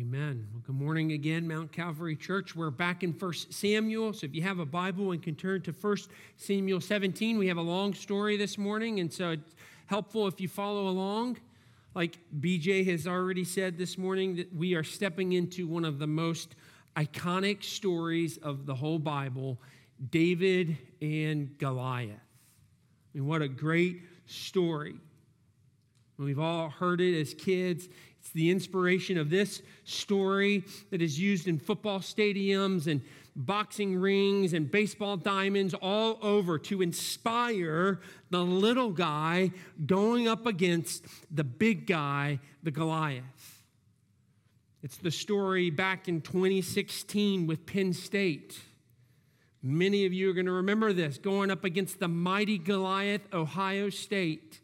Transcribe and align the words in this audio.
Amen. 0.00 0.46
Well, 0.50 0.62
good 0.66 0.76
morning 0.76 1.12
again, 1.12 1.46
Mount 1.46 1.72
Calvary 1.72 2.16
Church. 2.16 2.56
We're 2.56 2.70
back 2.70 3.02
in 3.02 3.12
1 3.12 3.32
Samuel. 3.50 4.14
So 4.14 4.24
if 4.24 4.34
you 4.34 4.40
have 4.40 4.58
a 4.58 4.64
Bible 4.64 5.12
and 5.12 5.22
can 5.22 5.34
turn 5.34 5.60
to 5.62 5.72
1 5.72 5.96
Samuel 6.38 6.80
17, 6.80 7.36
we 7.36 7.48
have 7.48 7.58
a 7.58 7.62
long 7.62 7.92
story 7.92 8.38
this 8.38 8.56
morning. 8.56 9.00
And 9.00 9.12
so 9.12 9.32
it's 9.32 9.54
helpful 9.84 10.26
if 10.26 10.40
you 10.40 10.48
follow 10.48 10.88
along. 10.88 11.36
Like 11.94 12.16
BJ 12.40 12.86
has 12.86 13.06
already 13.06 13.44
said 13.44 13.76
this 13.76 13.98
morning, 13.98 14.36
that 14.36 14.56
we 14.56 14.74
are 14.74 14.82
stepping 14.82 15.34
into 15.34 15.66
one 15.66 15.84
of 15.84 15.98
the 15.98 16.06
most 16.06 16.54
iconic 16.96 17.62
stories 17.62 18.38
of 18.38 18.64
the 18.64 18.74
whole 18.74 18.98
Bible 18.98 19.60
David 20.10 20.78
and 21.02 21.58
Goliath. 21.58 22.12
I 22.12 23.18
mean, 23.18 23.26
what 23.26 23.42
a 23.42 23.48
great 23.48 24.00
story. 24.24 24.94
We've 26.16 26.38
all 26.38 26.68
heard 26.68 27.00
it 27.00 27.18
as 27.18 27.32
kids. 27.32 27.88
It's 28.20 28.30
the 28.32 28.50
inspiration 28.50 29.16
of 29.16 29.30
this 29.30 29.62
story 29.84 30.64
that 30.90 31.00
is 31.00 31.18
used 31.18 31.48
in 31.48 31.58
football 31.58 32.00
stadiums 32.00 32.86
and 32.86 33.00
boxing 33.34 33.96
rings 33.96 34.52
and 34.52 34.70
baseball 34.70 35.16
diamonds 35.16 35.72
all 35.74 36.18
over 36.20 36.58
to 36.58 36.82
inspire 36.82 38.00
the 38.28 38.44
little 38.44 38.90
guy 38.90 39.52
going 39.86 40.28
up 40.28 40.44
against 40.44 41.06
the 41.30 41.44
big 41.44 41.86
guy, 41.86 42.40
the 42.62 42.70
Goliath. 42.70 43.64
It's 44.82 44.98
the 44.98 45.10
story 45.10 45.70
back 45.70 46.06
in 46.06 46.20
2016 46.20 47.46
with 47.46 47.64
Penn 47.64 47.94
State. 47.94 48.58
Many 49.62 50.04
of 50.04 50.12
you 50.12 50.30
are 50.30 50.34
going 50.34 50.46
to 50.46 50.52
remember 50.52 50.92
this 50.92 51.16
going 51.16 51.50
up 51.50 51.64
against 51.64 52.00
the 52.00 52.08
mighty 52.08 52.58
Goliath, 52.58 53.22
Ohio 53.32 53.88
State 53.88 54.59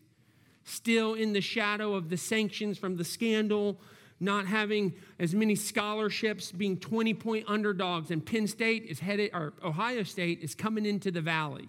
still 0.66 1.14
in 1.14 1.32
the 1.32 1.40
shadow 1.40 1.94
of 1.94 2.10
the 2.10 2.16
sanctions 2.16 2.76
from 2.76 2.96
the 2.96 3.04
scandal, 3.04 3.80
not 4.18 4.46
having 4.46 4.92
as 5.18 5.34
many 5.34 5.54
scholarships, 5.54 6.50
being 6.50 6.76
20 6.76 7.14
point 7.14 7.44
underdogs. 7.48 8.10
And 8.10 8.24
Penn 8.24 8.46
State 8.46 8.84
is 8.84 8.98
headed, 8.98 9.30
or 9.32 9.54
Ohio 9.64 10.02
State 10.02 10.40
is 10.42 10.54
coming 10.54 10.84
into 10.84 11.10
the 11.10 11.20
valley, 11.20 11.68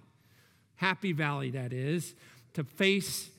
Happy 0.76 1.14
Valley, 1.14 1.52
that 1.52 1.72
is, 1.72 2.16
to 2.54 2.64
face 2.64 3.30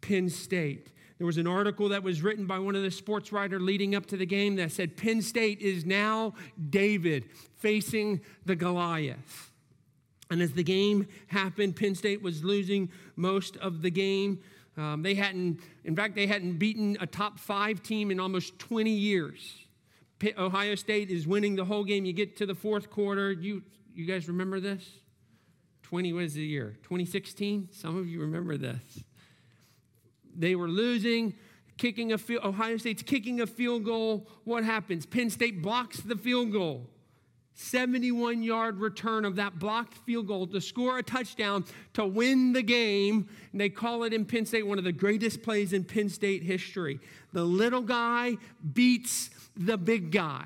Penn 0.00 0.30
State. 0.30 0.92
There 1.18 1.26
was 1.26 1.36
an 1.36 1.48
article 1.48 1.88
that 1.88 2.04
was 2.04 2.22
written 2.22 2.46
by 2.46 2.60
one 2.60 2.76
of 2.76 2.82
the 2.82 2.90
sports 2.92 3.32
writers 3.32 3.60
leading 3.60 3.96
up 3.96 4.06
to 4.06 4.16
the 4.16 4.26
game 4.26 4.54
that 4.56 4.70
said 4.70 4.96
Penn 4.96 5.20
State 5.20 5.60
is 5.60 5.84
now 5.84 6.34
David 6.70 7.24
facing 7.56 8.20
the 8.46 8.54
Goliath. 8.54 9.50
And 10.30 10.40
as 10.40 10.52
the 10.52 10.62
game 10.62 11.08
happened, 11.26 11.74
Penn 11.74 11.96
State 11.96 12.22
was 12.22 12.44
losing 12.44 12.90
most 13.16 13.56
of 13.56 13.82
the 13.82 13.90
game. 13.90 14.40
Um, 14.78 15.02
they 15.02 15.14
hadn't, 15.14 15.60
in 15.84 15.96
fact, 15.96 16.14
they 16.14 16.28
hadn't 16.28 16.58
beaten 16.58 16.96
a 17.00 17.06
top 17.06 17.38
five 17.40 17.82
team 17.82 18.12
in 18.12 18.20
almost 18.20 18.58
20 18.60 18.90
years. 18.90 19.66
Ohio 20.36 20.76
State 20.76 21.10
is 21.10 21.26
winning 21.26 21.56
the 21.56 21.64
whole 21.64 21.84
game. 21.84 22.04
You 22.04 22.12
get 22.12 22.36
to 22.36 22.46
the 22.46 22.54
fourth 22.54 22.88
quarter. 22.88 23.32
You, 23.32 23.62
you 23.92 24.06
guys 24.06 24.28
remember 24.28 24.60
this? 24.60 24.88
20 25.82 26.12
was 26.12 26.34
the 26.34 26.42
year? 26.42 26.76
2016? 26.84 27.70
Some 27.72 27.96
of 27.96 28.06
you 28.08 28.20
remember 28.20 28.56
this. 28.56 29.02
They 30.36 30.54
were 30.54 30.68
losing, 30.68 31.34
kicking 31.76 32.12
a 32.12 32.18
field, 32.18 32.44
Ohio 32.44 32.76
State's 32.76 33.02
kicking 33.02 33.40
a 33.40 33.46
field 33.46 33.84
goal. 33.84 34.28
What 34.44 34.64
happens? 34.64 35.06
Penn 35.06 35.30
State 35.30 35.60
blocks 35.60 36.00
the 36.00 36.16
field 36.16 36.52
goal. 36.52 36.88
71 37.60 38.44
yard 38.44 38.78
return 38.78 39.24
of 39.24 39.34
that 39.34 39.58
blocked 39.58 39.94
field 39.98 40.28
goal 40.28 40.46
to 40.46 40.60
score 40.60 40.98
a 40.98 41.02
touchdown 41.02 41.64
to 41.92 42.06
win 42.06 42.52
the 42.52 42.62
game. 42.62 43.28
And 43.50 43.60
they 43.60 43.68
call 43.68 44.04
it 44.04 44.12
in 44.12 44.24
Penn 44.24 44.46
State 44.46 44.64
one 44.64 44.78
of 44.78 44.84
the 44.84 44.92
greatest 44.92 45.42
plays 45.42 45.72
in 45.72 45.82
Penn 45.82 46.08
State 46.08 46.44
history. 46.44 47.00
The 47.32 47.42
little 47.42 47.82
guy 47.82 48.36
beats 48.72 49.30
the 49.56 49.76
big 49.76 50.12
guy. 50.12 50.44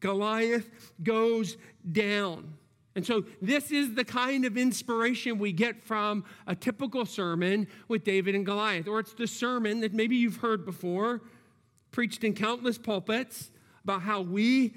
Goliath 0.00 0.68
goes 1.04 1.56
down. 1.92 2.54
And 2.96 3.06
so, 3.06 3.24
this 3.40 3.70
is 3.70 3.94
the 3.94 4.04
kind 4.04 4.44
of 4.44 4.56
inspiration 4.56 5.38
we 5.38 5.52
get 5.52 5.80
from 5.80 6.24
a 6.48 6.56
typical 6.56 7.06
sermon 7.06 7.68
with 7.86 8.02
David 8.02 8.34
and 8.34 8.44
Goliath. 8.44 8.88
Or 8.88 8.98
it's 8.98 9.12
the 9.12 9.28
sermon 9.28 9.80
that 9.82 9.94
maybe 9.94 10.16
you've 10.16 10.38
heard 10.38 10.64
before, 10.64 11.22
preached 11.92 12.24
in 12.24 12.34
countless 12.34 12.76
pulpits, 12.76 13.52
about 13.84 14.02
how 14.02 14.20
we 14.20 14.74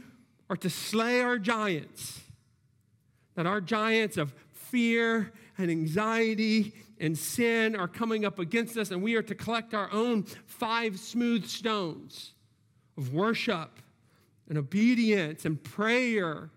are 0.49 0.57
to 0.57 0.69
slay 0.69 1.21
our 1.21 1.37
giants. 1.37 2.21
That 3.35 3.45
our 3.45 3.61
giants 3.61 4.17
of 4.17 4.33
fear 4.51 5.31
and 5.57 5.71
anxiety 5.71 6.73
and 6.99 7.17
sin 7.17 7.75
are 7.75 7.87
coming 7.87 8.25
up 8.25 8.39
against 8.39 8.77
us, 8.77 8.91
and 8.91 9.01
we 9.01 9.15
are 9.15 9.21
to 9.23 9.35
collect 9.35 9.73
our 9.73 9.91
own 9.91 10.23
five 10.45 10.99
smooth 10.99 11.45
stones 11.45 12.33
of 12.97 13.13
worship 13.13 13.79
and 14.47 14.57
obedience 14.57 15.45
and 15.45 15.61
prayer 15.63 16.49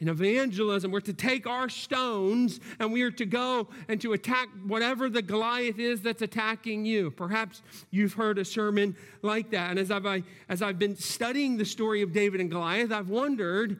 in 0.00 0.08
evangelism, 0.08 0.90
we're 0.90 1.00
to 1.00 1.12
take 1.12 1.46
our 1.46 1.68
stones 1.68 2.58
and 2.78 2.90
we 2.90 3.02
are 3.02 3.10
to 3.10 3.26
go 3.26 3.68
and 3.86 4.00
to 4.00 4.14
attack 4.14 4.48
whatever 4.66 5.10
the 5.10 5.20
Goliath 5.20 5.78
is 5.78 6.00
that's 6.00 6.22
attacking 6.22 6.86
you. 6.86 7.10
Perhaps 7.10 7.62
you've 7.90 8.14
heard 8.14 8.38
a 8.38 8.44
sermon 8.44 8.96
like 9.20 9.50
that. 9.50 9.70
And 9.70 9.78
as 9.78 9.90
I've, 9.90 10.24
as 10.48 10.62
I've 10.62 10.78
been 10.78 10.96
studying 10.96 11.58
the 11.58 11.66
story 11.66 12.00
of 12.00 12.14
David 12.14 12.40
and 12.40 12.50
Goliath, 12.50 12.90
I've 12.90 13.10
wondered 13.10 13.78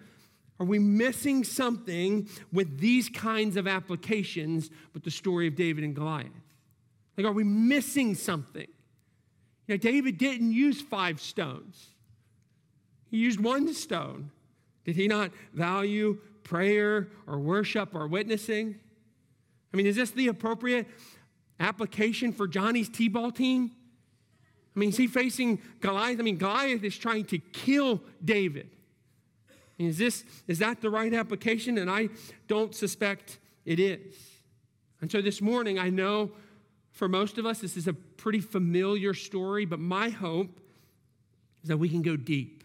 are 0.60 0.66
we 0.66 0.78
missing 0.78 1.42
something 1.42 2.28
with 2.52 2.78
these 2.78 3.08
kinds 3.08 3.56
of 3.56 3.66
applications 3.66 4.68
with 4.92 5.02
the 5.02 5.10
story 5.10 5.46
of 5.46 5.56
David 5.56 5.84
and 5.84 5.94
Goliath? 5.94 6.28
Like, 7.16 7.26
are 7.26 7.32
we 7.32 7.44
missing 7.44 8.14
something? 8.14 8.66
You 9.66 9.74
know, 9.74 9.76
David 9.78 10.18
didn't 10.18 10.52
use 10.52 10.82
five 10.82 11.18
stones, 11.18 11.86
he 13.10 13.16
used 13.16 13.40
one 13.40 13.72
stone. 13.72 14.30
Did 14.84 14.96
he 14.96 15.08
not 15.08 15.30
value 15.52 16.18
prayer 16.42 17.08
or 17.26 17.38
worship 17.38 17.94
or 17.94 18.06
witnessing? 18.06 18.78
I 19.72 19.76
mean, 19.76 19.86
is 19.86 19.96
this 19.96 20.10
the 20.10 20.28
appropriate 20.28 20.86
application 21.58 22.32
for 22.32 22.48
Johnny's 22.48 22.88
T 22.88 23.08
ball 23.08 23.30
team? 23.30 23.72
I 24.74 24.78
mean, 24.78 24.90
is 24.90 24.96
he 24.96 25.06
facing 25.06 25.60
Goliath? 25.80 26.18
I 26.18 26.22
mean, 26.22 26.38
Goliath 26.38 26.84
is 26.84 26.96
trying 26.96 27.24
to 27.26 27.38
kill 27.38 28.02
David. 28.24 28.70
Is, 29.78 29.96
this, 29.98 30.24
is 30.46 30.58
that 30.58 30.80
the 30.80 30.90
right 30.90 31.12
application? 31.12 31.78
And 31.78 31.90
I 31.90 32.08
don't 32.46 32.74
suspect 32.74 33.38
it 33.64 33.80
is. 33.80 34.14
And 35.00 35.10
so 35.10 35.22
this 35.22 35.40
morning, 35.40 35.78
I 35.78 35.88
know 35.88 36.32
for 36.92 37.08
most 37.08 37.38
of 37.38 37.46
us, 37.46 37.60
this 37.60 37.76
is 37.76 37.88
a 37.88 37.94
pretty 37.94 38.40
familiar 38.40 39.14
story, 39.14 39.64
but 39.64 39.80
my 39.80 40.10
hope 40.10 40.60
is 41.62 41.68
that 41.68 41.78
we 41.78 41.88
can 41.88 42.02
go 42.02 42.16
deep 42.16 42.59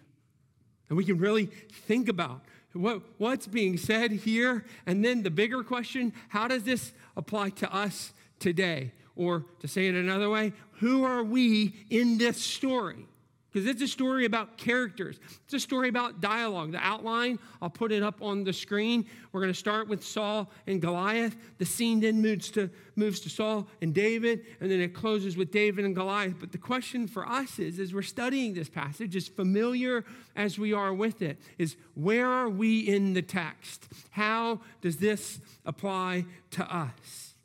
and 0.89 0.97
we 0.97 1.05
can 1.05 1.17
really 1.17 1.45
think 1.45 2.09
about 2.09 2.41
what, 2.73 3.01
what's 3.17 3.47
being 3.47 3.77
said 3.77 4.11
here. 4.11 4.65
And 4.85 5.03
then 5.03 5.23
the 5.23 5.31
bigger 5.31 5.63
question 5.63 6.13
how 6.29 6.47
does 6.47 6.63
this 6.63 6.93
apply 7.15 7.51
to 7.51 7.73
us 7.73 8.13
today? 8.39 8.91
Or 9.15 9.45
to 9.61 9.67
say 9.67 9.87
it 9.87 9.95
another 9.95 10.29
way, 10.29 10.51
who 10.79 11.05
are 11.05 11.23
we 11.23 11.85
in 11.89 12.17
this 12.17 12.37
story? 12.37 13.07
Because 13.55 13.69
it's 13.69 13.81
a 13.81 13.87
story 13.87 14.25
about 14.25 14.57
characters. 14.57 15.17
It's 15.45 15.53
a 15.53 15.61
story 15.61 15.87
about 15.87 16.19
dialogue. 16.19 16.73
The 16.73 16.85
outline, 16.85 17.39
I'll 17.61 17.69
put 17.69 17.93
it 17.93 18.03
up 18.03 18.21
on 18.21 18.43
the 18.43 18.51
screen. 18.51 19.05
We're 19.31 19.39
going 19.39 19.53
to 19.53 19.57
start 19.57 19.87
with 19.87 20.03
Saul 20.03 20.51
and 20.67 20.81
Goliath. 20.81 21.37
The 21.57 21.63
scene 21.63 22.01
then 22.01 22.21
moves 22.21 22.51
to, 22.51 22.69
moves 22.97 23.21
to 23.21 23.29
Saul 23.29 23.65
and 23.81 23.93
David, 23.93 24.41
and 24.59 24.69
then 24.69 24.81
it 24.81 24.93
closes 24.93 25.37
with 25.37 25.51
David 25.51 25.85
and 25.85 25.95
Goliath. 25.95 26.35
But 26.37 26.51
the 26.51 26.57
question 26.57 27.07
for 27.07 27.25
us 27.25 27.57
is, 27.57 27.79
as 27.79 27.93
we're 27.93 28.01
studying 28.01 28.53
this 28.53 28.67
passage, 28.67 29.15
as 29.15 29.29
familiar 29.29 30.03
as 30.35 30.59
we 30.59 30.73
are 30.73 30.93
with 30.93 31.21
it, 31.21 31.37
is 31.57 31.77
where 31.93 32.27
are 32.27 32.49
we 32.49 32.81
in 32.81 33.13
the 33.13 33.21
text? 33.21 33.87
How 34.09 34.59
does 34.81 34.97
this 34.97 35.39
apply 35.65 36.25
to 36.51 36.75
us? 36.75 37.35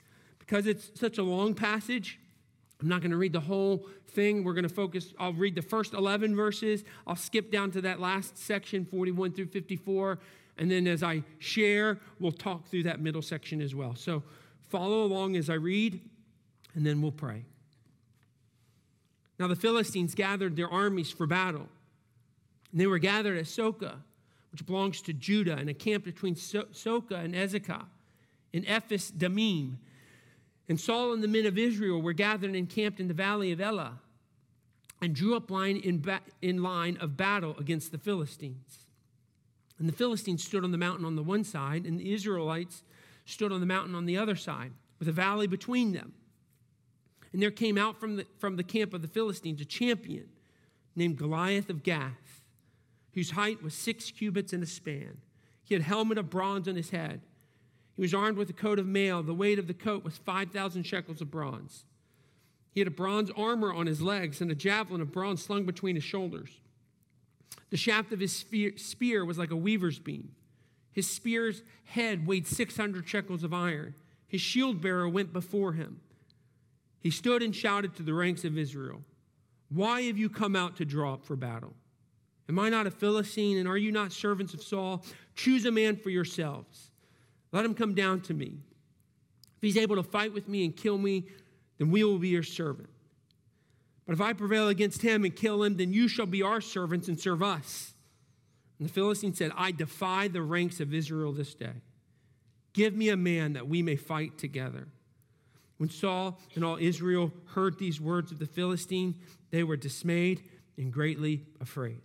Because 0.41 0.67
it's 0.67 0.91
such 0.99 1.19
a 1.19 1.23
long 1.23 1.55
passage, 1.55 2.19
I'm 2.81 2.89
not 2.89 3.01
going 3.01 3.11
to 3.11 3.17
read 3.17 3.33
the 3.33 3.41
whole 3.41 3.87
thing. 4.11 4.45
We're 4.45 4.55
going 4.55 4.69
to 4.69 4.75
focus, 4.75 5.13
I'll 5.19 5.33
read 5.33 5.55
the 5.55 5.63
first 5.63 5.95
11 5.95 6.37
verses. 6.37 6.85
I'll 7.07 7.17
skip 7.17 7.51
down 7.51 7.71
to 7.73 7.81
that 7.83 8.01
last 8.01 8.39
section, 8.39 8.85
41 8.85 9.33
through 9.33 9.47
54. 9.47 10.19
And 10.59 10.71
then 10.71 10.87
as 10.87 11.03
I 11.03 11.23
share, 11.39 11.99
we'll 12.19 12.33
talk 12.33 12.69
through 12.69 12.83
that 12.85 13.01
middle 13.01 13.23
section 13.23 13.61
as 13.61 13.75
well. 13.75 13.95
So 13.95 14.23
follow 14.69 15.05
along 15.05 15.37
as 15.37 15.49
I 15.49 15.55
read, 15.55 16.01
and 16.75 16.85
then 16.85 17.01
we'll 17.01 17.13
pray. 17.13 17.45
Now 19.39 19.49
the 19.49 19.57
Philistines 19.57 20.15
gathered 20.15 20.57
their 20.57 20.69
armies 20.69 21.11
for 21.11 21.27
battle. 21.27 21.69
And 22.73 22.81
they 22.81 22.87
were 22.87 22.99
gathered 22.99 23.39
at 23.39 23.47
Socoh, 23.47 23.97
which 24.53 24.67
belongs 24.67 25.01
to 25.03 25.13
Judah, 25.13 25.57
and 25.57 25.69
encamped 25.69 26.05
between 26.05 26.37
so- 26.37 26.69
and 27.11 27.35
Azekah 27.35 27.87
in 28.53 28.67
Ephes 28.67 29.11
Dammim 29.11 29.79
and 30.71 30.79
Saul 30.79 31.13
and 31.13 31.21
the 31.21 31.27
men 31.27 31.47
of 31.47 31.59
Israel 31.59 32.01
were 32.01 32.13
gathered 32.13 32.47
and 32.47 32.55
encamped 32.55 33.01
in 33.01 33.09
the 33.09 33.13
valley 33.13 33.51
of 33.51 33.61
Elah 33.61 33.99
and 35.03 35.13
drew 35.13 35.35
up 35.35 35.51
line 35.51 35.79
in, 35.79 35.99
ba- 35.99 36.21
in 36.41 36.63
line 36.63 36.97
of 37.01 37.17
battle 37.17 37.57
against 37.59 37.91
the 37.91 37.99
Philistines. 37.99 38.87
And 39.81 39.89
the 39.89 39.93
Philistines 39.93 40.45
stood 40.45 40.63
on 40.63 40.71
the 40.71 40.79
mountain 40.79 41.05
on 41.05 41.17
the 41.17 41.25
one 41.25 41.43
side, 41.43 41.87
and 41.87 41.99
the 41.99 42.13
Israelites 42.13 42.85
stood 43.25 43.51
on 43.51 43.59
the 43.59 43.67
mountain 43.67 43.97
on 43.97 44.07
the 44.07 44.17
other 44.17 44.37
side, 44.37 44.71
with 45.01 45.09
a 45.09 45.13
valley 45.13 45.49
between 45.49 45.91
them. 45.91 46.13
And 47.33 47.43
there 47.43 47.51
came 47.51 47.77
out 47.77 47.99
from 47.99 48.15
the, 48.15 48.27
from 48.39 48.55
the 48.55 48.63
camp 48.63 48.95
of 48.95 49.03
the 49.03 49.09
Philistines 49.09 49.61
a 49.61 49.65
champion 49.65 50.29
named 50.95 51.17
Goliath 51.19 51.69
of 51.69 51.83
Gath, 51.83 52.45
whose 53.15 53.33
height 53.33 53.61
was 53.61 53.75
six 53.75 54.13
cubits 54.13 54.53
and 54.53 54.63
a 54.63 54.67
span. 54.67 55.19
He 55.65 55.75
had 55.75 55.83
a 55.83 55.87
helmet 55.87 56.17
of 56.17 56.31
bronze 56.31 56.69
on 56.69 56.77
his 56.77 56.91
head. 56.91 57.23
He 58.01 58.03
was 58.03 58.15
armed 58.15 58.39
with 58.39 58.49
a 58.49 58.55
coat 58.55 58.79
of 58.79 58.87
mail. 58.87 59.23
The 59.23 59.35
weight 59.35 59.59
of 59.59 59.67
the 59.67 59.75
coat 59.75 60.05
was 60.05 60.17
5,000 60.17 60.85
shekels 60.85 61.21
of 61.21 61.31
bronze. 61.31 61.85
He 62.73 62.81
had 62.81 62.87
a 62.89 62.91
bronze 62.91 63.31
armor 63.37 63.75
on 63.75 63.87
his 63.87 64.01
legs 64.01 64.41
and 64.41 64.51
a 64.51 64.55
javelin 64.55 65.03
of 65.03 65.13
bronze 65.13 65.45
slung 65.45 65.67
between 65.67 65.97
his 65.97 66.05
shoulders. 66.05 66.49
The 67.69 67.77
shaft 67.77 68.11
of 68.11 68.21
his 68.21 68.35
spear 68.35 69.23
was 69.27 69.37
like 69.37 69.51
a 69.51 69.57
weaver's 69.57 69.99
beam. 69.99 70.31
His 70.91 71.11
spear's 71.11 71.63
head 71.85 72.27
weighed 72.27 72.47
600 72.47 73.07
shekels 73.07 73.45
of 73.45 73.53
iron. 73.53 73.95
His 74.27 74.41
shield 74.41 74.81
bearer 74.81 75.07
went 75.07 75.35
before 75.35 75.75
him. 75.75 76.01
He 77.01 77.11
stood 77.11 77.43
and 77.43 77.55
shouted 77.55 77.95
to 77.97 78.03
the 78.03 78.15
ranks 78.15 78.47
of 78.47 78.57
Israel 78.57 79.03
Why 79.69 80.01
have 80.05 80.17
you 80.17 80.31
come 80.31 80.57
out 80.57 80.77
to 80.77 80.87
draw 80.87 81.13
up 81.13 81.27
for 81.27 81.37
battle? 81.37 81.75
Am 82.49 82.59
I 82.59 82.71
not 82.71 82.87
a 82.87 82.91
Philistine, 82.91 83.59
and 83.59 83.69
are 83.69 83.77
you 83.77 83.93
not 83.93 84.11
servants 84.11 84.55
of 84.55 84.63
Saul? 84.63 85.05
Choose 85.35 85.67
a 85.67 85.71
man 85.71 85.97
for 85.97 86.09
yourselves. 86.09 86.90
Let 87.53 87.65
him 87.65 87.75
come 87.75 87.95
down 87.95 88.21
to 88.23 88.35
me. 88.35 88.59
If 89.57 89.63
he's 89.63 89.77
able 89.77 89.97
to 89.97 90.03
fight 90.03 90.33
with 90.33 90.49
me 90.49 90.65
and 90.65 90.77
kill 90.77 90.99
me, 90.99 91.27
then 91.79 91.91
we 91.91 92.05
will 92.05 92.19
be 92.19 92.29
your 92.29 92.43
servant. 92.43 92.89
But 94.07 94.15
if 94.15 94.21
I 94.21 94.33
prevail 94.33 94.69
against 94.69 95.03
him 95.03 95.25
and 95.25 95.35
kill 95.35 95.63
him, 95.63 95.77
then 95.77 95.93
you 95.93 96.09
shall 96.09 96.27
be 96.27 96.43
our 96.43 96.61
servants 96.61 97.09
and 97.09 97.19
serve 97.19 97.43
us. 97.43 97.95
And 98.79 98.89
the 98.89 98.93
Philistine 98.93 99.35
said, 99.35 99.53
I 99.57 99.73
defy 99.73 100.29
the 100.29 100.43
ranks 100.43 100.81
of 100.81 100.95
Israel 100.95 101.33
this 101.33 101.55
day. 101.55 101.83
Give 102.73 102.95
me 102.95 103.09
a 103.11 103.17
man 103.17 103.53
that 103.55 103.69
we 103.69 103.83
may 103.83 103.97
fight 103.97 104.39
together. 104.39 104.89
When 105.77 105.91
Saul 105.91 106.41
and 106.55 106.65
all 106.65 106.77
Israel 106.79 107.33
heard 107.55 107.79
these 107.79 108.01
words 108.01 108.33
of 108.33 108.39
the 108.39 108.47
Philistine, 108.47 109.15
they 109.51 109.63
were 109.63 109.77
dismayed 109.77 110.43
and 110.77 110.93
greatly 110.93 111.45
afraid. 111.61 112.01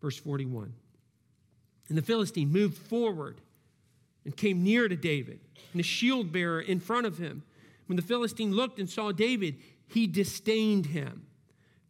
Verse 0.00 0.16
41. 0.18 0.72
And 1.88 1.98
the 1.98 2.02
Philistine 2.02 2.50
moved 2.50 2.76
forward 2.76 3.40
and 4.28 4.36
came 4.36 4.62
near 4.62 4.88
to 4.88 4.94
David, 4.94 5.40
and 5.72 5.80
a 5.80 5.82
shield 5.82 6.30
bearer 6.30 6.60
in 6.60 6.80
front 6.80 7.06
of 7.06 7.16
him. 7.16 7.44
When 7.86 7.96
the 7.96 8.02
Philistine 8.02 8.52
looked 8.52 8.78
and 8.78 8.88
saw 8.88 9.10
David, 9.10 9.56
he 9.86 10.06
disdained 10.06 10.84
him, 10.84 11.24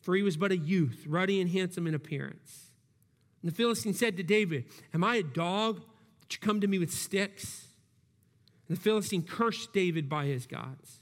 for 0.03 0.15
he 0.15 0.23
was 0.23 0.37
but 0.37 0.53
a 0.53 0.57
youth, 0.57 1.03
ruddy 1.09 1.41
and 1.41 1.51
handsome 1.51 1.89
in 1.89 1.97
appearance. 1.97 2.71
And 3.43 3.51
the 3.51 3.57
Philistine 3.57 3.93
said 3.93 4.17
to 4.19 4.23
David, 4.23 4.67
Am 4.95 5.03
I 5.03 5.17
a 5.17 5.25
dog 5.25 5.81
that 6.21 6.33
you 6.33 6.39
come 6.39 6.61
to 6.61 6.69
me 6.69 6.79
with 6.79 6.93
sticks? 6.93 7.67
And 8.69 8.77
the 8.77 8.81
Philistine 8.81 9.25
cursed 9.25 9.73
David 9.73 10.09
by 10.09 10.27
his 10.27 10.47
gods. 10.47 11.01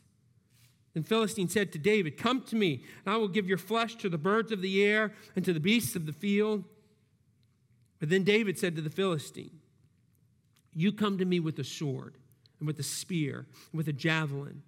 Then 0.95 1.03
Philistine 1.03 1.51
said 1.51 1.71
to 1.73 1.79
David, 1.79 2.17
Come 2.17 2.41
to 2.45 2.57
me, 2.57 2.83
and 3.05 3.15
I 3.15 3.19
will 3.19 3.29
give 3.29 3.47
your 3.47 3.59
flesh 3.59 3.97
to 3.97 4.09
the 4.09 4.17
birds 4.17 4.53
of 4.53 4.63
the 4.63 4.83
air 4.83 5.13
and 5.37 5.45
to 5.45 5.53
the 5.53 5.61
beasts 5.61 5.97
of 5.97 6.07
the 6.07 6.15
field. 6.15 6.65
But 7.99 8.09
then 8.09 8.25
David 8.25 8.59
said 8.59 8.75
to 8.77 8.81
the 8.81 8.89
Philistine, 8.89 9.61
You 10.77 10.93
come 10.93 11.17
to 11.19 11.25
me 11.25 11.41
with 11.41 11.59
a 11.59 11.65
sword, 11.65 12.17
and 12.61 12.67
with 12.67 12.79
a 12.79 12.83
spear, 12.85 13.47
and 13.73 13.79
with 13.79 13.89
a 13.89 13.93
javelin. 13.93 14.63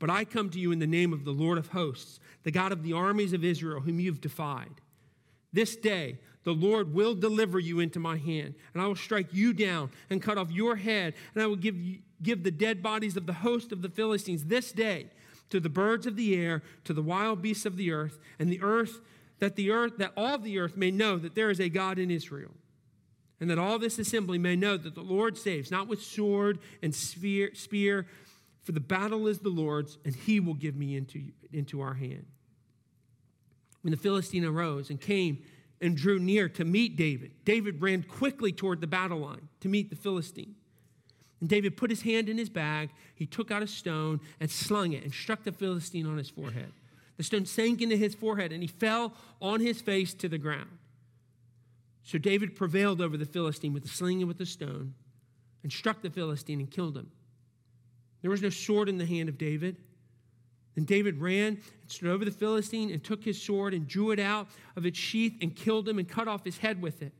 But 0.00 0.10
I 0.10 0.24
come 0.24 0.50
to 0.50 0.58
you 0.58 0.72
in 0.72 0.80
the 0.80 0.86
name 0.86 1.12
of 1.12 1.24
the 1.24 1.30
Lord 1.30 1.58
of 1.58 1.68
hosts, 1.68 2.18
the 2.42 2.50
God 2.50 2.72
of 2.72 2.82
the 2.82 2.92
armies 2.92 3.32
of 3.32 3.44
Israel, 3.44 3.80
whom 3.80 4.00
you've 4.00 4.20
defied. 4.20 4.80
This 5.52 5.76
day 5.76 6.18
the 6.42 6.52
Lord 6.52 6.92
will 6.92 7.14
deliver 7.14 7.60
you 7.60 7.78
into 7.78 8.00
my 8.00 8.16
hand, 8.16 8.54
and 8.74 8.82
I 8.82 8.86
will 8.88 8.96
strike 8.96 9.32
you 9.32 9.52
down 9.52 9.90
and 10.10 10.20
cut 10.20 10.38
off 10.38 10.50
your 10.50 10.74
head, 10.74 11.14
and 11.34 11.42
I 11.42 11.46
will 11.46 11.56
give, 11.56 11.80
you, 11.80 11.98
give 12.20 12.42
the 12.42 12.50
dead 12.50 12.82
bodies 12.82 13.16
of 13.16 13.26
the 13.26 13.32
host 13.32 13.70
of 13.70 13.80
the 13.80 13.88
Philistines 13.88 14.46
this 14.46 14.72
day 14.72 15.06
to 15.50 15.60
the 15.60 15.68
birds 15.68 16.06
of 16.06 16.16
the 16.16 16.34
air, 16.34 16.62
to 16.84 16.92
the 16.92 17.02
wild 17.02 17.42
beasts 17.42 17.64
of 17.64 17.76
the 17.76 17.92
earth, 17.92 18.18
and 18.40 18.50
the 18.50 18.60
earth 18.60 19.00
that 19.38 19.54
the 19.54 19.70
earth 19.70 19.98
that 19.98 20.12
all 20.16 20.36
the 20.38 20.58
earth 20.58 20.76
may 20.76 20.90
know 20.90 21.16
that 21.16 21.36
there 21.36 21.50
is 21.50 21.60
a 21.60 21.68
God 21.68 21.98
in 21.98 22.10
Israel. 22.10 22.50
And 23.40 23.48
that 23.50 23.58
all 23.58 23.78
this 23.78 23.98
assembly 23.98 24.38
may 24.38 24.56
know 24.56 24.76
that 24.76 24.94
the 24.94 25.00
Lord 25.00 25.38
saves, 25.38 25.70
not 25.70 25.86
with 25.86 26.02
sword 26.02 26.58
and 26.82 26.94
spear, 26.94 27.54
spear 27.54 28.06
for 28.68 28.72
the 28.72 28.80
battle 28.80 29.28
is 29.28 29.38
the 29.38 29.48
Lord's, 29.48 29.96
and 30.04 30.14
he 30.14 30.40
will 30.40 30.52
give 30.52 30.76
me 30.76 30.94
into, 30.94 31.22
into 31.54 31.80
our 31.80 31.94
hand. 31.94 32.26
When 33.80 33.92
the 33.92 33.96
Philistine 33.96 34.44
arose 34.44 34.90
and 34.90 35.00
came 35.00 35.42
and 35.80 35.96
drew 35.96 36.18
near 36.18 36.50
to 36.50 36.66
meet 36.66 36.94
David, 36.94 37.30
David 37.46 37.80
ran 37.80 38.02
quickly 38.02 38.52
toward 38.52 38.82
the 38.82 38.86
battle 38.86 39.20
line 39.20 39.48
to 39.60 39.68
meet 39.68 39.88
the 39.88 39.96
Philistine. 39.96 40.54
And 41.40 41.48
David 41.48 41.78
put 41.78 41.88
his 41.88 42.02
hand 42.02 42.28
in 42.28 42.36
his 42.36 42.50
bag, 42.50 42.90
he 43.14 43.24
took 43.24 43.50
out 43.50 43.62
a 43.62 43.66
stone 43.66 44.20
and 44.38 44.50
slung 44.50 44.92
it 44.92 45.02
and 45.02 45.14
struck 45.14 45.44
the 45.44 45.52
Philistine 45.52 46.06
on 46.06 46.18
his 46.18 46.28
forehead. 46.28 46.70
The 47.16 47.22
stone 47.22 47.46
sank 47.46 47.80
into 47.80 47.96
his 47.96 48.14
forehead 48.14 48.52
and 48.52 48.62
he 48.62 48.68
fell 48.68 49.14
on 49.40 49.60
his 49.60 49.80
face 49.80 50.12
to 50.12 50.28
the 50.28 50.36
ground. 50.36 50.68
So 52.08 52.16
David 52.16 52.56
prevailed 52.56 53.02
over 53.02 53.18
the 53.18 53.26
Philistine 53.26 53.74
with 53.74 53.82
the 53.82 53.90
sling 53.90 54.20
and 54.20 54.28
with 54.28 54.38
the 54.38 54.46
stone 54.46 54.94
and 55.62 55.70
struck 55.70 56.00
the 56.00 56.08
Philistine 56.08 56.58
and 56.58 56.70
killed 56.70 56.96
him. 56.96 57.10
There 58.22 58.30
was 58.30 58.40
no 58.40 58.48
sword 58.48 58.88
in 58.88 58.96
the 58.96 59.04
hand 59.04 59.28
of 59.28 59.36
David. 59.36 59.76
Then 60.74 60.86
David 60.86 61.20
ran 61.20 61.48
and 61.48 61.62
stood 61.86 62.08
over 62.08 62.24
the 62.24 62.30
Philistine 62.30 62.90
and 62.90 63.04
took 63.04 63.22
his 63.22 63.42
sword 63.42 63.74
and 63.74 63.86
drew 63.86 64.10
it 64.10 64.18
out 64.18 64.48
of 64.74 64.86
its 64.86 64.98
sheath 64.98 65.36
and 65.42 65.54
killed 65.54 65.86
him 65.86 65.98
and 65.98 66.08
cut 66.08 66.28
off 66.28 66.46
his 66.46 66.56
head 66.56 66.80
with 66.80 67.02
it. 67.02 67.12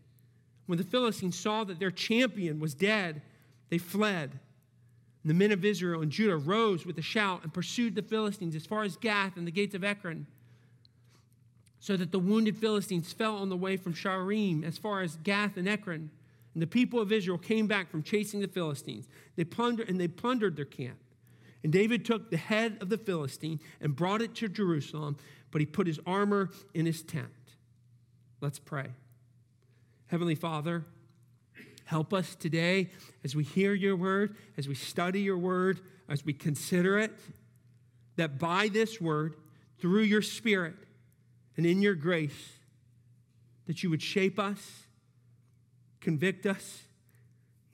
When 0.64 0.78
the 0.78 0.84
Philistines 0.84 1.38
saw 1.38 1.64
that 1.64 1.78
their 1.78 1.90
champion 1.90 2.58
was 2.58 2.72
dead, 2.72 3.20
they 3.68 3.76
fled. 3.76 4.30
And 5.22 5.28
the 5.28 5.34
men 5.34 5.52
of 5.52 5.66
Israel 5.66 6.00
and 6.00 6.10
Judah 6.10 6.38
rose 6.38 6.86
with 6.86 6.96
a 6.96 7.02
shout 7.02 7.42
and 7.42 7.52
pursued 7.52 7.94
the 7.94 8.00
Philistines 8.00 8.56
as 8.56 8.64
far 8.64 8.84
as 8.84 8.96
Gath 8.96 9.36
and 9.36 9.46
the 9.46 9.52
gates 9.52 9.74
of 9.74 9.84
Ekron, 9.84 10.26
so 11.80 11.96
that 11.96 12.12
the 12.12 12.18
wounded 12.18 12.56
Philistines 12.56 13.12
fell 13.12 13.36
on 13.36 13.48
the 13.48 13.56
way 13.56 13.76
from 13.76 13.94
Shaaraim 13.94 14.64
as 14.64 14.78
far 14.78 15.02
as 15.02 15.16
Gath 15.22 15.56
and 15.56 15.68
Ekron. 15.68 16.10
And 16.54 16.62
the 16.62 16.66
people 16.66 17.00
of 17.00 17.12
Israel 17.12 17.38
came 17.38 17.66
back 17.66 17.90
from 17.90 18.02
chasing 18.02 18.40
the 18.40 18.48
Philistines. 18.48 19.06
They 19.36 19.44
plundered 19.44 19.88
and 19.88 20.00
they 20.00 20.08
plundered 20.08 20.56
their 20.56 20.64
camp. 20.64 20.98
And 21.62 21.72
David 21.72 22.04
took 22.04 22.30
the 22.30 22.36
head 22.36 22.78
of 22.80 22.88
the 22.88 22.98
Philistine 22.98 23.60
and 23.80 23.94
brought 23.94 24.22
it 24.22 24.34
to 24.36 24.48
Jerusalem, 24.48 25.16
but 25.50 25.60
he 25.60 25.66
put 25.66 25.86
his 25.86 26.00
armor 26.06 26.50
in 26.74 26.86
his 26.86 27.02
tent. 27.02 27.28
Let's 28.40 28.58
pray. 28.58 28.88
Heavenly 30.06 30.36
Father, 30.36 30.84
Help 31.88 32.12
us 32.12 32.34
today 32.34 32.90
as 33.24 33.34
we 33.34 33.42
hear 33.42 33.72
your 33.72 33.96
word, 33.96 34.36
as 34.58 34.68
we 34.68 34.74
study 34.74 35.22
your 35.22 35.38
word, 35.38 35.80
as 36.06 36.22
we 36.22 36.34
consider 36.34 36.98
it, 36.98 37.12
that 38.16 38.38
by 38.38 38.68
this 38.68 39.00
word, 39.00 39.36
through 39.78 40.02
your 40.02 40.20
spirit 40.20 40.74
and 41.58 41.66
in 41.66 41.82
your 41.82 41.94
grace, 41.94 42.52
that 43.66 43.82
you 43.82 43.90
would 43.90 44.00
shape 44.00 44.38
us, 44.38 44.84
convict 46.00 46.46
us, 46.46 46.84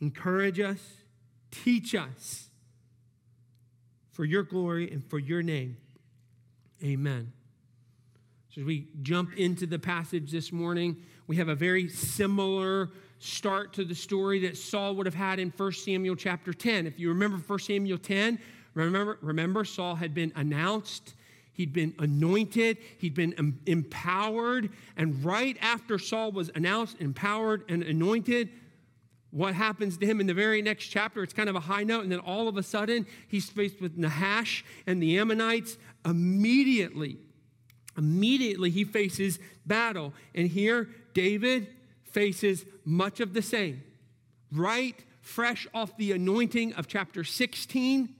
encourage 0.00 0.58
us, 0.58 0.80
teach 1.52 1.94
us 1.94 2.48
for 4.10 4.24
your 4.24 4.42
glory 4.42 4.90
and 4.90 5.08
for 5.08 5.18
your 5.18 5.42
name. 5.42 5.76
Amen. 6.82 7.32
So 8.48 8.62
as 8.62 8.66
we 8.66 8.88
jump 9.02 9.36
into 9.36 9.66
the 9.66 9.78
passage 9.78 10.32
this 10.32 10.50
morning, 10.50 10.96
we 11.26 11.36
have 11.36 11.48
a 11.48 11.54
very 11.54 11.88
similar 11.88 12.90
start 13.18 13.74
to 13.74 13.84
the 13.84 13.94
story 13.94 14.40
that 14.40 14.56
Saul 14.56 14.94
would 14.96 15.06
have 15.06 15.14
had 15.14 15.38
in 15.38 15.52
1 15.54 15.72
Samuel 15.72 16.16
chapter 16.16 16.54
10. 16.54 16.86
If 16.86 16.98
you 16.98 17.10
remember 17.10 17.36
1 17.36 17.58
Samuel 17.58 17.98
10, 17.98 18.38
remember, 18.72 19.18
remember 19.20 19.64
Saul 19.64 19.94
had 19.94 20.14
been 20.14 20.32
announced, 20.36 21.14
he'd 21.54 21.72
been 21.72 21.94
anointed, 21.98 22.78
he'd 22.98 23.14
been 23.14 23.58
empowered, 23.66 24.70
and 24.96 25.24
right 25.24 25.56
after 25.60 25.98
Saul 25.98 26.32
was 26.32 26.50
announced, 26.54 27.00
empowered, 27.00 27.64
and 27.68 27.82
anointed, 27.82 28.50
what 29.30 29.54
happens 29.54 29.96
to 29.98 30.06
him 30.06 30.20
in 30.20 30.28
the 30.28 30.34
very 30.34 30.62
next 30.62 30.86
chapter? 30.86 31.22
It's 31.22 31.32
kind 31.32 31.48
of 31.48 31.56
a 31.56 31.60
high 31.60 31.82
note, 31.82 32.02
and 32.04 32.12
then 32.12 32.20
all 32.20 32.46
of 32.46 32.56
a 32.56 32.62
sudden 32.62 33.06
he's 33.26 33.48
faced 33.48 33.80
with 33.80 33.96
Nahash 33.96 34.64
and 34.86 35.02
the 35.02 35.18
Ammonites. 35.18 35.76
Immediately, 36.04 37.18
immediately 37.98 38.70
he 38.70 38.84
faces 38.84 39.40
battle. 39.66 40.12
And 40.36 40.46
here, 40.48 40.88
David 41.14 41.66
faces 42.04 42.64
much 42.84 43.18
of 43.18 43.34
the 43.34 43.42
same. 43.42 43.82
Right 44.52 45.02
fresh 45.24 45.66
off 45.72 45.96
the 45.96 46.12
anointing 46.12 46.74
of 46.74 46.86
chapter 46.86 47.24
16, 47.24 48.14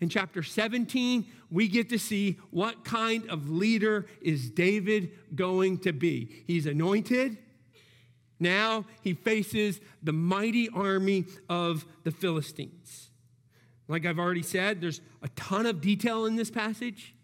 in 0.00 0.08
chapter 0.08 0.42
17, 0.42 1.26
we 1.50 1.68
get 1.68 1.88
to 1.88 1.98
see 1.98 2.38
what 2.50 2.84
kind 2.84 3.28
of 3.30 3.48
leader 3.48 4.06
is 4.20 4.50
David 4.50 5.10
going 5.34 5.78
to 5.78 5.92
be. 5.92 6.44
He's 6.46 6.66
anointed. 6.66 7.38
Now 8.38 8.84
he 9.02 9.14
faces 9.14 9.80
the 10.02 10.12
mighty 10.12 10.68
army 10.68 11.24
of 11.48 11.86
the 12.04 12.10
Philistines. 12.10 13.10
Like 13.88 14.04
I've 14.04 14.18
already 14.18 14.42
said, 14.42 14.80
there's 14.80 15.00
a 15.22 15.28
ton 15.30 15.64
of 15.64 15.80
detail 15.80 16.26
in 16.26 16.36
this 16.36 16.50
passage. 16.50 17.15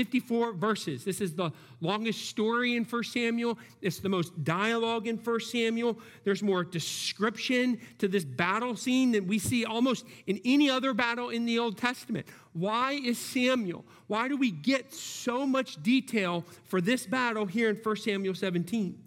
54 0.00 0.54
verses. 0.54 1.04
This 1.04 1.20
is 1.20 1.34
the 1.34 1.52
longest 1.82 2.24
story 2.30 2.74
in 2.74 2.84
1 2.84 3.04
Samuel. 3.04 3.58
It's 3.82 3.98
the 3.98 4.08
most 4.08 4.44
dialogue 4.44 5.06
in 5.06 5.18
1 5.18 5.40
Samuel. 5.40 5.98
There's 6.24 6.42
more 6.42 6.64
description 6.64 7.78
to 7.98 8.08
this 8.08 8.24
battle 8.24 8.76
scene 8.76 9.12
than 9.12 9.26
we 9.26 9.38
see 9.38 9.66
almost 9.66 10.06
in 10.26 10.40
any 10.42 10.70
other 10.70 10.94
battle 10.94 11.28
in 11.28 11.44
the 11.44 11.58
Old 11.58 11.76
Testament. 11.76 12.26
Why 12.54 12.92
is 12.92 13.18
Samuel? 13.18 13.84
Why 14.06 14.26
do 14.26 14.38
we 14.38 14.50
get 14.50 14.94
so 14.94 15.46
much 15.46 15.82
detail 15.82 16.46
for 16.64 16.80
this 16.80 17.04
battle 17.04 17.44
here 17.44 17.68
in 17.68 17.76
1 17.76 17.96
Samuel 17.96 18.34
17? 18.34 18.98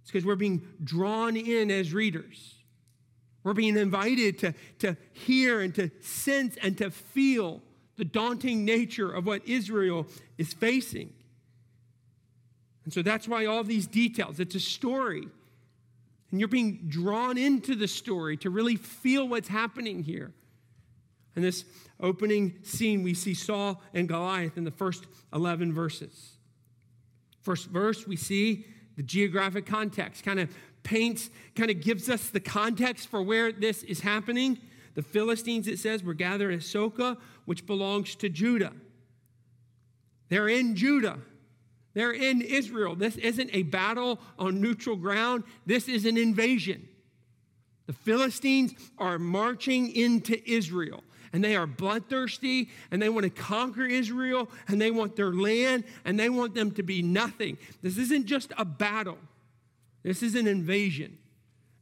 It's 0.00 0.10
because 0.10 0.24
we're 0.24 0.36
being 0.36 0.62
drawn 0.82 1.36
in 1.36 1.70
as 1.70 1.92
readers. 1.92 2.54
We're 3.44 3.52
being 3.52 3.76
invited 3.76 4.38
to, 4.38 4.54
to 4.78 4.96
hear 5.12 5.60
and 5.60 5.74
to 5.74 5.90
sense 6.00 6.56
and 6.62 6.78
to 6.78 6.90
feel 6.90 7.60
the 8.00 8.04
daunting 8.06 8.64
nature 8.64 9.12
of 9.12 9.26
what 9.26 9.46
Israel 9.46 10.06
is 10.38 10.54
facing. 10.54 11.12
And 12.84 12.94
so 12.94 13.02
that's 13.02 13.28
why 13.28 13.44
all 13.44 13.62
these 13.62 13.86
details, 13.86 14.40
it's 14.40 14.54
a 14.54 14.60
story. 14.60 15.28
And 16.30 16.40
you're 16.40 16.48
being 16.48 16.86
drawn 16.88 17.36
into 17.36 17.74
the 17.74 17.86
story 17.86 18.38
to 18.38 18.48
really 18.48 18.76
feel 18.76 19.28
what's 19.28 19.48
happening 19.48 20.02
here. 20.02 20.32
In 21.36 21.42
this 21.42 21.66
opening 22.00 22.54
scene, 22.62 23.02
we 23.02 23.12
see 23.12 23.34
Saul 23.34 23.82
and 23.92 24.08
Goliath 24.08 24.56
in 24.56 24.64
the 24.64 24.70
first 24.70 25.04
11 25.34 25.74
verses. 25.74 26.38
First 27.42 27.68
verse, 27.68 28.06
we 28.06 28.16
see 28.16 28.64
the 28.96 29.02
geographic 29.02 29.66
context, 29.66 30.24
kind 30.24 30.40
of 30.40 30.48
paints, 30.84 31.28
kind 31.54 31.70
of 31.70 31.82
gives 31.82 32.08
us 32.08 32.30
the 32.30 32.40
context 32.40 33.08
for 33.08 33.20
where 33.20 33.52
this 33.52 33.82
is 33.82 34.00
happening. 34.00 34.58
The 34.94 35.02
Philistines, 35.02 35.68
it 35.68 35.78
says, 35.78 36.02
were 36.02 36.14
gathered 36.14 36.52
at 36.52 36.60
Socoh, 36.60 37.16
which 37.44 37.66
belongs 37.66 38.14
to 38.16 38.28
Judah. 38.28 38.72
They're 40.28 40.48
in 40.48 40.76
Judah. 40.76 41.18
They're 41.94 42.12
in 42.12 42.40
Israel. 42.40 42.94
This 42.94 43.16
isn't 43.16 43.50
a 43.52 43.62
battle 43.64 44.20
on 44.38 44.60
neutral 44.60 44.96
ground, 44.96 45.44
this 45.66 45.88
is 45.88 46.06
an 46.06 46.16
invasion. 46.16 46.88
The 47.86 47.92
Philistines 47.92 48.72
are 48.98 49.18
marching 49.18 49.94
into 49.94 50.40
Israel 50.48 51.02
and 51.32 51.42
they 51.42 51.56
are 51.56 51.66
bloodthirsty 51.66 52.68
and 52.90 53.00
they 53.00 53.08
want 53.08 53.24
to 53.24 53.30
conquer 53.30 53.84
Israel 53.84 54.48
and 54.68 54.80
they 54.80 54.90
want 54.90 55.16
their 55.16 55.32
land 55.32 55.84
and 56.04 56.18
they 56.18 56.28
want 56.28 56.54
them 56.54 56.70
to 56.72 56.82
be 56.82 57.02
nothing. 57.02 57.58
This 57.82 57.98
isn't 57.98 58.26
just 58.26 58.52
a 58.56 58.64
battle, 58.64 59.18
this 60.02 60.22
is 60.22 60.34
an 60.34 60.46
invasion. 60.46 61.18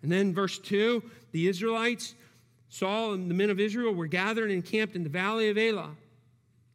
And 0.03 0.13
then, 0.13 0.33
verse 0.33 0.59
2 0.59 1.03
the 1.33 1.47
Israelites, 1.47 2.15
Saul 2.69 3.15
and 3.15 3.31
the 3.31 3.35
men 3.35 3.51
of 3.51 3.59
Israel 3.59 3.95
were 3.95 4.07
gathered 4.07 4.45
and 4.45 4.53
encamped 4.53 4.95
in 4.95 5.03
the 5.03 5.09
valley 5.09 5.49
of 5.49 5.57
Elah. 5.57 5.91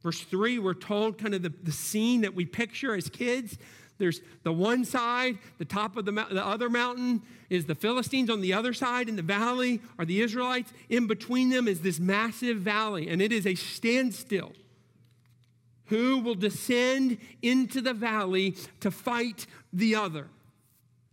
Verse 0.02 0.20
3, 0.22 0.60
we're 0.60 0.74
told 0.74 1.18
kind 1.18 1.34
of 1.34 1.44
the, 1.44 1.54
the 1.64 1.72
scene 1.72 2.22
that 2.22 2.36
we 2.36 2.46
picture 2.46 2.94
as 2.94 3.10
kids. 3.10 3.58
There's 3.98 4.22
the 4.44 4.52
one 4.52 4.84
side, 4.84 5.38
the 5.60 5.66
top 5.66 5.96
of 5.96 6.06
the, 6.06 6.12
the 6.12 6.46
other 6.46 6.70
mountain 6.70 7.22
is 7.50 7.66
the 7.66 7.76
Philistines. 7.76 8.30
On 8.30 8.42
the 8.42 8.52
other 8.52 8.74
side, 8.74 9.08
in 9.08 9.16
the 9.16 9.22
valley, 9.22 9.82
are 9.98 10.04
the 10.04 10.22
Israelites. 10.22 10.74
In 10.90 11.08
between 11.08 11.50
them 11.50 11.68
is 11.68 11.82
this 11.82 12.00
massive 12.00 12.58
valley, 12.58 13.08
and 13.08 13.22
it 13.22 13.32
is 13.32 13.48
a 13.48 13.56
standstill. 13.56 14.52
Who 15.86 16.20
will 16.20 16.36
descend 16.36 17.18
into 17.42 17.80
the 17.80 17.94
valley 17.94 18.58
to 18.80 18.90
fight 18.92 19.46
the 19.72 19.96
other? 19.96 20.28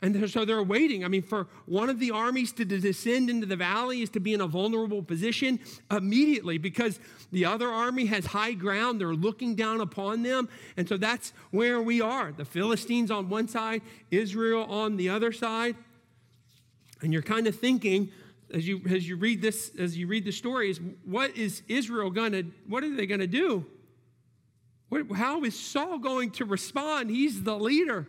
And 0.02 0.30
so 0.30 0.46
they're 0.46 0.62
waiting. 0.62 1.04
I 1.04 1.08
mean, 1.08 1.22
for 1.22 1.46
one 1.66 1.90
of 1.90 1.98
the 1.98 2.10
armies 2.10 2.52
to 2.52 2.64
descend 2.64 3.28
into 3.28 3.44
the 3.44 3.56
valley 3.56 4.00
is 4.00 4.08
to 4.10 4.20
be 4.20 4.32
in 4.32 4.40
a 4.40 4.46
vulnerable 4.46 5.02
position 5.02 5.60
immediately 5.90 6.56
because 6.56 6.98
the 7.32 7.44
other 7.44 7.68
army 7.68 8.06
has 8.06 8.24
high 8.24 8.52
ground. 8.52 8.98
They're 8.98 9.14
looking 9.14 9.54
down 9.54 9.82
upon 9.82 10.22
them. 10.22 10.48
And 10.78 10.88
so 10.88 10.96
that's 10.96 11.34
where 11.50 11.82
we 11.82 12.00
are 12.00 12.32
the 12.32 12.46
Philistines 12.46 13.10
on 13.10 13.28
one 13.28 13.46
side, 13.46 13.82
Israel 14.10 14.64
on 14.64 14.96
the 14.96 15.10
other 15.10 15.32
side. 15.32 15.76
And 17.02 17.12
you're 17.12 17.22
kind 17.22 17.46
of 17.46 17.54
thinking, 17.54 18.10
as 18.54 18.66
you, 18.66 18.80
as 18.88 19.06
you 19.06 19.16
read 19.16 19.42
this, 19.42 19.70
as 19.78 19.98
you 19.98 20.06
read 20.06 20.24
the 20.24 20.32
stories, 20.32 20.80
what 21.04 21.36
is 21.36 21.62
Israel 21.68 22.10
going 22.10 22.32
to, 22.32 22.44
what 22.66 22.84
are 22.84 22.94
they 22.94 23.06
to 23.06 23.26
do? 23.26 23.66
What, 24.88 25.12
how 25.12 25.44
is 25.44 25.58
Saul 25.58 25.98
going 25.98 26.30
to 26.32 26.46
respond? 26.46 27.10
He's 27.10 27.42
the 27.42 27.56
leader. 27.56 28.08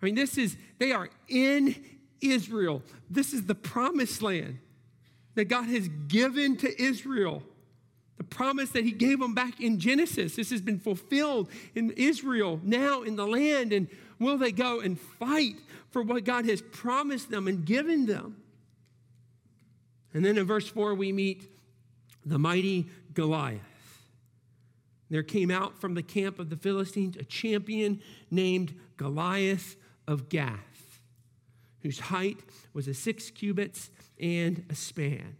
I 0.00 0.06
mean, 0.06 0.14
this 0.14 0.38
is, 0.38 0.56
they 0.78 0.92
are 0.92 1.08
in 1.28 1.74
Israel. 2.20 2.82
This 3.08 3.32
is 3.32 3.44
the 3.46 3.54
promised 3.54 4.22
land 4.22 4.58
that 5.34 5.46
God 5.46 5.66
has 5.68 5.88
given 6.08 6.56
to 6.58 6.82
Israel. 6.82 7.42
The 8.16 8.24
promise 8.24 8.70
that 8.70 8.84
he 8.84 8.92
gave 8.92 9.18
them 9.18 9.34
back 9.34 9.60
in 9.60 9.78
Genesis. 9.78 10.36
This 10.36 10.50
has 10.50 10.60
been 10.60 10.78
fulfilled 10.78 11.48
in 11.74 11.90
Israel, 11.92 12.60
now 12.62 13.02
in 13.02 13.16
the 13.16 13.26
land. 13.26 13.72
And 13.72 13.88
will 14.18 14.38
they 14.38 14.52
go 14.52 14.80
and 14.80 14.98
fight 14.98 15.56
for 15.90 16.02
what 16.02 16.24
God 16.24 16.44
has 16.46 16.60
promised 16.60 17.30
them 17.30 17.48
and 17.48 17.64
given 17.64 18.06
them? 18.06 18.36
And 20.12 20.24
then 20.24 20.38
in 20.38 20.46
verse 20.46 20.68
4, 20.68 20.94
we 20.94 21.12
meet 21.12 21.50
the 22.24 22.38
mighty 22.38 22.86
Goliath. 23.14 23.60
There 25.08 25.22
came 25.22 25.50
out 25.50 25.80
from 25.80 25.94
the 25.94 26.02
camp 26.02 26.38
of 26.38 26.50
the 26.50 26.56
Philistines 26.56 27.16
a 27.16 27.24
champion 27.24 28.00
named 28.30 28.74
Goliath 28.96 29.76
of 30.06 30.28
Gath, 30.28 31.00
whose 31.82 31.98
height 31.98 32.38
was 32.72 32.88
a 32.88 32.94
six 32.94 33.30
cubits 33.30 33.90
and 34.18 34.64
a 34.70 34.74
span. 34.74 35.36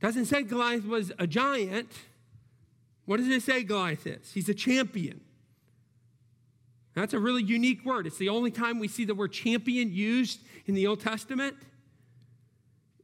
Doesn't 0.00 0.26
say 0.26 0.42
Goliath 0.42 0.86
was 0.86 1.12
a 1.18 1.26
giant. 1.26 1.90
What 3.04 3.16
does 3.16 3.28
it 3.28 3.42
say 3.42 3.64
Goliath 3.64 4.06
is? 4.06 4.32
He's 4.32 4.48
a 4.48 4.54
champion. 4.54 5.20
That's 6.94 7.14
a 7.14 7.18
really 7.18 7.42
unique 7.42 7.84
word. 7.84 8.06
It's 8.06 8.18
the 8.18 8.28
only 8.28 8.50
time 8.50 8.80
we 8.80 8.88
see 8.88 9.04
the 9.04 9.14
word 9.14 9.32
champion 9.32 9.92
used 9.92 10.40
in 10.66 10.74
the 10.74 10.86
Old 10.86 11.00
Testament. 11.00 11.56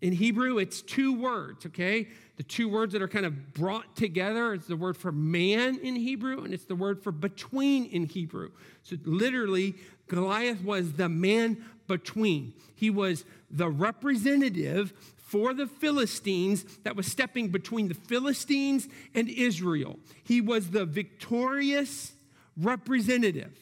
In 0.01 0.13
Hebrew, 0.13 0.59
it's 0.59 0.83
two 0.83 1.19
words, 1.19 1.65
okay? 1.67 2.09
The 2.37 2.43
two 2.43 2.69
words 2.69 2.93
that 2.93 3.01
are 3.01 3.09
kind 3.09 3.25
of 3.25 3.55
brought 3.55 3.97
together. 3.97 4.53
It's 4.53 4.67
the 4.67 4.77
word 4.77 4.97
for 4.97 5.13
man 5.13 5.79
in 5.79 5.97
Hebrew, 5.97 6.45
and 6.45 6.53
it's 6.53 6.65
the 6.65 6.75
word 6.75 7.03
for 7.03 7.13
between 7.13 7.87
in 7.87 8.05
Hebrew. 8.05 8.51
So 8.83 8.97
literally, 9.05 9.77
Goliath 10.09 10.63
was 10.63 10.93
the 10.93 11.09
man 11.09 11.65
between. 11.87 12.55
He 12.75 12.91
was 12.91 13.25
the 13.51 13.69
representative 13.69 14.93
for 15.17 15.55
the 15.55 15.67
Philistines 15.67 16.65
that 16.85 16.97
was 16.97 17.07
stepping 17.07 17.49
between 17.49 17.89
the 17.89 17.95
Philistines 17.95 18.89
and 19.15 19.29
Israel. 19.29 19.99
He 20.23 20.41
was 20.41 20.71
the 20.71 20.85
victorious 20.85 22.13
representative. 22.57 23.59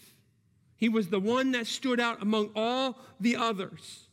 He 0.76 0.88
was 0.88 1.08
the 1.08 1.20
one 1.20 1.52
that 1.52 1.66
stood 1.66 2.00
out 2.00 2.20
among 2.20 2.50
all 2.56 2.98
the 3.20 3.36
others. 3.36 4.08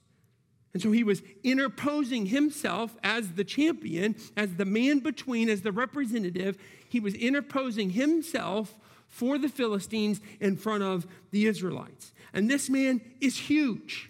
And 0.73 0.81
so 0.81 0.91
he 0.91 1.03
was 1.03 1.23
interposing 1.43 2.27
himself 2.27 2.95
as 3.03 3.31
the 3.31 3.43
champion, 3.43 4.15
as 4.37 4.55
the 4.55 4.65
man 4.65 4.99
between, 4.99 5.49
as 5.49 5.63
the 5.63 5.71
representative. 5.71 6.57
He 6.87 6.99
was 6.99 7.15
interposing 7.15 7.89
himself 7.89 8.77
for 9.09 9.37
the 9.37 9.49
Philistines 9.49 10.21
in 10.39 10.55
front 10.55 10.83
of 10.83 11.05
the 11.31 11.47
Israelites. 11.47 12.13
And 12.31 12.49
this 12.49 12.69
man 12.69 13.01
is 13.19 13.37
huge. 13.37 14.09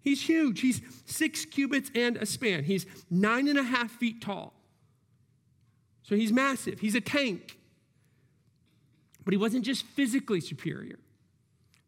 He's 0.00 0.22
huge. 0.22 0.60
He's 0.60 0.80
six 1.04 1.44
cubits 1.44 1.90
and 1.94 2.16
a 2.16 2.24
span. 2.24 2.64
He's 2.64 2.86
nine 3.10 3.48
and 3.48 3.58
a 3.58 3.62
half 3.64 3.90
feet 3.90 4.22
tall. 4.22 4.54
So 6.02 6.14
he's 6.14 6.32
massive. 6.32 6.78
He's 6.78 6.94
a 6.94 7.00
tank. 7.00 7.58
But 9.24 9.32
he 9.32 9.38
wasn't 9.38 9.64
just 9.64 9.84
physically 9.84 10.40
superior, 10.40 11.00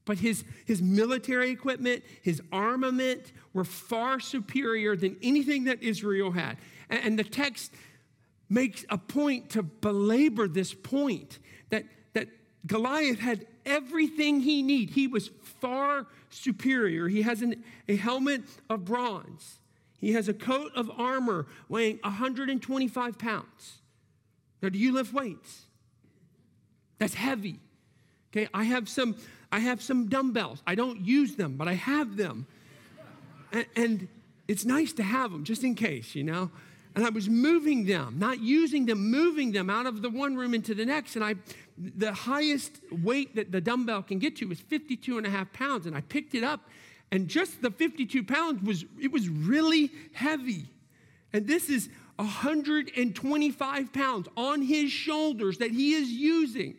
but 0.04 0.18
his, 0.18 0.42
his 0.66 0.82
military 0.82 1.50
equipment, 1.50 2.02
his 2.20 2.42
armament 2.50 3.30
were 3.52 3.62
far 3.62 4.18
superior 4.18 4.96
than 4.96 5.16
anything 5.22 5.64
that 5.64 5.80
Israel 5.80 6.32
had. 6.32 6.56
And, 6.90 7.00
and 7.04 7.18
the 7.18 7.22
text 7.22 7.72
makes 8.48 8.84
a 8.90 8.98
point 8.98 9.50
to 9.50 9.62
belabor 9.62 10.48
this 10.48 10.74
point 10.74 11.38
Goliath 12.68 13.18
had 13.18 13.46
everything 13.66 14.40
he 14.40 14.62
needed. 14.62 14.94
He 14.94 15.08
was 15.08 15.30
far 15.60 16.06
superior. 16.30 17.08
He 17.08 17.22
has 17.22 17.42
an, 17.42 17.64
a 17.88 17.96
helmet 17.96 18.42
of 18.70 18.84
bronze. 18.84 19.58
He 19.98 20.12
has 20.12 20.28
a 20.28 20.34
coat 20.34 20.70
of 20.76 20.90
armor 20.96 21.46
weighing 21.68 21.98
125 22.02 23.18
pounds. 23.18 23.78
Now, 24.62 24.68
do 24.68 24.78
you 24.78 24.92
lift 24.92 25.12
weights? 25.12 25.64
That's 26.98 27.14
heavy. 27.14 27.58
Okay, 28.30 28.48
I 28.52 28.64
have 28.64 28.88
some 28.88 29.16
I 29.50 29.60
have 29.60 29.80
some 29.80 30.08
dumbbells. 30.08 30.62
I 30.66 30.74
don't 30.74 31.00
use 31.00 31.36
them, 31.36 31.56
but 31.56 31.68
I 31.68 31.72
have 31.72 32.18
them. 32.18 32.46
And, 33.50 33.66
and 33.76 34.08
it's 34.46 34.66
nice 34.66 34.92
to 34.94 35.02
have 35.02 35.32
them 35.32 35.44
just 35.44 35.64
in 35.64 35.74
case, 35.74 36.14
you 36.14 36.22
know. 36.22 36.50
And 36.94 37.04
I 37.04 37.10
was 37.10 37.28
moving 37.28 37.86
them, 37.86 38.18
not 38.18 38.40
using 38.40 38.86
them, 38.86 39.10
moving 39.10 39.52
them 39.52 39.70
out 39.70 39.86
of 39.86 40.02
the 40.02 40.10
one 40.10 40.36
room 40.36 40.54
into 40.54 40.74
the 40.74 40.84
next. 40.84 41.16
And 41.16 41.24
I 41.24 41.36
the 41.78 42.12
highest 42.12 42.80
weight 42.90 43.36
that 43.36 43.52
the 43.52 43.60
dumbbell 43.60 44.02
can 44.02 44.18
get 44.18 44.36
to 44.36 44.50
is 44.50 44.60
52 44.60 45.18
and 45.18 45.26
a 45.26 45.30
half 45.30 45.52
pounds. 45.52 45.86
And 45.86 45.96
I 45.96 46.00
picked 46.00 46.34
it 46.34 46.42
up, 46.42 46.68
and 47.10 47.28
just 47.28 47.62
the 47.62 47.70
52 47.70 48.24
pounds 48.24 48.62
was, 48.62 48.84
it 49.00 49.12
was 49.12 49.28
really 49.28 49.90
heavy. 50.12 50.66
And 51.32 51.46
this 51.46 51.68
is 51.68 51.88
125 52.16 53.92
pounds 53.92 54.28
on 54.36 54.62
his 54.62 54.90
shoulders 54.90 55.58
that 55.58 55.70
he 55.70 55.94
is 55.94 56.10
using. 56.10 56.76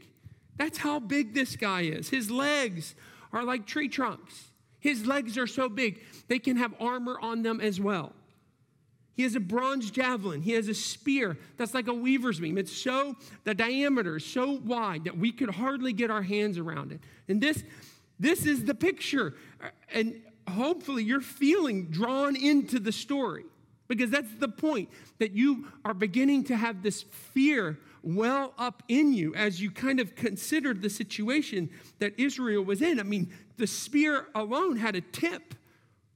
That's 0.57 0.77
how 0.77 0.99
big 0.99 1.33
this 1.33 1.55
guy 1.55 1.81
is. 1.81 2.09
His 2.09 2.29
legs 2.29 2.95
are 3.31 3.43
like 3.43 3.65
tree 3.65 3.87
trunks. 3.87 4.49
His 4.79 5.05
legs 5.05 5.37
are 5.37 5.47
so 5.47 5.69
big, 5.69 6.01
they 6.27 6.39
can 6.39 6.57
have 6.57 6.73
armor 6.79 7.17
on 7.21 7.43
them 7.43 7.59
as 7.59 7.79
well. 7.81 8.13
He 9.19 9.23
has 9.23 9.35
a 9.35 9.41
bronze 9.41 9.91
javelin. 9.91 10.41
He 10.41 10.53
has 10.53 10.69
a 10.69 10.73
spear 10.73 11.37
that's 11.57 11.73
like 11.73 11.89
a 11.89 11.93
weaver's 11.93 12.39
beam. 12.39 12.57
It's 12.57 12.71
so, 12.71 13.17
the 13.43 13.53
diameter 13.53 14.15
is 14.15 14.25
so 14.25 14.61
wide 14.63 15.03
that 15.03 15.17
we 15.17 15.33
could 15.33 15.49
hardly 15.49 15.91
get 15.91 16.09
our 16.09 16.21
hands 16.21 16.57
around 16.57 16.93
it. 16.93 17.01
And 17.27 17.41
this, 17.41 17.65
this 18.17 18.45
is 18.45 18.63
the 18.63 18.73
picture. 18.73 19.33
And 19.93 20.21
hopefully 20.47 21.03
you're 21.03 21.19
feeling 21.19 21.87
drawn 21.87 22.37
into 22.37 22.79
the 22.79 22.93
story 22.93 23.43
because 23.89 24.09
that's 24.09 24.33
the 24.39 24.47
point 24.47 24.87
that 25.17 25.33
you 25.33 25.67
are 25.83 25.93
beginning 25.93 26.45
to 26.45 26.55
have 26.55 26.81
this 26.81 27.01
fear 27.33 27.77
well 28.01 28.53
up 28.57 28.83
in 28.87 29.11
you 29.11 29.35
as 29.35 29.61
you 29.61 29.69
kind 29.69 29.99
of 29.99 30.15
considered 30.15 30.81
the 30.81 30.89
situation 30.89 31.69
that 31.99 32.17
Israel 32.17 32.63
was 32.63 32.81
in. 32.81 33.01
I 33.01 33.03
mean, 33.03 33.33
the 33.57 33.67
spear 33.67 34.27
alone 34.33 34.77
had 34.77 34.95
a 34.95 35.01
tip 35.01 35.55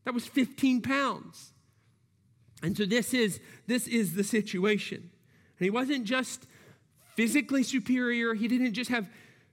that 0.06 0.14
was 0.14 0.26
15 0.26 0.82
pounds. 0.82 1.53
And 2.64 2.76
so 2.76 2.86
this 2.86 3.14
is 3.14 3.40
this 3.68 3.88
is 3.88 4.16
the 4.16 4.24
situation. 4.24 4.98
And 4.98 5.66
he 5.66 5.70
wasn't 5.70 6.06
just 6.06 6.48
physically 7.16 7.62
superior, 7.62 8.34
he 8.34 8.48
didn't 8.48 8.74
just 8.74 8.90
have 8.90 9.08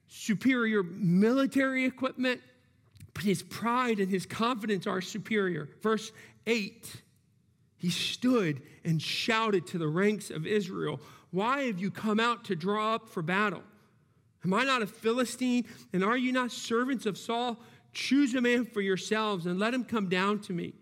superior 0.08 0.82
military 0.82 1.84
equipment, 1.84 2.40
but 3.12 3.24
his 3.24 3.42
pride 3.42 4.00
and 4.00 4.10
his 4.10 4.24
confidence 4.24 4.86
are 4.86 5.02
superior. 5.02 5.68
Verse 5.82 6.12
8 6.46 7.02
he 7.80 7.88
stood 7.88 8.60
and 8.84 9.00
shouted 9.00 9.66
to 9.68 9.78
the 9.78 9.88
ranks 9.88 10.28
of 10.28 10.46
Israel, 10.46 11.00
Why 11.30 11.62
have 11.62 11.78
you 11.78 11.90
come 11.90 12.20
out 12.20 12.44
to 12.44 12.54
draw 12.54 12.94
up 12.94 13.08
for 13.08 13.22
battle? 13.22 13.62
Am 14.44 14.52
I 14.52 14.64
not 14.64 14.82
a 14.82 14.86
Philistine? 14.86 15.64
And 15.94 16.04
are 16.04 16.16
you 16.16 16.30
not 16.30 16.52
servants 16.52 17.06
of 17.06 17.16
Saul? 17.16 17.58
Choose 17.94 18.34
a 18.34 18.40
man 18.42 18.66
for 18.66 18.82
yourselves 18.82 19.46
and 19.46 19.58
let 19.58 19.72
him 19.72 19.84
come 19.84 20.10
down 20.10 20.40
to 20.40 20.52
me. 20.52 20.74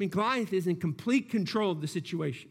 I 0.00 0.04
mean, 0.04 0.08
Goliath 0.08 0.54
is 0.54 0.66
in 0.66 0.76
complete 0.76 1.28
control 1.28 1.70
of 1.70 1.82
the 1.82 1.86
situation. 1.86 2.48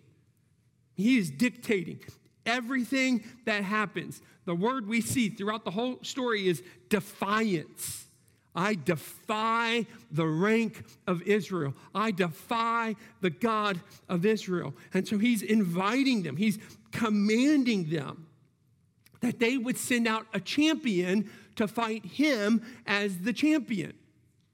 He 0.94 1.18
is 1.18 1.32
dictating 1.32 2.00
everything 2.46 3.24
that 3.46 3.64
happens. 3.64 4.22
The 4.46 4.54
word 4.54 4.88
we 4.88 5.02
see 5.02 5.30
throughout 5.30 5.66
the 5.66 5.72
whole 5.72 5.98
story 6.04 6.48
is 6.48 6.62
defiance. 6.90 8.06
I 8.54 8.76
defy 8.76 9.88
the 10.12 10.28
rank 10.28 10.84
of 11.08 11.24
Israel. 11.24 11.74
I 11.96 12.12
defy 12.12 12.96
the 13.22 13.32
God 13.32 13.80
of 14.08 14.28
Israel. 14.28 14.76
And 14.94 15.08
so 15.08 15.18
he's 15.18 15.42
inviting 15.42 16.22
them, 16.22 16.38
he's 16.38 16.60
commanding 16.92 17.90
them 17.90 18.28
that 19.22 19.40
they 19.40 19.58
would 19.58 19.78
send 19.78 20.08
out 20.08 20.28
a 20.36 20.40
champion 20.40 21.32
to 21.56 21.68
fight 21.68 22.06
him 22.06 22.62
as 22.86 23.18
the 23.18 23.34
champion. 23.34 23.94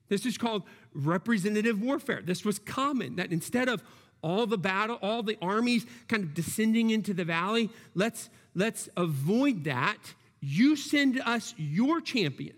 This 0.08 0.26
is 0.26 0.38
called 0.38 0.64
representative 0.96 1.82
warfare. 1.82 2.22
This 2.24 2.44
was 2.44 2.58
common 2.58 3.18
that 3.18 3.32
instead 3.32 3.70
of 3.70 3.84
all 4.22 4.48
the 4.48 4.58
battle, 4.58 4.98
all 5.02 5.22
the 5.22 5.38
armies 5.42 5.86
kind 6.08 6.24
of 6.24 6.34
descending 6.34 6.90
into 6.90 7.14
the 7.14 7.26
valley, 7.26 7.70
let's 7.94 8.30
let's 8.56 8.90
avoid 8.98 9.66
that. 9.66 10.14
You 10.42 10.76
send 10.76 11.20
us 11.22 11.54
your 11.58 12.02
champion 12.02 12.56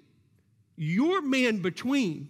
your 0.77 1.21
man 1.21 1.57
between, 1.57 2.29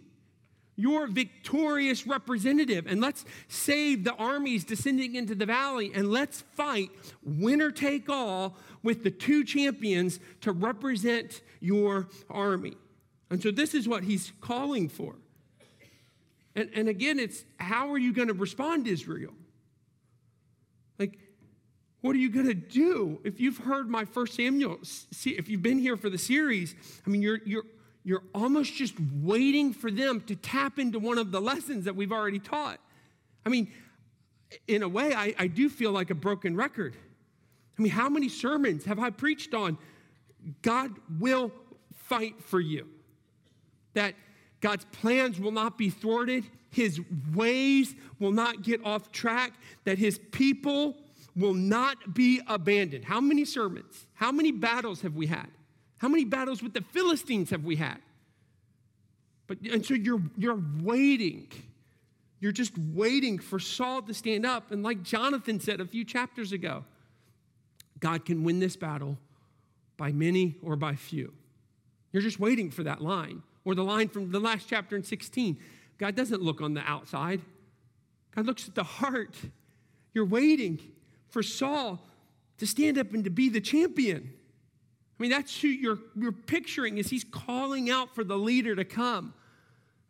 your 0.76 1.08
victorious 1.08 2.08
representative, 2.08 2.88
and 2.88 3.02
let's 3.02 3.26
save 3.48 4.04
the 4.04 4.14
armies 4.16 4.64
descending 4.64 5.16
into 5.16 5.36
the 5.36 5.46
valley, 5.46 5.92
and 5.94 6.10
let's 6.10 6.42
fight 6.56 6.90
winner 7.24 7.72
take 7.72 8.10
all 8.10 8.56
with 8.84 9.04
the 9.04 9.12
two 9.12 9.44
champions 9.44 10.20
to 10.42 10.52
represent 10.52 11.42
your 11.60 12.08
army. 12.30 12.76
And 13.30 13.44
so 13.44 13.52
this 13.52 13.74
is 13.74 13.88
what 13.88 14.04
he's 14.04 14.32
calling 14.40 14.88
for. 14.88 15.16
And, 16.58 16.70
and 16.74 16.90
again, 16.90 17.20
it's 17.20 17.46
how 17.58 17.94
are 17.94 17.98
you 17.98 18.12
going 18.12 18.28
to 18.28 18.34
respond, 18.34 18.88
Israel? 18.88 19.34
Like, 21.00 21.18
what 22.02 22.16
are 22.16 22.20
you 22.20 22.30
going 22.30 22.48
to 22.48 22.54
do? 22.54 23.22
If 23.24 23.40
you've 23.40 23.60
heard 23.60 23.88
my 23.88 24.04
first 24.04 24.34
Samuel, 24.34 24.80
see, 24.82 25.32
if 25.32 25.48
you've 25.48 25.62
been 25.62 25.80
here 25.80 25.96
for 25.96 26.10
the 26.10 26.18
series, 26.18 26.76
I 27.06 27.10
mean, 27.10 27.22
you're, 27.22 27.40
you're 27.46 27.64
you're 28.08 28.24
almost 28.34 28.74
just 28.74 28.94
waiting 29.22 29.74
for 29.74 29.92
them 29.92 30.22
to 30.22 30.36
tap 30.38 30.80
into 30.80 30.98
one 30.98 31.18
of 31.18 31.32
the 31.32 31.42
lessons 31.42 31.84
that 31.84 31.96
we've 31.98 32.14
already 32.14 32.40
taught. 32.40 32.80
I 33.46 33.50
mean, 33.50 33.70
in 34.66 34.82
a 34.82 34.88
way, 34.88 35.14
I, 35.14 35.36
I 35.38 35.48
do 35.48 35.68
feel 35.68 35.92
like 35.92 36.10
a 36.10 36.16
broken 36.16 36.56
record. 36.56 36.96
I 37.78 37.82
mean, 37.82 37.92
how 37.92 38.08
many 38.08 38.30
sermons 38.30 38.86
have 38.86 38.98
I 38.98 39.10
preached 39.10 39.54
on 39.54 39.78
God 40.62 40.92
will 41.20 41.52
fight 41.94 42.42
for 42.42 42.62
you? 42.62 42.88
That 43.94 44.16
God's 44.62 44.86
plans 44.86 45.40
will 45.40 45.52
not 45.52 45.78
be 45.78 45.90
thwarted, 45.90 46.46
His 46.70 47.00
ways 47.34 47.96
will 48.20 48.32
not 48.32 48.64
get 48.64 48.84
off 48.86 49.12
track, 49.12 49.54
that 49.84 49.98
His 49.98 50.20
people 50.32 50.98
will 51.36 51.54
not 51.54 52.16
be 52.16 52.42
abandoned. 52.48 53.06
How 53.06 53.22
many 53.22 53.46
sermons, 53.46 54.08
how 54.16 54.32
many 54.32 54.52
battles 54.52 55.02
have 55.02 55.16
we 55.16 55.28
had? 55.28 55.48
How 56.00 56.08
many 56.08 56.26
battles 56.26 56.62
with 56.62 56.74
the 56.74 56.82
Philistines 56.82 57.50
have 57.52 57.64
we 57.64 57.76
had? 57.76 57.98
But 59.48 59.60
and 59.62 59.86
so 59.86 59.94
you're 59.94 60.22
you're 60.38 60.62
waiting. 60.82 61.48
You're 62.40 62.52
just 62.52 62.78
waiting 62.78 63.40
for 63.40 63.60
Saul 63.60 64.04
to 64.04 64.14
stand 64.14 64.46
up. 64.46 64.72
And 64.72 64.84
like 64.84 65.02
Jonathan 65.02 65.60
said 65.60 65.82
a 65.82 65.86
few 65.86 66.06
chapters 66.06 66.52
ago, 66.52 66.86
God 68.00 68.26
can 68.26 68.44
win 68.44 68.60
this 68.60 68.76
battle 68.76 69.18
by 69.96 70.12
many 70.12 70.56
or 70.62 70.76
by 70.76 70.96
few. 70.96 71.34
You're 72.12 72.22
just 72.22 72.40
waiting 72.40 72.70
for 72.70 72.84
that 72.84 73.02
line. 73.02 73.42
Or 73.68 73.76
the 73.76 73.84
line 73.84 74.08
from 74.08 74.32
the 74.32 74.40
last 74.40 74.70
chapter 74.70 74.96
in 74.96 75.04
16. 75.04 75.58
God 75.98 76.16
doesn't 76.16 76.42
look 76.42 76.62
on 76.62 76.74
the 76.74 76.80
outside, 76.90 77.42
God 78.34 78.46
looks 78.46 78.66
at 78.66 78.76
the 78.76 78.84
heart. 78.84 79.36
You're 80.14 80.26
waiting 80.26 80.80
for 81.28 81.44
Saul 81.44 82.00
to 82.60 82.66
stand 82.66 82.98
up 82.98 83.14
and 83.14 83.26
to 83.26 83.30
be 83.30 83.50
the 83.50 83.60
champion. 83.60 84.32
I 85.20 85.22
mean, 85.22 85.30
that's 85.30 85.60
who 85.60 85.68
you're, 85.68 86.00
you're 86.16 86.32
picturing 86.32 86.98
is 86.98 87.10
he's 87.10 87.26
calling 87.26 87.90
out 87.90 88.16
for 88.16 88.24
the 88.24 88.38
leader 88.38 88.74
to 88.74 88.86
come. 88.86 89.34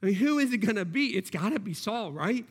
I 0.04 0.06
mean, 0.06 0.16
who 0.16 0.38
is 0.38 0.54
it 0.54 0.60
going 0.60 0.76
to 0.76 0.86
be? 0.86 1.18
It's 1.18 1.32
got 1.32 1.50
to 1.50 1.60
be 1.60 1.74
Saul, 1.74 2.12
right? 2.12 2.46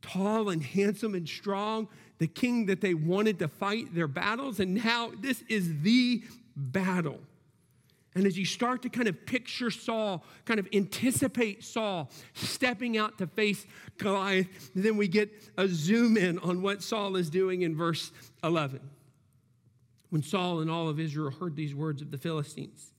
Tall 0.00 0.48
and 0.48 0.62
handsome 0.62 1.16
and 1.16 1.28
strong, 1.28 1.88
the 2.18 2.28
king 2.28 2.66
that 2.66 2.80
they 2.80 2.94
wanted 2.94 3.40
to 3.40 3.48
fight 3.48 3.92
their 3.96 4.08
battles. 4.08 4.60
And 4.60 4.76
now 4.76 5.10
this 5.20 5.42
is 5.48 5.82
the 5.82 6.22
battle. 6.54 7.18
And 8.18 8.26
as 8.26 8.36
you 8.36 8.44
start 8.44 8.82
to 8.82 8.88
kind 8.88 9.06
of 9.06 9.26
picture 9.26 9.70
Saul, 9.70 10.24
kind 10.44 10.58
of 10.58 10.66
anticipate 10.72 11.62
Saul 11.62 12.10
stepping 12.34 12.98
out 12.98 13.16
to 13.18 13.28
face 13.28 13.64
Goliath, 13.96 14.72
then 14.74 14.96
we 14.96 15.06
get 15.06 15.30
a 15.56 15.68
zoom 15.68 16.16
in 16.16 16.40
on 16.40 16.60
what 16.60 16.82
Saul 16.82 17.14
is 17.14 17.30
doing 17.30 17.62
in 17.62 17.76
verse 17.76 18.10
11 18.42 18.80
when 20.10 20.24
Saul 20.24 20.58
and 20.58 20.68
all 20.68 20.88
of 20.88 20.98
Israel 20.98 21.30
heard 21.30 21.54
these 21.54 21.76
words 21.76 22.02
of 22.02 22.10
the 22.10 22.18
Philistines. 22.18 22.90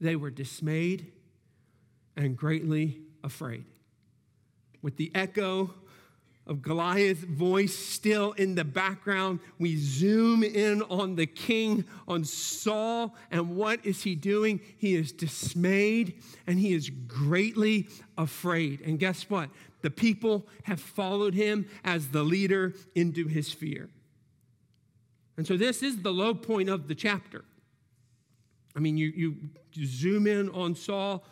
They 0.00 0.16
were 0.16 0.30
dismayed 0.30 1.12
and 2.16 2.36
greatly 2.36 2.98
afraid. 3.22 3.66
With 4.82 4.96
the 4.96 5.12
echo 5.14 5.74
of 6.48 6.62
Goliath's 6.62 7.24
voice 7.24 7.76
still 7.76 8.32
in 8.32 8.54
the 8.54 8.64
background, 8.64 9.40
we 9.58 9.76
zoom 9.76 10.42
in 10.42 10.82
on 10.82 11.14
the 11.14 11.26
king, 11.26 11.84
on 12.08 12.24
Saul, 12.24 13.14
and 13.30 13.54
what 13.54 13.84
is 13.84 14.02
he 14.02 14.14
doing? 14.14 14.60
He 14.78 14.94
is 14.94 15.12
dismayed 15.12 16.22
and 16.46 16.58
he 16.58 16.72
is 16.72 16.90
greatly 16.90 17.88
afraid. 18.16 18.80
And 18.80 18.98
guess 18.98 19.28
what? 19.28 19.50
The 19.82 19.90
people 19.90 20.48
have 20.64 20.80
followed 20.80 21.34
him 21.34 21.68
as 21.84 22.08
the 22.08 22.22
leader 22.22 22.74
into 22.94 23.28
his 23.28 23.52
fear. 23.52 23.90
And 25.36 25.46
so 25.46 25.56
this 25.56 25.82
is 25.82 26.02
the 26.02 26.10
low 26.10 26.34
point 26.34 26.68
of 26.68 26.88
the 26.88 26.94
chapter. 26.94 27.44
I 28.74 28.80
mean, 28.80 28.96
you, 28.96 29.12
you, 29.14 29.36
zoom 29.84 30.26
in 30.26 30.48
on 30.50 30.74
Saul, 30.74 31.24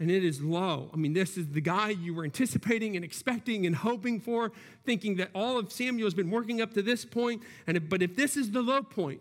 and 0.00 0.10
it 0.10 0.24
is 0.24 0.40
low. 0.40 0.90
I 0.94 0.96
mean, 0.96 1.12
this 1.12 1.36
is 1.36 1.48
the 1.48 1.60
guy 1.60 1.90
you 1.90 2.14
were 2.14 2.24
anticipating 2.24 2.96
and 2.96 3.04
expecting 3.04 3.66
and 3.66 3.76
hoping 3.76 4.18
for, 4.18 4.50
thinking 4.84 5.16
that 5.16 5.28
all 5.34 5.58
of 5.58 5.70
Samuel 5.70 6.06
has 6.06 6.14
been 6.14 6.30
working 6.30 6.62
up 6.62 6.72
to 6.74 6.82
this 6.82 7.04
point. 7.04 7.42
And 7.66 7.88
but 7.88 8.02
if 8.02 8.16
this 8.16 8.34
is 8.36 8.50
the 8.50 8.62
low 8.62 8.82
point, 8.82 9.20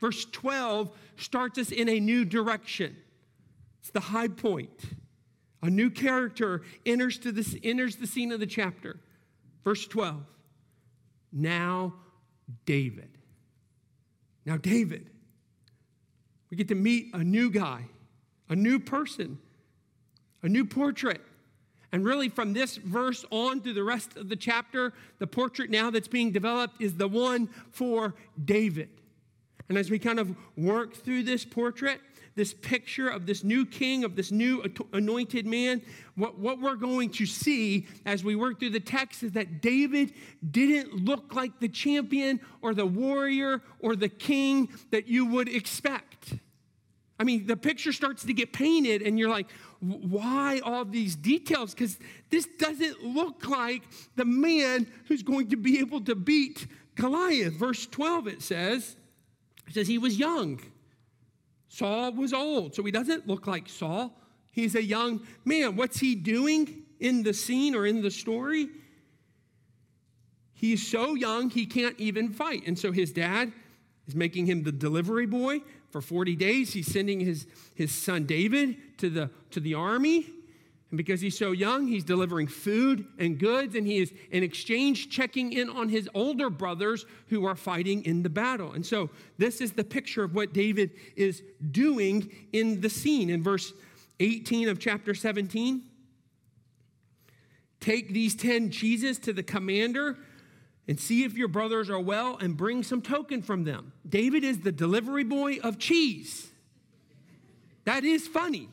verse 0.00 0.24
12 0.24 0.90
starts 1.18 1.58
us 1.58 1.70
in 1.70 1.90
a 1.90 2.00
new 2.00 2.24
direction. 2.24 2.96
It's 3.80 3.90
the 3.90 4.00
high 4.00 4.28
point. 4.28 4.70
A 5.62 5.68
new 5.68 5.90
character 5.90 6.62
enters, 6.86 7.18
to 7.18 7.30
this, 7.30 7.54
enters 7.62 7.96
the 7.96 8.06
scene 8.06 8.32
of 8.32 8.40
the 8.40 8.46
chapter. 8.46 8.98
Verse 9.62 9.86
12. 9.86 10.22
Now, 11.32 11.94
David. 12.64 13.10
Now, 14.46 14.56
David, 14.56 15.10
we 16.50 16.56
get 16.56 16.68
to 16.68 16.74
meet 16.74 17.10
a 17.14 17.24
new 17.24 17.50
guy, 17.50 17.86
a 18.48 18.56
new 18.56 18.78
person, 18.78 19.38
a 20.44 20.48
new 20.48 20.64
portrait. 20.64 21.20
And 21.90 22.04
really, 22.04 22.28
from 22.28 22.52
this 22.52 22.76
verse 22.76 23.24
on 23.30 23.60
through 23.60 23.74
the 23.74 23.84
rest 23.84 24.16
of 24.16 24.28
the 24.28 24.36
chapter, 24.36 24.92
the 25.18 25.26
portrait 25.26 25.70
now 25.70 25.90
that's 25.90 26.08
being 26.08 26.32
developed 26.32 26.80
is 26.80 26.94
the 26.94 27.08
one 27.08 27.48
for 27.70 28.14
David. 28.44 28.90
And 29.68 29.78
as 29.78 29.90
we 29.90 29.98
kind 29.98 30.20
of 30.20 30.36
work 30.56 30.94
through 30.94 31.22
this 31.22 31.44
portrait, 31.44 32.00
this 32.34 32.52
picture 32.52 33.08
of 33.08 33.26
this 33.26 33.44
new 33.44 33.64
king, 33.64 34.04
of 34.04 34.16
this 34.16 34.32
new 34.32 34.62
anointed 34.92 35.46
man, 35.46 35.80
what, 36.16 36.38
what 36.38 36.60
we're 36.60 36.74
going 36.74 37.10
to 37.10 37.26
see 37.26 37.86
as 38.04 38.24
we 38.24 38.34
work 38.34 38.58
through 38.58 38.70
the 38.70 38.80
text 38.80 39.22
is 39.22 39.32
that 39.32 39.62
David 39.62 40.12
didn't 40.50 41.04
look 41.04 41.34
like 41.34 41.60
the 41.60 41.68
champion 41.68 42.40
or 42.60 42.74
the 42.74 42.86
warrior 42.86 43.62
or 43.78 43.96
the 43.96 44.08
king 44.08 44.68
that 44.90 45.06
you 45.06 45.24
would 45.26 45.48
expect. 45.48 46.34
I 47.24 47.26
mean, 47.26 47.46
the 47.46 47.56
picture 47.56 47.90
starts 47.90 48.22
to 48.26 48.34
get 48.34 48.52
painted, 48.52 49.00
and 49.00 49.18
you're 49.18 49.30
like, 49.30 49.46
why 49.80 50.60
all 50.62 50.84
these 50.84 51.16
details? 51.16 51.72
Because 51.72 51.98
this 52.28 52.46
doesn't 52.58 53.02
look 53.02 53.48
like 53.48 53.82
the 54.14 54.26
man 54.26 54.86
who's 55.08 55.22
going 55.22 55.48
to 55.48 55.56
be 55.56 55.78
able 55.78 56.02
to 56.02 56.14
beat 56.14 56.66
Goliath. 56.96 57.54
Verse 57.54 57.86
12, 57.86 58.26
it 58.26 58.42
says, 58.42 58.96
it 59.66 59.72
says 59.72 59.88
he 59.88 59.96
was 59.96 60.18
young. 60.18 60.60
Saul 61.70 62.12
was 62.12 62.34
old, 62.34 62.74
so 62.74 62.84
he 62.84 62.90
doesn't 62.90 63.26
look 63.26 63.46
like 63.46 63.70
Saul. 63.70 64.14
He's 64.50 64.74
a 64.74 64.82
young 64.82 65.26
man. 65.46 65.76
What's 65.76 65.98
he 65.98 66.14
doing 66.14 66.82
in 67.00 67.22
the 67.22 67.32
scene 67.32 67.74
or 67.74 67.86
in 67.86 68.02
the 68.02 68.10
story? 68.10 68.68
He's 70.52 70.86
so 70.86 71.14
young, 71.14 71.48
he 71.48 71.64
can't 71.64 71.98
even 71.98 72.34
fight. 72.34 72.64
And 72.66 72.78
so 72.78 72.92
his 72.92 73.12
dad 73.12 73.50
is 74.06 74.14
making 74.14 74.44
him 74.44 74.62
the 74.62 74.72
delivery 74.72 75.24
boy 75.24 75.62
for 75.94 76.00
40 76.00 76.34
days. 76.34 76.72
He's 76.72 76.90
sending 76.90 77.20
his, 77.20 77.46
his 77.76 77.92
son 77.92 78.24
David 78.24 78.98
to 78.98 79.08
the, 79.08 79.30
to 79.52 79.60
the 79.60 79.74
army. 79.74 80.26
And 80.90 80.96
because 80.96 81.20
he's 81.20 81.38
so 81.38 81.52
young, 81.52 81.86
he's 81.86 82.02
delivering 82.02 82.48
food 82.48 83.06
and 83.16 83.38
goods, 83.38 83.76
and 83.76 83.86
he 83.86 83.98
is 83.98 84.12
in 84.32 84.42
exchange 84.42 85.08
checking 85.08 85.52
in 85.52 85.70
on 85.70 85.88
his 85.88 86.10
older 86.12 86.50
brothers 86.50 87.06
who 87.28 87.46
are 87.46 87.54
fighting 87.54 88.04
in 88.04 88.24
the 88.24 88.28
battle. 88.28 88.72
And 88.72 88.84
so, 88.84 89.08
this 89.38 89.60
is 89.60 89.70
the 89.70 89.84
picture 89.84 90.24
of 90.24 90.34
what 90.34 90.52
David 90.52 90.90
is 91.14 91.44
doing 91.70 92.28
in 92.52 92.80
the 92.80 92.90
scene. 92.90 93.30
In 93.30 93.40
verse 93.40 93.72
18 94.18 94.70
of 94.70 94.80
chapter 94.80 95.14
17, 95.14 95.80
take 97.78 98.12
these 98.12 98.34
10 98.34 98.72
cheeses 98.72 99.20
to 99.20 99.32
the 99.32 99.44
commander 99.44 100.18
and 100.86 101.00
see 101.00 101.24
if 101.24 101.34
your 101.34 101.48
brothers 101.48 101.88
are 101.88 102.00
well 102.00 102.36
and 102.36 102.56
bring 102.56 102.82
some 102.82 103.00
token 103.00 103.42
from 103.42 103.64
them. 103.64 103.92
David 104.08 104.44
is 104.44 104.60
the 104.60 104.72
delivery 104.72 105.24
boy 105.24 105.58
of 105.62 105.78
cheese. 105.78 106.50
That 107.84 108.04
is 108.04 108.26
funny. 108.26 108.68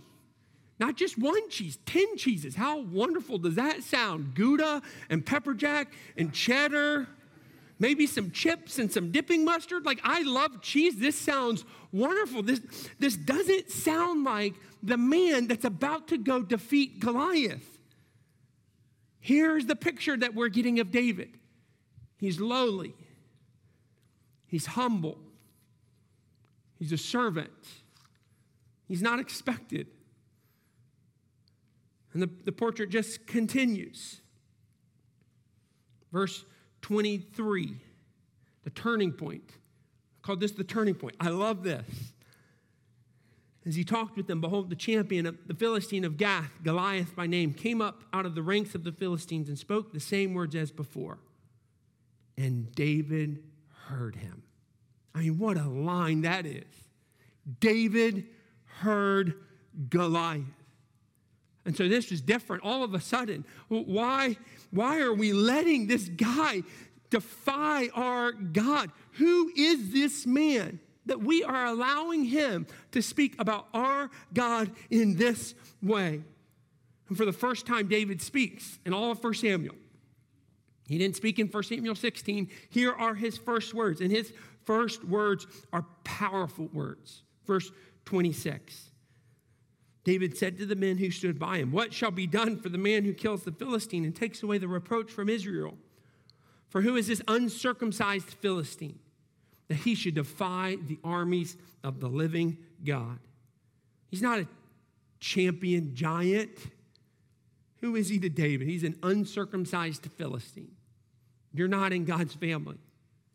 Not 0.80 0.96
just 0.96 1.18
one 1.18 1.50
cheese, 1.50 1.78
10 1.86 2.18
cheeses. 2.18 2.56
How 2.56 2.80
wonderful 2.80 3.38
does 3.38 3.56
that 3.56 3.84
sound? 3.84 4.34
Gouda 4.34 4.82
and 5.10 5.24
pepper 5.24 5.54
jack 5.54 5.94
and 6.18 6.34
cheddar, 6.34 7.08
maybe 7.78 8.08
some 8.08 8.32
chips 8.32 8.80
and 8.80 8.92
some 8.92 9.12
dipping 9.12 9.46
mustard. 9.46 9.86
Like, 9.86 10.00
I 10.04 10.24
love 10.24 10.62
cheese. 10.62 10.98
This 10.98 11.16
sounds 11.16 11.66
wonderful. 11.92 12.42
This, 12.42 12.62
this 13.00 13.16
doesn't 13.16 13.70
sound 13.70 14.24
like 14.24 14.56
the 14.82 14.98
man 14.98 15.48
that's 15.48 15.66
about 15.66 16.08
to 16.08 16.18
go 16.18 16.42
defeat 16.42 17.00
Goliath. 17.00 17.68
Here's 19.20 19.68
the 19.68 19.76
picture 19.76 20.18
that 20.18 20.34
we're 20.34 20.50
getting 20.50 20.80
of 20.80 20.90
David. 20.90 21.38
He's 22.22 22.40
lowly, 22.40 22.94
he's 24.46 24.68
humble, 24.68 25.18
he's 26.78 26.92
a 26.92 26.98
servant, 26.98 27.50
he's 28.88 29.02
not 29.02 29.20
expected. 29.20 29.88
And 32.14 32.22
the, 32.22 32.30
the 32.46 32.52
portrait 32.52 32.92
just 32.92 33.26
continues. 33.26 34.22
Verse 36.12 36.46
23, 36.84 37.78
the 38.66 38.70
turning 38.70 39.14
point. 39.14 39.44
I 39.50 40.22
called 40.22 40.42
this 40.42 40.52
the 40.52 40.64
turning 40.64 40.94
point. 40.94 41.16
I 41.20 41.30
love 41.30 41.64
this. 41.64 41.88
As 43.66 43.74
he 43.74 43.84
talked 43.84 44.16
with 44.16 44.28
them, 44.28 44.42
behold, 44.42 44.70
the 44.70 44.76
champion 44.76 45.26
of 45.26 45.38
the 45.48 45.56
Philistine 45.56 46.06
of 46.06 46.18
Gath, 46.18 46.52
Goliath 46.64 47.16
by 47.16 47.26
name, 47.26 47.54
came 47.54 47.82
up 47.82 48.04
out 48.14 48.28
of 48.28 48.36
the 48.36 48.44
ranks 48.44 48.76
of 48.76 48.84
the 48.84 48.92
Philistines 48.92 49.48
and 49.50 49.58
spoke 49.58 49.92
the 49.92 50.00
same 50.00 50.36
words 50.36 50.54
as 50.54 50.70
before 50.72 51.18
and 52.38 52.74
David 52.74 53.44
heard 53.88 54.16
him. 54.16 54.44
I 55.14 55.20
mean, 55.20 55.38
what 55.38 55.58
a 55.58 55.68
line 55.68 56.22
that 56.22 56.46
is. 56.46 56.64
David 57.60 58.28
heard 58.66 59.36
Goliath. 59.90 60.44
And 61.66 61.76
so 61.76 61.88
this 61.88 62.12
is 62.12 62.22
different 62.22 62.64
all 62.64 62.84
of 62.84 62.94
a 62.94 63.02
sudden. 63.02 63.46
Why, 63.68 64.38
why 64.72 65.00
are 65.00 65.14
we 65.14 65.34
letting 65.34 65.88
this 65.88 66.08
guy 66.08 66.64
defy 67.10 67.90
our 67.94 68.32
God? 68.32 68.92
Who 69.14 69.52
is 69.56 69.92
this 69.92 70.26
man 70.26 70.80
that 71.06 71.22
we 71.22 71.44
are 71.44 71.66
allowing 71.66 72.26
him 72.26 72.66
to 72.92 73.02
speak 73.02 73.36
about 73.38 73.68
our 73.74 74.10
God 74.34 74.72
in 74.90 75.18
this 75.18 75.54
way? 75.84 76.24
And 77.10 77.18
for 77.18 77.26
the 77.26 77.34
first 77.34 77.68
time, 77.68 77.88
David 77.88 78.22
speaks 78.22 78.80
in 78.86 78.94
all 78.94 79.12
of 79.12 79.24
1 79.24 79.34
Samuel. 79.36 79.76
He 80.92 80.98
didn't 80.98 81.16
speak 81.16 81.40
in 81.40 81.48
1 81.48 81.64
Samuel 81.64 81.96
16. 81.96 82.50
Here 82.70 82.92
are 82.92 83.16
his 83.16 83.38
first 83.38 83.74
words, 83.74 84.02
and 84.02 84.12
his 84.12 84.34
first 84.66 85.06
words 85.06 85.48
are 85.72 85.86
powerful 86.04 86.68
words. 86.74 87.24
Verse 87.48 87.72
26. 88.04 88.92
David 90.04 90.38
said 90.38 90.58
to 90.58 90.66
the 90.66 90.76
men 90.76 90.98
who 90.98 91.10
stood 91.10 91.40
by 91.40 91.60
him, 91.60 91.72
What 91.72 91.94
shall 91.94 92.12
be 92.12 92.28
done 92.28 92.58
for 92.58 92.68
the 92.68 92.78
man 92.78 93.06
who 93.06 93.14
kills 93.14 93.44
the 93.44 93.54
Philistine 93.54 94.04
and 94.04 94.14
takes 94.14 94.44
away 94.44 94.58
the 94.58 94.68
reproach 94.68 95.10
from 95.10 95.30
Israel? 95.30 95.78
For 96.68 96.82
who 96.82 96.98
is 96.98 97.08
this 97.08 97.22
uncircumcised 97.26 98.28
Philistine 98.28 99.00
that 99.70 99.76
he 99.76 99.96
should 99.96 100.16
defy 100.16 100.76
the 100.88 101.00
armies 101.06 101.56
of 101.86 102.02
the 102.02 102.10
living 102.10 102.58
God? 102.84 103.20
He's 104.10 104.22
not 104.22 104.40
a 104.40 104.48
champion 105.22 105.96
giant. 105.96 106.58
Who 107.78 107.96
is 107.96 108.10
he 108.10 108.20
to 108.20 108.30
David? 108.30 108.68
He's 108.68 108.84
an 108.84 108.98
uncircumcised 109.02 110.06
Philistine. 110.18 110.76
You're 111.54 111.68
not 111.68 111.94
in 111.94 112.06
God's 112.06 112.34
family. 112.34 112.78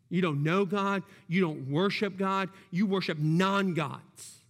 You 0.09 0.21
don't 0.21 0.43
know 0.43 0.65
God. 0.65 1.03
You 1.27 1.41
don't 1.41 1.69
worship 1.69 2.17
God. 2.17 2.49
You 2.71 2.85
worship 2.85 3.17
non 3.17 3.73
gods. 3.73 4.41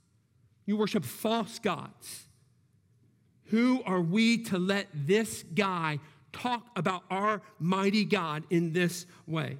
You 0.66 0.78
worship 0.78 1.04
false 1.04 1.60
gods. 1.60 2.24
Who 3.46 3.82
are 3.86 4.02
we 4.02 4.40
to 4.46 4.58
let 4.58 4.88
this 4.94 5.44
guy 5.56 6.00
talk 6.34 6.68
about 6.76 7.04
our 7.10 7.42
mighty 7.60 8.04
God 8.04 8.44
in 8.50 8.74
this 8.74 9.06
way? 9.26 9.58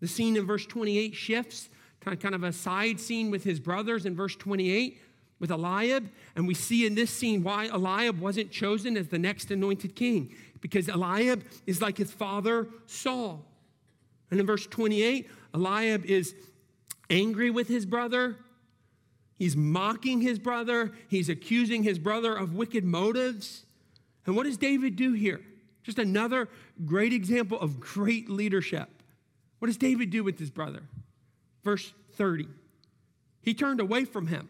The 0.00 0.08
scene 0.08 0.36
in 0.36 0.46
verse 0.46 0.64
28 0.66 1.14
shifts, 1.14 1.68
kind 2.00 2.34
of 2.34 2.44
a 2.44 2.52
side 2.52 3.00
scene 3.00 3.30
with 3.30 3.44
his 3.44 3.60
brothers 3.60 4.06
in 4.06 4.16
verse 4.16 4.36
28 4.36 5.00
with 5.40 5.50
Eliab. 5.50 6.08
And 6.36 6.46
we 6.46 6.54
see 6.54 6.86
in 6.86 6.94
this 6.94 7.10
scene 7.10 7.42
why 7.42 7.66
Eliab 7.66 8.20
wasn't 8.20 8.50
chosen 8.50 8.96
as 8.96 9.08
the 9.08 9.18
next 9.18 9.50
anointed 9.50 9.96
king, 9.96 10.32
because 10.62 10.88
Eliab 10.88 11.44
is 11.66 11.82
like 11.82 11.98
his 11.98 12.10
father 12.10 12.66
Saul. 12.86 13.44
And 14.30 14.40
in 14.40 14.46
verse 14.46 14.66
28, 14.66 15.28
Eliab 15.52 16.06
is 16.06 16.34
angry 17.10 17.50
with 17.50 17.68
his 17.68 17.84
brother. 17.84 18.38
He's 19.34 19.54
mocking 19.54 20.22
his 20.22 20.38
brother. 20.38 20.92
He's 21.08 21.28
accusing 21.28 21.82
his 21.82 21.98
brother 21.98 22.34
of 22.34 22.54
wicked 22.54 22.84
motives. 22.84 23.66
And 24.24 24.34
what 24.34 24.44
does 24.44 24.56
David 24.56 24.96
do 24.96 25.12
here? 25.12 25.42
Just 25.82 25.98
another 25.98 26.48
great 26.86 27.12
example 27.12 27.60
of 27.60 27.78
great 27.80 28.30
leadership. 28.30 28.88
What 29.58 29.66
does 29.66 29.76
David 29.76 30.10
do 30.10 30.24
with 30.24 30.38
his 30.38 30.50
brother? 30.50 30.82
Verse 31.64 31.92
30. 32.12 32.46
He 33.42 33.52
turned 33.52 33.80
away 33.80 34.04
from 34.04 34.28
him 34.28 34.48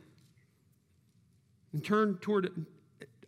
and 1.72 1.82
turned 1.82 2.20
toward 2.20 2.66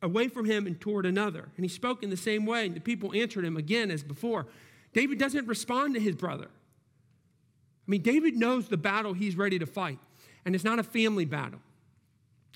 away 0.05 0.29
from 0.29 0.45
him 0.45 0.67
and 0.67 0.81
toward 0.81 1.07
another. 1.07 1.49
And 1.57 1.64
he 1.64 1.69
spoke 1.69 2.03
in 2.03 2.11
the 2.11 2.17
same 2.17 2.47
way, 2.47 2.67
and 2.67 2.77
the 2.77 2.81
people 2.81 3.12
answered 3.14 3.45
him 3.45 3.57
again 3.57 3.90
as 3.90 4.05
before. 4.05 4.47
David 4.93 5.19
doesn't 5.19 5.49
respond 5.49 5.95
to 5.95 6.01
his 6.01 6.14
brother. 6.14 6.47
I 6.47 7.90
mean, 7.90 8.03
David 8.03 8.37
knows 8.37 8.69
the 8.69 8.77
battle 8.77 9.12
he's 9.12 9.37
ready 9.37 9.59
to 9.59 9.67
fight, 9.67 9.99
and 10.45 10.55
it's 10.55 10.64
not 10.64 10.79
a 10.79 10.83
family 10.85 11.25
battle. 11.25 11.61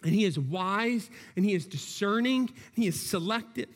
And 0.05 0.15
he 0.15 0.25
is 0.25 0.39
wise, 0.39 1.11
and 1.35 1.45
he 1.45 1.55
is 1.55 1.67
discerning, 1.67 2.43
and 2.43 2.77
he 2.77 2.87
is 2.87 3.01
selective. 3.01 3.69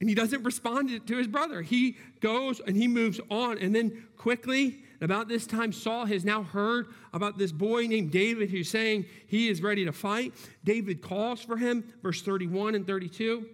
And 0.00 0.08
he 0.08 0.14
doesn't 0.14 0.42
respond 0.42 1.06
to 1.06 1.16
his 1.16 1.26
brother. 1.26 1.62
He 1.62 1.96
goes 2.20 2.60
and 2.60 2.76
he 2.76 2.88
moves 2.88 3.20
on, 3.30 3.58
and 3.58 3.74
then 3.74 4.04
quickly 4.16 4.82
about 5.02 5.28
this 5.28 5.46
time, 5.46 5.72
Saul 5.72 6.06
has 6.06 6.24
now 6.24 6.42
heard 6.42 6.86
about 7.12 7.36
this 7.36 7.52
boy 7.52 7.86
named 7.86 8.12
David 8.12 8.50
who's 8.50 8.70
saying 8.70 9.06
he 9.26 9.48
is 9.48 9.62
ready 9.62 9.84
to 9.84 9.92
fight. 9.92 10.32
David 10.64 11.02
calls 11.02 11.42
for 11.42 11.56
him, 11.56 11.92
verse 12.02 12.22
31 12.22 12.74
and 12.74 12.86
32. 12.86 13.46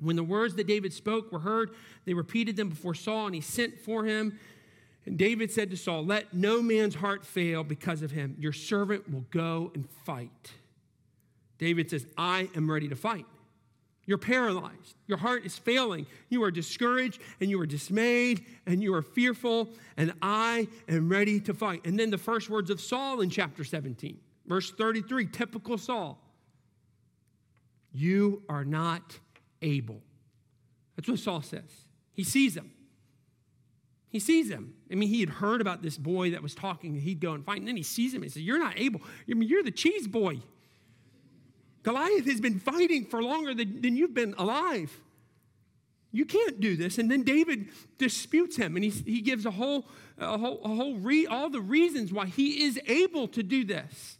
When 0.00 0.16
the 0.16 0.24
words 0.24 0.54
that 0.56 0.66
David 0.66 0.92
spoke 0.92 1.30
were 1.30 1.38
heard, 1.38 1.70
they 2.06 2.14
repeated 2.14 2.56
them 2.56 2.68
before 2.70 2.94
Saul, 2.94 3.26
and 3.26 3.34
he 3.34 3.40
sent 3.40 3.78
for 3.78 4.04
him. 4.04 4.38
And 5.06 5.18
David 5.18 5.50
said 5.50 5.70
to 5.70 5.76
Saul, 5.76 6.04
Let 6.04 6.34
no 6.34 6.62
man's 6.62 6.94
heart 6.94 7.24
fail 7.24 7.64
because 7.64 8.02
of 8.02 8.10
him. 8.10 8.36
Your 8.38 8.52
servant 8.52 9.10
will 9.12 9.24
go 9.30 9.70
and 9.74 9.88
fight. 10.04 10.52
David 11.58 11.90
says, 11.90 12.06
I 12.16 12.48
am 12.56 12.70
ready 12.70 12.88
to 12.88 12.96
fight. 12.96 13.26
You're 14.06 14.18
paralyzed. 14.18 14.96
Your 15.06 15.18
heart 15.18 15.44
is 15.44 15.56
failing. 15.56 16.06
You 16.30 16.42
are 16.42 16.50
discouraged 16.50 17.20
and 17.40 17.50
you 17.50 17.60
are 17.60 17.66
dismayed 17.66 18.44
and 18.66 18.82
you 18.82 18.94
are 18.94 19.02
fearful, 19.02 19.68
and 19.96 20.12
I 20.22 20.68
am 20.88 21.08
ready 21.08 21.40
to 21.40 21.54
fight. 21.54 21.82
And 21.84 21.98
then 21.98 22.10
the 22.10 22.18
first 22.18 22.50
words 22.50 22.70
of 22.70 22.80
Saul 22.80 23.20
in 23.20 23.30
chapter 23.30 23.62
17, 23.62 24.18
verse 24.46 24.70
33, 24.70 25.26
typical 25.26 25.78
Saul. 25.78 26.18
You 27.92 28.42
are 28.48 28.64
not 28.64 29.18
able. 29.62 30.00
That's 30.96 31.08
what 31.08 31.18
Saul 31.18 31.42
says. 31.42 31.84
He 32.12 32.24
sees 32.24 32.56
him. 32.56 32.70
He 34.08 34.18
sees 34.18 34.50
him. 34.50 34.74
I 34.90 34.96
mean, 34.96 35.08
he 35.08 35.20
had 35.20 35.30
heard 35.30 35.60
about 35.60 35.82
this 35.82 35.96
boy 35.96 36.32
that 36.32 36.42
was 36.42 36.54
talking, 36.54 36.96
he'd 36.96 37.20
go 37.20 37.32
and 37.32 37.44
fight. 37.44 37.58
And 37.58 37.68
then 37.68 37.76
he 37.76 37.82
sees 37.84 38.12
him 38.12 38.22
and 38.22 38.24
he 38.24 38.30
says, 38.30 38.42
You're 38.42 38.58
not 38.58 38.78
able. 38.78 39.00
I 39.28 39.34
mean, 39.34 39.48
you're 39.48 39.62
the 39.62 39.70
cheese 39.70 40.08
boy. 40.08 40.40
Goliath 41.82 42.26
has 42.26 42.40
been 42.40 42.58
fighting 42.58 43.06
for 43.06 43.22
longer 43.22 43.54
than, 43.54 43.80
than 43.80 43.96
you've 43.96 44.14
been 44.14 44.34
alive. 44.36 44.96
You 46.12 46.24
can't 46.24 46.60
do 46.60 46.76
this. 46.76 46.98
And 46.98 47.10
then 47.10 47.22
David 47.22 47.68
disputes 47.98 48.56
him, 48.56 48.76
and 48.76 48.84
he, 48.84 48.90
he 48.90 49.20
gives 49.20 49.46
a 49.46 49.50
whole, 49.50 49.86
a 50.18 50.36
whole, 50.36 50.60
a 50.64 50.68
whole 50.68 50.96
re, 50.96 51.26
all 51.26 51.48
the 51.48 51.60
reasons 51.60 52.12
why 52.12 52.26
he 52.26 52.64
is 52.64 52.78
able 52.86 53.28
to 53.28 53.42
do 53.42 53.64
this. 53.64 54.18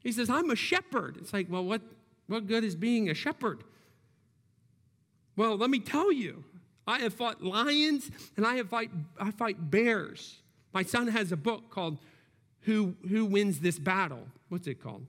He 0.00 0.12
says, 0.12 0.28
I'm 0.28 0.50
a 0.50 0.56
shepherd. 0.56 1.16
It's 1.16 1.32
like, 1.32 1.46
well, 1.48 1.64
what, 1.64 1.80
what 2.26 2.46
good 2.46 2.64
is 2.64 2.74
being 2.74 3.08
a 3.08 3.14
shepherd? 3.14 3.64
Well, 5.36 5.56
let 5.56 5.70
me 5.70 5.80
tell 5.80 6.12
you, 6.12 6.44
I 6.86 6.98
have 6.98 7.14
fought 7.14 7.42
lions 7.42 8.10
and 8.36 8.46
I 8.46 8.56
have 8.56 8.68
fight, 8.68 8.90
I 9.18 9.30
fight 9.30 9.70
bears. 9.70 10.40
My 10.72 10.82
son 10.82 11.08
has 11.08 11.32
a 11.32 11.36
book 11.36 11.70
called 11.70 11.98
Who, 12.62 12.94
Who 13.08 13.24
Wins 13.24 13.60
This 13.60 13.78
Battle? 13.78 14.26
What's 14.48 14.66
it 14.66 14.82
called? 14.82 15.06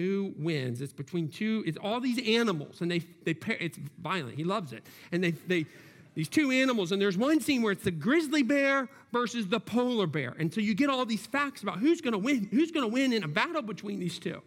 Who 0.00 0.32
wins? 0.38 0.80
It's 0.80 0.94
between 0.94 1.28
two, 1.28 1.62
it's 1.66 1.76
all 1.76 2.00
these 2.00 2.18
animals, 2.26 2.80
and 2.80 2.90
they, 2.90 3.00
they 3.24 3.34
pair, 3.34 3.58
it's 3.60 3.78
violent. 3.98 4.34
He 4.34 4.44
loves 4.44 4.72
it. 4.72 4.82
And 5.12 5.22
they, 5.22 5.32
they, 5.32 5.66
these 6.14 6.28
two 6.28 6.50
animals, 6.50 6.90
and 6.90 7.02
there's 7.02 7.18
one 7.18 7.40
scene 7.40 7.60
where 7.60 7.72
it's 7.72 7.84
the 7.84 7.90
grizzly 7.90 8.42
bear 8.42 8.88
versus 9.12 9.46
the 9.48 9.60
polar 9.60 10.06
bear. 10.06 10.34
And 10.38 10.52
so 10.52 10.62
you 10.62 10.74
get 10.74 10.88
all 10.88 11.04
these 11.04 11.26
facts 11.26 11.62
about 11.62 11.80
who's 11.80 12.00
gonna 12.00 12.16
win, 12.16 12.48
who's 12.50 12.70
gonna 12.70 12.88
win 12.88 13.12
in 13.12 13.24
a 13.24 13.28
battle 13.28 13.60
between 13.60 14.00
these 14.00 14.18
two. 14.18 14.40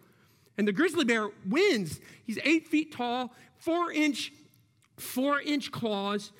And 0.57 0.67
the 0.67 0.71
grizzly 0.71 1.05
bear 1.05 1.29
wins. 1.47 1.99
He's 2.25 2.39
eight 2.43 2.67
feet 2.67 2.91
tall, 2.91 3.31
four 3.57 3.91
inch, 3.91 4.33
four 4.97 5.39
inch 5.39 5.71
claws, 5.71 6.31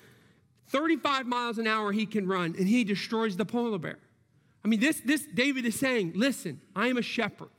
35 0.68 1.26
miles 1.26 1.58
an 1.58 1.68
hour 1.68 1.92
he 1.92 2.04
can 2.04 2.26
run, 2.26 2.56
and 2.58 2.66
he 2.66 2.82
destroys 2.82 3.36
the 3.36 3.44
polar 3.44 3.78
bear. 3.78 3.98
I 4.64 4.68
mean, 4.68 4.80
this, 4.80 5.00
this 5.04 5.24
David 5.32 5.66
is 5.66 5.78
saying, 5.78 6.14
listen, 6.16 6.60
I 6.74 6.88
am 6.88 6.96
a 6.96 7.02
shepherd, 7.02 7.50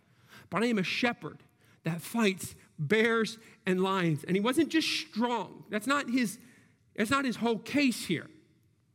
but 0.49 0.63
I 0.63 0.65
am 0.65 0.79
a 0.79 0.83
shepherd 0.83 1.37
that 1.85 2.01
fights 2.01 2.55
bears 2.77 3.37
and 3.65 3.81
lions. 3.81 4.23
And 4.25 4.35
he 4.35 4.41
wasn't 4.41 4.69
just 4.69 4.87
strong. 4.87 5.63
That's 5.69 5.87
not 5.87 6.09
his, 6.09 6.37
that's 6.95 7.09
not 7.09 7.23
his 7.23 7.37
whole 7.37 7.59
case 7.59 8.05
here. 8.05 8.27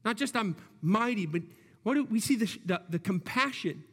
Not 0.04 0.16
just 0.16 0.36
I'm 0.36 0.56
mighty, 0.82 1.26
but 1.26 1.42
what 1.82 1.94
do 1.94 2.04
we 2.04 2.20
see 2.20 2.36
the, 2.36 2.58
the, 2.66 2.82
the 2.90 2.98
compassion. 2.98 3.84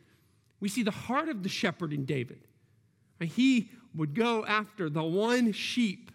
We 0.59 0.69
see 0.69 0.83
the 0.83 0.91
heart 0.91 1.29
of 1.29 1.43
the 1.43 1.49
shepherd 1.49 1.93
in 1.93 2.05
David. 2.05 2.39
He 3.21 3.71
would 3.95 4.13
go 4.13 4.45
after 4.45 4.89
the 4.89 5.03
one 5.03 5.51
sheep 5.51 6.11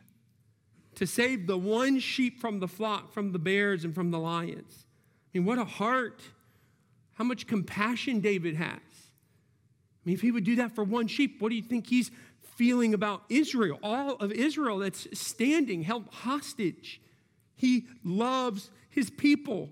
to 0.97 1.07
save 1.07 1.47
the 1.47 1.57
one 1.57 1.99
sheep 1.99 2.40
from 2.40 2.61
the 2.61 2.68
flock, 2.68 3.12
from 3.12 3.33
the 3.33 3.38
bears 3.38 3.85
and 3.85 3.95
from 3.95 4.11
the 4.11 4.18
lions. 4.18 4.87
I 5.35 5.38
mean, 5.38 5.47
what 5.47 5.59
a 5.59 5.64
heart. 5.64 6.21
How 7.14 7.25
much 7.25 7.47
compassion 7.47 8.21
David 8.21 8.57
has. 8.57 8.77
I 8.77 10.05
mean, 10.05 10.14
if 10.14 10.21
he 10.21 10.31
would 10.31 10.45
do 10.45 10.57
that 10.57 10.75
for 10.75 10.85
one 10.85 11.07
sheep, 11.07 11.40
what 11.40 11.51
do 11.51 11.55
you 11.55 11.62
think 11.62 11.87
he's 11.87 12.11
feeling 12.62 12.94
about 12.94 13.25
Israel? 13.29 13.77
All 13.83 14.14
of 14.14 14.31
Israel 14.31 14.79
that's 14.79 15.09
standing, 15.18 15.83
held 15.83 16.07
hostage. 16.12 17.01
He 17.57 17.88
loves 18.05 18.70
his 18.88 19.11
people. 19.11 19.68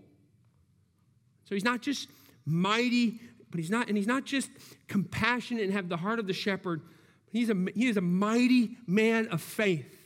So 1.44 1.54
he's 1.54 1.62
not 1.62 1.82
just 1.82 2.08
mighty, 2.44 3.20
but 3.48 3.60
he's 3.60 3.70
not, 3.70 3.86
and 3.86 3.96
he's 3.96 4.08
not 4.08 4.24
just 4.24 4.50
compassionate 4.88 5.62
and 5.62 5.72
have 5.72 5.88
the 5.88 5.98
heart 5.98 6.18
of 6.18 6.26
the 6.26 6.32
shepherd. 6.32 6.82
He's 7.30 7.48
a, 7.48 7.54
he 7.76 7.86
is 7.86 7.96
a 7.96 8.00
mighty 8.00 8.76
man 8.88 9.28
of 9.28 9.40
faith. 9.40 9.96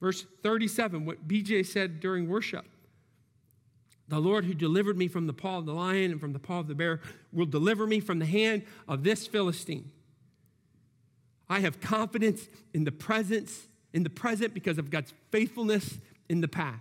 Verse 0.00 0.24
37, 0.44 1.04
what 1.04 1.26
BJ 1.26 1.66
said 1.66 1.98
during 1.98 2.28
worship. 2.28 2.66
The 4.06 4.20
Lord 4.20 4.44
who 4.44 4.54
delivered 4.54 4.96
me 4.96 5.08
from 5.08 5.26
the 5.26 5.32
paw 5.32 5.58
of 5.58 5.66
the 5.66 5.74
lion 5.74 6.12
and 6.12 6.20
from 6.20 6.34
the 6.34 6.38
paw 6.38 6.60
of 6.60 6.68
the 6.68 6.76
bear 6.76 7.00
will 7.32 7.46
deliver 7.46 7.84
me 7.84 7.98
from 7.98 8.20
the 8.20 8.26
hand 8.26 8.62
of 8.86 9.02
this 9.02 9.26
Philistine. 9.26 9.90
I 11.54 11.60
have 11.60 11.80
confidence 11.80 12.48
in 12.72 12.84
the 12.84 12.92
presence, 12.92 13.68
in 13.92 14.02
the 14.02 14.10
present 14.10 14.54
because 14.54 14.78
of 14.78 14.90
God's 14.90 15.12
faithfulness 15.30 15.98
in 16.28 16.40
the 16.40 16.48
past. 16.48 16.80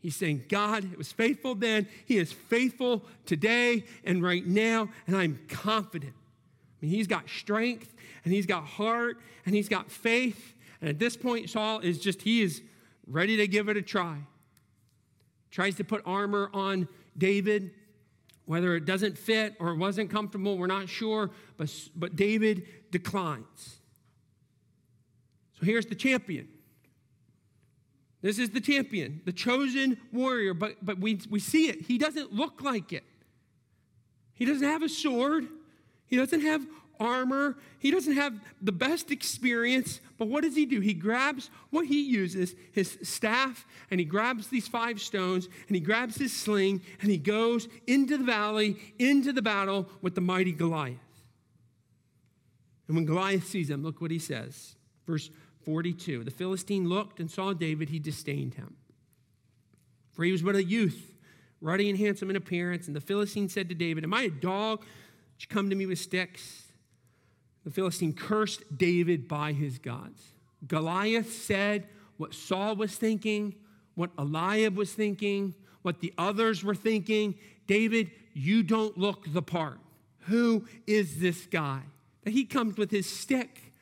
He's 0.00 0.16
saying, 0.16 0.44
God 0.48 0.94
was 0.96 1.12
faithful 1.12 1.54
then, 1.54 1.88
He 2.06 2.18
is 2.18 2.32
faithful 2.32 3.04
today 3.26 3.84
and 4.04 4.22
right 4.22 4.46
now, 4.46 4.88
and 5.06 5.16
I'm 5.16 5.38
confident. 5.48 6.14
I 6.14 6.86
mean, 6.86 6.90
He's 6.90 7.06
got 7.06 7.28
strength 7.28 7.92
and 8.24 8.32
He's 8.32 8.46
got 8.46 8.64
heart 8.64 9.18
and 9.44 9.54
He's 9.54 9.68
got 9.68 9.90
faith 9.90 10.54
and 10.80 10.88
at 10.88 10.98
this 10.98 11.16
point, 11.16 11.50
Saul 11.50 11.80
is 11.80 11.98
just, 11.98 12.22
he 12.22 12.42
is 12.42 12.62
ready 13.06 13.36
to 13.38 13.48
give 13.48 13.68
it 13.68 13.76
a 13.76 13.82
try. 13.82 14.18
Tries 15.50 15.76
to 15.76 15.84
put 15.84 16.02
armor 16.06 16.50
on 16.52 16.88
David, 17.16 17.72
whether 18.48 18.74
it 18.74 18.86
doesn't 18.86 19.18
fit 19.18 19.54
or 19.60 19.68
it 19.68 19.76
wasn't 19.76 20.10
comfortable, 20.10 20.56
we're 20.56 20.66
not 20.66 20.88
sure, 20.88 21.30
but, 21.58 21.70
but 21.94 22.16
David 22.16 22.66
declines. 22.90 23.76
So 25.60 25.66
here's 25.66 25.84
the 25.84 25.94
champion. 25.94 26.48
This 28.22 28.38
is 28.38 28.48
the 28.48 28.60
champion, 28.62 29.20
the 29.26 29.32
chosen 29.32 29.98
warrior, 30.14 30.54
but, 30.54 30.76
but 30.82 30.98
we, 30.98 31.20
we 31.28 31.40
see 31.40 31.68
it. 31.68 31.82
He 31.82 31.98
doesn't 31.98 32.32
look 32.32 32.62
like 32.62 32.90
it. 32.94 33.04
He 34.32 34.46
doesn't 34.46 34.66
have 34.66 34.82
a 34.82 34.88
sword, 34.88 35.46
he 36.06 36.16
doesn't 36.16 36.40
have 36.40 36.66
armor. 37.00 37.56
He 37.78 37.90
doesn't 37.90 38.14
have 38.14 38.38
the 38.60 38.72
best 38.72 39.10
experience, 39.10 40.00
but 40.18 40.28
what 40.28 40.42
does 40.42 40.56
he 40.56 40.66
do? 40.66 40.80
He 40.80 40.94
grabs 40.94 41.50
what 41.70 41.86
he 41.86 42.02
uses, 42.02 42.54
his 42.72 42.98
staff, 43.02 43.66
and 43.90 44.00
he 44.00 44.06
grabs 44.06 44.48
these 44.48 44.68
five 44.68 45.00
stones, 45.00 45.48
and 45.66 45.74
he 45.76 45.80
grabs 45.80 46.16
his 46.16 46.32
sling, 46.32 46.82
and 47.00 47.10
he 47.10 47.18
goes 47.18 47.68
into 47.86 48.18
the 48.18 48.24
valley, 48.24 48.76
into 48.98 49.32
the 49.32 49.42
battle 49.42 49.88
with 50.02 50.14
the 50.14 50.20
mighty 50.20 50.52
Goliath. 50.52 50.96
And 52.88 52.96
when 52.96 53.04
Goliath 53.04 53.46
sees 53.46 53.70
him, 53.70 53.82
look 53.82 54.00
what 54.00 54.10
he 54.10 54.18
says. 54.18 54.74
Verse 55.06 55.30
42 55.64 56.24
The 56.24 56.30
Philistine 56.30 56.88
looked 56.88 57.20
and 57.20 57.30
saw 57.30 57.52
David, 57.52 57.90
he 57.90 57.98
disdained 57.98 58.54
him. 58.54 58.76
For 60.12 60.24
he 60.24 60.32
was 60.32 60.42
but 60.42 60.56
a 60.56 60.64
youth, 60.64 61.14
ruddy 61.60 61.88
and 61.88 61.98
handsome 61.98 62.30
in 62.30 62.36
appearance. 62.36 62.86
And 62.86 62.96
the 62.96 63.00
Philistine 63.00 63.48
said 63.48 63.68
to 63.68 63.74
David, 63.74 64.04
Am 64.04 64.14
I 64.14 64.22
a 64.22 64.30
dog? 64.30 64.80
Did 64.80 65.42
you 65.42 65.48
come 65.54 65.70
to 65.70 65.76
me 65.76 65.86
with 65.86 65.98
sticks? 65.98 66.64
The 67.68 67.74
Philistine 67.74 68.14
cursed 68.14 68.62
David 68.78 69.28
by 69.28 69.52
his 69.52 69.76
gods. 69.76 70.22
Goliath 70.66 71.30
said 71.30 71.86
what 72.16 72.32
Saul 72.32 72.76
was 72.76 72.96
thinking, 72.96 73.56
what 73.94 74.10
Eliab 74.16 74.74
was 74.74 74.94
thinking, 74.94 75.54
what 75.82 76.00
the 76.00 76.14
others 76.16 76.64
were 76.64 76.74
thinking. 76.74 77.34
David, 77.66 78.10
you 78.32 78.62
don't 78.62 78.96
look 78.96 79.30
the 79.34 79.42
part. 79.42 79.80
Who 80.20 80.64
is 80.86 81.20
this 81.20 81.44
guy? 81.44 81.82
That 82.24 82.30
he 82.30 82.46
comes 82.46 82.78
with 82.78 82.90
his 82.90 83.04
stick. 83.04 83.74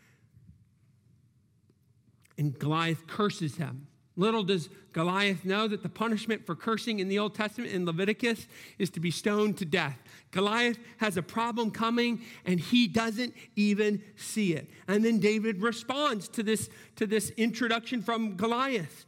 And 2.36 2.58
Goliath 2.58 3.06
curses 3.06 3.54
him. 3.54 3.86
Little 4.16 4.42
does 4.42 4.70
Goliath 4.92 5.44
know 5.44 5.68
that 5.68 5.82
the 5.82 5.90
punishment 5.90 6.46
for 6.46 6.54
cursing 6.54 7.00
in 7.00 7.08
the 7.08 7.18
Old 7.18 7.34
Testament 7.34 7.72
in 7.72 7.84
Leviticus 7.84 8.46
is 8.78 8.88
to 8.90 9.00
be 9.00 9.10
stoned 9.10 9.58
to 9.58 9.66
death. 9.66 9.98
Goliath 10.30 10.78
has 10.96 11.18
a 11.18 11.22
problem 11.22 11.70
coming 11.70 12.22
and 12.46 12.58
he 12.58 12.88
doesn't 12.88 13.34
even 13.56 14.02
see 14.16 14.54
it. 14.54 14.70
And 14.88 15.04
then 15.04 15.18
David 15.18 15.60
responds 15.60 16.28
to 16.28 16.42
this, 16.42 16.70
to 16.96 17.06
this 17.06 17.30
introduction 17.36 18.00
from 18.00 18.36
Goliath. 18.36 19.04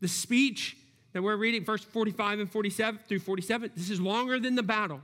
The 0.00 0.08
speech 0.08 0.78
that 1.12 1.22
we're 1.22 1.36
reading, 1.36 1.64
verse 1.64 1.84
45 1.84 2.40
and 2.40 2.50
47 2.50 3.00
through 3.06 3.20
47, 3.20 3.72
this 3.76 3.90
is 3.90 4.00
longer 4.00 4.40
than 4.40 4.54
the 4.54 4.62
battle. 4.62 5.02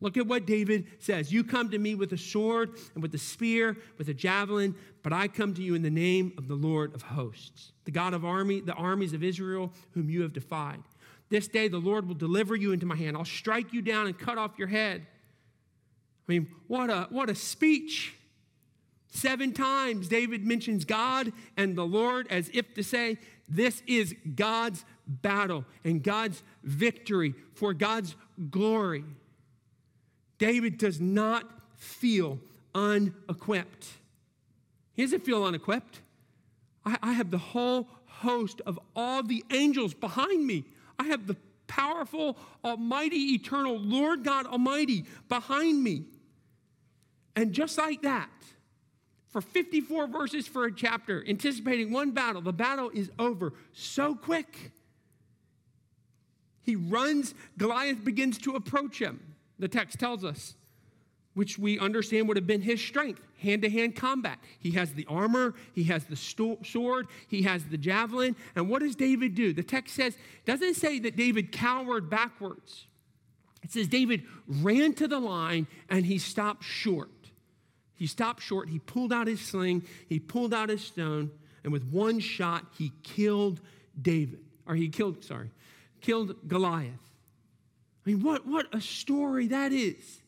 Look 0.00 0.16
at 0.16 0.26
what 0.26 0.46
David 0.46 0.86
says. 0.98 1.32
You 1.32 1.44
come 1.44 1.70
to 1.70 1.78
me 1.78 1.94
with 1.94 2.12
a 2.12 2.18
sword 2.18 2.78
and 2.94 3.02
with 3.02 3.14
a 3.14 3.18
spear, 3.18 3.76
with 3.96 4.08
a 4.08 4.14
javelin, 4.14 4.74
but 5.02 5.12
I 5.12 5.28
come 5.28 5.54
to 5.54 5.62
you 5.62 5.74
in 5.74 5.82
the 5.82 5.90
name 5.90 6.32
of 6.36 6.48
the 6.48 6.54
Lord 6.54 6.94
of 6.94 7.02
hosts, 7.02 7.72
the 7.84 7.90
God 7.90 8.12
of 8.12 8.24
army, 8.24 8.60
the 8.60 8.74
armies 8.74 9.12
of 9.12 9.22
Israel, 9.22 9.72
whom 9.92 10.10
you 10.10 10.22
have 10.22 10.32
defied. 10.32 10.82
This 11.30 11.48
day 11.48 11.68
the 11.68 11.78
Lord 11.78 12.06
will 12.06 12.14
deliver 12.14 12.54
you 12.54 12.72
into 12.72 12.86
my 12.86 12.96
hand. 12.96 13.16
I'll 13.16 13.24
strike 13.24 13.72
you 13.72 13.82
down 13.82 14.06
and 14.06 14.18
cut 14.18 14.36
off 14.36 14.58
your 14.58 14.68
head. 14.68 15.06
I 16.28 16.32
mean, 16.32 16.48
what 16.68 16.90
a 16.90 17.06
what 17.10 17.30
a 17.30 17.34
speech. 17.34 18.14
Seven 19.08 19.52
times 19.52 20.08
David 20.08 20.44
mentions 20.44 20.84
God 20.84 21.32
and 21.56 21.76
the 21.76 21.86
Lord 21.86 22.26
as 22.30 22.50
if 22.52 22.74
to 22.74 22.82
say, 22.82 23.18
this 23.48 23.82
is 23.86 24.14
God's 24.34 24.84
battle 25.06 25.64
and 25.84 26.02
God's 26.02 26.42
victory 26.64 27.34
for 27.54 27.72
God's 27.74 28.16
glory. 28.50 29.04
David 30.38 30.78
does 30.78 31.00
not 31.00 31.48
feel 31.76 32.38
unequipped. 32.74 33.88
He 34.94 35.02
doesn't 35.02 35.24
feel 35.24 35.44
unequipped. 35.44 36.00
I, 36.84 36.98
I 37.02 37.12
have 37.12 37.30
the 37.30 37.38
whole 37.38 37.88
host 38.06 38.60
of 38.66 38.78
all 38.94 39.22
the 39.22 39.44
angels 39.52 39.94
behind 39.94 40.46
me. 40.46 40.64
I 40.98 41.04
have 41.04 41.26
the 41.26 41.36
powerful, 41.66 42.36
almighty, 42.64 43.34
eternal 43.34 43.78
Lord 43.78 44.24
God 44.24 44.46
Almighty 44.46 45.04
behind 45.28 45.82
me. 45.82 46.04
And 47.36 47.52
just 47.52 47.78
like 47.78 48.02
that, 48.02 48.30
for 49.28 49.40
54 49.40 50.06
verses 50.06 50.46
for 50.46 50.66
a 50.66 50.72
chapter, 50.72 51.24
anticipating 51.26 51.90
one 51.90 52.12
battle, 52.12 52.40
the 52.40 52.52
battle 52.52 52.90
is 52.90 53.10
over 53.18 53.52
so 53.72 54.14
quick. 54.14 54.70
He 56.62 56.76
runs, 56.76 57.34
Goliath 57.58 58.04
begins 58.04 58.38
to 58.38 58.54
approach 58.54 59.00
him, 59.00 59.33
the 59.58 59.68
text 59.68 59.98
tells 59.98 60.24
us, 60.24 60.54
which 61.34 61.58
we 61.58 61.78
understand 61.78 62.28
would 62.28 62.36
have 62.36 62.46
been 62.46 62.62
his 62.62 62.80
strength 62.80 63.20
hand 63.38 63.62
to 63.62 63.70
hand 63.70 63.96
combat. 63.96 64.38
He 64.58 64.72
has 64.72 64.92
the 64.94 65.06
armor, 65.08 65.54
he 65.74 65.84
has 65.84 66.04
the 66.04 66.16
sto- 66.16 66.58
sword, 66.64 67.08
he 67.28 67.42
has 67.42 67.64
the 67.64 67.76
javelin. 67.76 68.36
And 68.56 68.68
what 68.68 68.80
does 68.80 68.96
David 68.96 69.34
do? 69.34 69.52
The 69.52 69.62
text 69.62 69.94
says, 69.94 70.16
doesn't 70.44 70.74
say 70.74 70.98
that 71.00 71.16
David 71.16 71.52
cowered 71.52 72.08
backwards. 72.08 72.86
It 73.62 73.72
says 73.72 73.88
David 73.88 74.24
ran 74.46 74.92
to 74.94 75.08
the 75.08 75.18
line 75.18 75.66
and 75.88 76.04
he 76.04 76.18
stopped 76.18 76.64
short. 76.64 77.10
He 77.94 78.06
stopped 78.06 78.42
short, 78.42 78.68
he 78.68 78.80
pulled 78.80 79.12
out 79.12 79.26
his 79.26 79.40
sling, 79.40 79.84
he 80.08 80.18
pulled 80.18 80.52
out 80.52 80.68
his 80.68 80.84
stone, 80.84 81.30
and 81.62 81.72
with 81.72 81.84
one 81.84 82.18
shot, 82.18 82.64
he 82.76 82.92
killed 83.02 83.60
David. 84.00 84.40
Or 84.66 84.74
he 84.74 84.88
killed, 84.88 85.24
sorry, 85.24 85.50
killed 86.00 86.48
Goliath. 86.48 86.90
I 88.04 88.10
mean, 88.10 88.22
what, 88.22 88.46
what 88.46 88.66
a 88.72 88.80
story 88.80 89.48
that 89.48 89.72
is. 89.72 90.20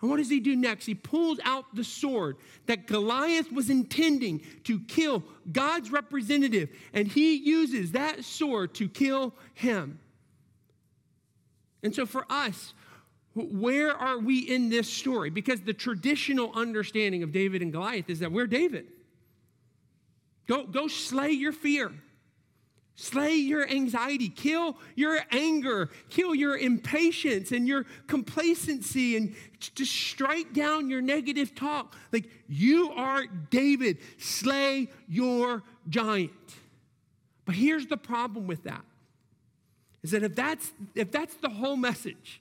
And 0.00 0.10
what 0.10 0.18
does 0.18 0.28
he 0.28 0.40
do 0.40 0.54
next? 0.54 0.86
He 0.86 0.94
pulls 0.94 1.38
out 1.44 1.74
the 1.74 1.84
sword 1.84 2.36
that 2.66 2.86
Goliath 2.86 3.50
was 3.50 3.70
intending 3.70 4.42
to 4.64 4.80
kill 4.80 5.24
God's 5.50 5.90
representative, 5.90 6.68
and 6.92 7.08
he 7.08 7.36
uses 7.36 7.92
that 7.92 8.24
sword 8.24 8.74
to 8.74 8.88
kill 8.88 9.34
him. 9.54 9.98
And 11.82 11.94
so 11.94 12.04
for 12.04 12.26
us, 12.28 12.74
where 13.34 13.92
are 13.94 14.18
we 14.18 14.38
in 14.38 14.68
this 14.68 14.88
story? 14.88 15.30
Because 15.30 15.60
the 15.60 15.74
traditional 15.74 16.52
understanding 16.54 17.22
of 17.22 17.32
David 17.32 17.62
and 17.62 17.72
Goliath 17.72 18.08
is 18.08 18.20
that 18.20 18.32
we're 18.32 18.46
David. 18.46 18.86
Go, 20.46 20.64
go 20.64 20.88
slay 20.88 21.30
your 21.30 21.52
fear. 21.52 21.92
Slay 22.98 23.34
your 23.34 23.68
anxiety, 23.68 24.30
kill 24.30 24.78
your 24.94 25.20
anger, 25.30 25.90
kill 26.08 26.34
your 26.34 26.56
impatience 26.56 27.52
and 27.52 27.68
your 27.68 27.84
complacency, 28.06 29.18
and 29.18 29.36
just 29.60 29.92
strike 29.92 30.54
down 30.54 30.88
your 30.88 31.02
negative 31.02 31.54
talk. 31.54 31.94
Like 32.10 32.30
you 32.48 32.90
are 32.92 33.26
David, 33.50 33.98
slay 34.16 34.88
your 35.06 35.62
giant. 35.90 36.32
But 37.44 37.56
here's 37.56 37.86
the 37.86 37.98
problem 37.98 38.46
with 38.46 38.64
that 38.64 38.82
is 40.02 40.12
that 40.12 40.22
if 40.22 40.34
that's 40.34 40.72
if 40.94 41.12
that's 41.12 41.34
the 41.34 41.50
whole 41.50 41.76
message, 41.76 42.40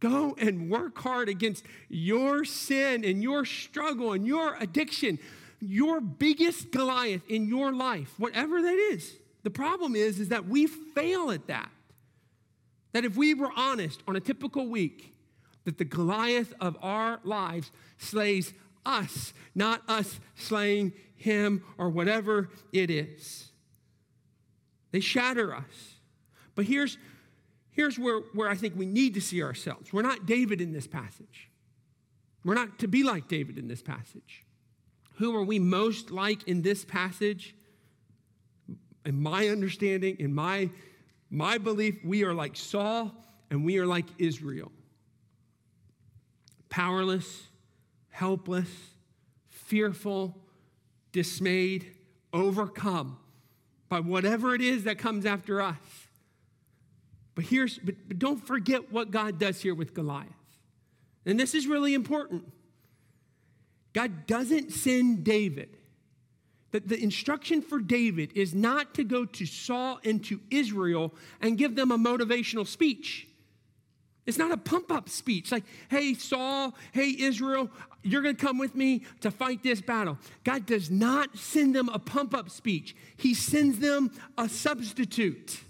go 0.00 0.34
and 0.38 0.70
work 0.70 0.96
hard 0.96 1.28
against 1.28 1.66
your 1.90 2.46
sin 2.46 3.04
and 3.04 3.22
your 3.22 3.44
struggle 3.44 4.14
and 4.14 4.26
your 4.26 4.56
addiction, 4.58 5.18
your 5.60 6.00
biggest 6.00 6.70
Goliath 6.70 7.28
in 7.28 7.46
your 7.46 7.72
life, 7.72 8.14
whatever 8.16 8.62
that 8.62 8.78
is 8.92 9.16
the 9.46 9.50
problem 9.50 9.94
is, 9.94 10.18
is 10.18 10.30
that 10.30 10.48
we 10.48 10.66
fail 10.66 11.30
at 11.30 11.46
that. 11.46 11.70
That 12.90 13.04
if 13.04 13.16
we 13.16 13.32
were 13.32 13.52
honest 13.54 14.02
on 14.08 14.16
a 14.16 14.20
typical 14.20 14.66
week, 14.66 15.14
that 15.62 15.78
the 15.78 15.84
Goliath 15.84 16.52
of 16.60 16.76
our 16.82 17.20
lives 17.22 17.70
slays 17.96 18.52
us, 18.84 19.32
not 19.54 19.82
us 19.86 20.18
slaying 20.34 20.94
him 21.14 21.62
or 21.78 21.90
whatever 21.90 22.48
it 22.72 22.90
is. 22.90 23.52
They 24.90 24.98
shatter 24.98 25.54
us. 25.54 25.94
But 26.56 26.64
here's, 26.64 26.98
here's 27.70 28.00
where, 28.00 28.22
where 28.34 28.48
I 28.48 28.56
think 28.56 28.74
we 28.76 28.86
need 28.86 29.14
to 29.14 29.20
see 29.20 29.44
ourselves. 29.44 29.92
We're 29.92 30.02
not 30.02 30.26
David 30.26 30.60
in 30.60 30.72
this 30.72 30.88
passage. 30.88 31.50
We're 32.44 32.54
not 32.54 32.80
to 32.80 32.88
be 32.88 33.04
like 33.04 33.28
David 33.28 33.58
in 33.58 33.68
this 33.68 33.80
passage. 33.80 34.42
Who 35.18 35.36
are 35.36 35.44
we 35.44 35.60
most 35.60 36.10
like 36.10 36.48
in 36.48 36.62
this 36.62 36.84
passage? 36.84 37.55
In 39.06 39.22
my 39.22 39.48
understanding, 39.48 40.16
in 40.18 40.34
my, 40.34 40.68
my 41.30 41.56
belief, 41.58 42.04
we 42.04 42.24
are 42.24 42.34
like 42.34 42.56
Saul 42.56 43.12
and 43.50 43.64
we 43.64 43.78
are 43.78 43.86
like 43.86 44.06
Israel 44.18 44.70
powerless, 46.68 47.44
helpless, 48.10 48.68
fearful, 49.48 50.36
dismayed, 51.10 51.90
overcome 52.34 53.16
by 53.88 54.00
whatever 54.00 54.54
it 54.54 54.60
is 54.60 54.84
that 54.84 54.98
comes 54.98 55.24
after 55.24 55.62
us. 55.62 55.76
But 57.34 57.44
here's, 57.44 57.78
but, 57.78 57.94
but 58.06 58.18
don't 58.18 58.46
forget 58.46 58.92
what 58.92 59.10
God 59.10 59.38
does 59.38 59.62
here 59.62 59.74
with 59.74 59.94
Goliath. 59.94 60.26
And 61.24 61.40
this 61.40 61.54
is 61.54 61.66
really 61.66 61.94
important. 61.94 62.52
God 63.94 64.26
doesn't 64.26 64.72
send 64.72 65.24
David 65.24 65.78
that 66.72 66.88
the 66.88 67.00
instruction 67.02 67.62
for 67.62 67.78
David 67.78 68.32
is 68.34 68.54
not 68.54 68.94
to 68.94 69.04
go 69.04 69.24
to 69.24 69.46
Saul 69.46 69.98
and 70.04 70.24
to 70.24 70.40
Israel 70.50 71.14
and 71.40 71.56
give 71.56 71.76
them 71.76 71.90
a 71.90 71.98
motivational 71.98 72.66
speech. 72.66 73.28
It's 74.26 74.38
not 74.38 74.50
a 74.50 74.56
pump 74.56 74.90
up 74.90 75.08
speech 75.08 75.52
like, 75.52 75.64
hey, 75.88 76.14
Saul, 76.14 76.74
hey, 76.92 77.14
Israel, 77.18 77.70
you're 78.02 78.22
going 78.22 78.36
to 78.36 78.44
come 78.44 78.58
with 78.58 78.74
me 78.74 79.04
to 79.20 79.30
fight 79.30 79.62
this 79.62 79.80
battle. 79.80 80.18
God 80.42 80.66
does 80.66 80.90
not 80.90 81.36
send 81.38 81.74
them 81.74 81.88
a 81.88 81.98
pump 81.98 82.34
up 82.34 82.50
speech, 82.50 82.96
He 83.16 83.34
sends 83.34 83.78
them 83.78 84.10
a 84.36 84.48
substitute. 84.48 85.60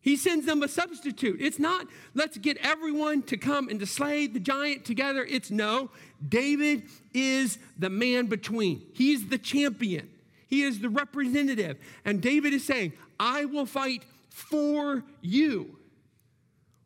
He 0.00 0.16
sends 0.16 0.46
them 0.46 0.62
a 0.62 0.68
substitute. 0.68 1.40
It's 1.40 1.58
not, 1.58 1.86
let's 2.14 2.38
get 2.38 2.56
everyone 2.58 3.22
to 3.24 3.36
come 3.36 3.68
and 3.68 3.80
to 3.80 3.86
slay 3.86 4.26
the 4.26 4.40
giant 4.40 4.84
together. 4.84 5.26
It's 5.28 5.50
no, 5.50 5.90
David 6.26 6.84
is 7.12 7.58
the 7.78 7.90
man 7.90 8.26
between. 8.26 8.86
He's 8.92 9.28
the 9.28 9.38
champion, 9.38 10.08
he 10.46 10.62
is 10.62 10.80
the 10.80 10.88
representative. 10.88 11.78
And 12.04 12.20
David 12.20 12.54
is 12.54 12.64
saying, 12.64 12.92
I 13.18 13.44
will 13.44 13.66
fight 13.66 14.04
for 14.28 15.02
you. 15.20 15.76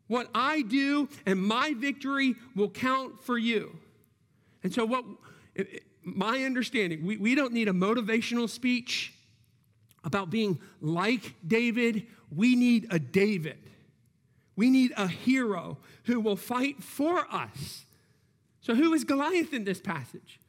What 0.07 0.29
I 0.35 0.61
do 0.63 1.07
and 1.25 1.41
my 1.41 1.73
victory 1.73 2.35
will 2.55 2.69
count 2.69 3.21
for 3.23 3.37
you. 3.37 3.77
And 4.63 4.73
so, 4.73 4.85
what 4.85 5.05
my 6.03 6.43
understanding, 6.43 7.05
we, 7.05 7.17
we 7.17 7.35
don't 7.35 7.53
need 7.53 7.67
a 7.67 7.73
motivational 7.73 8.49
speech 8.49 9.13
about 10.03 10.29
being 10.29 10.59
like 10.81 11.35
David 11.45 12.07
we 12.35 12.55
need 12.55 12.87
a 12.89 12.99
David. 12.99 13.57
We 14.55 14.69
need 14.69 14.93
a 14.97 15.07
hero 15.07 15.77
who 16.05 16.19
will 16.19 16.35
fight 16.35 16.83
for 16.83 17.25
us. 17.31 17.85
So, 18.61 18.75
who 18.75 18.93
is 18.93 19.03
Goliath 19.03 19.53
in 19.53 19.63
this 19.63 19.79
passage? 19.79 20.39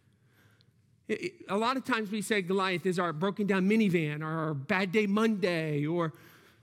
a 1.51 1.59
lot 1.59 1.77
of 1.77 1.85
times 1.85 2.11
we 2.11 2.23
say 2.23 2.41
Goliath 2.41 2.87
is 2.87 2.99
our 2.99 3.13
broken 3.13 3.47
down 3.47 3.69
minivan 3.69 4.23
or 4.23 4.27
our 4.27 4.55
bad 4.55 4.91
day 4.91 5.07
Monday 5.07 5.85
or 5.85 6.15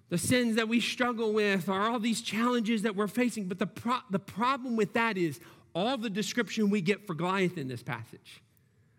the 0.10 0.18
sins 0.18 0.56
that 0.56 0.68
we 0.68 0.80
struggle 0.80 1.32
with 1.32 1.70
or 1.70 1.80
all 1.80 2.00
these 2.00 2.22
challenges 2.22 2.82
that 2.82 2.96
we're 2.96 3.08
facing. 3.08 3.48
But 3.48 3.60
the, 3.60 3.68
pro- 3.68 4.00
the 4.10 4.18
problem 4.18 4.76
with 4.76 4.94
that 4.94 5.16
is 5.16 5.40
all 5.76 5.96
the 5.96 6.10
description 6.10 6.72
we 6.72 6.82
get 6.82 7.06
for 7.06 7.14
Goliath 7.14 7.56
in 7.56 7.68
this 7.68 7.84
passage. 7.84 8.42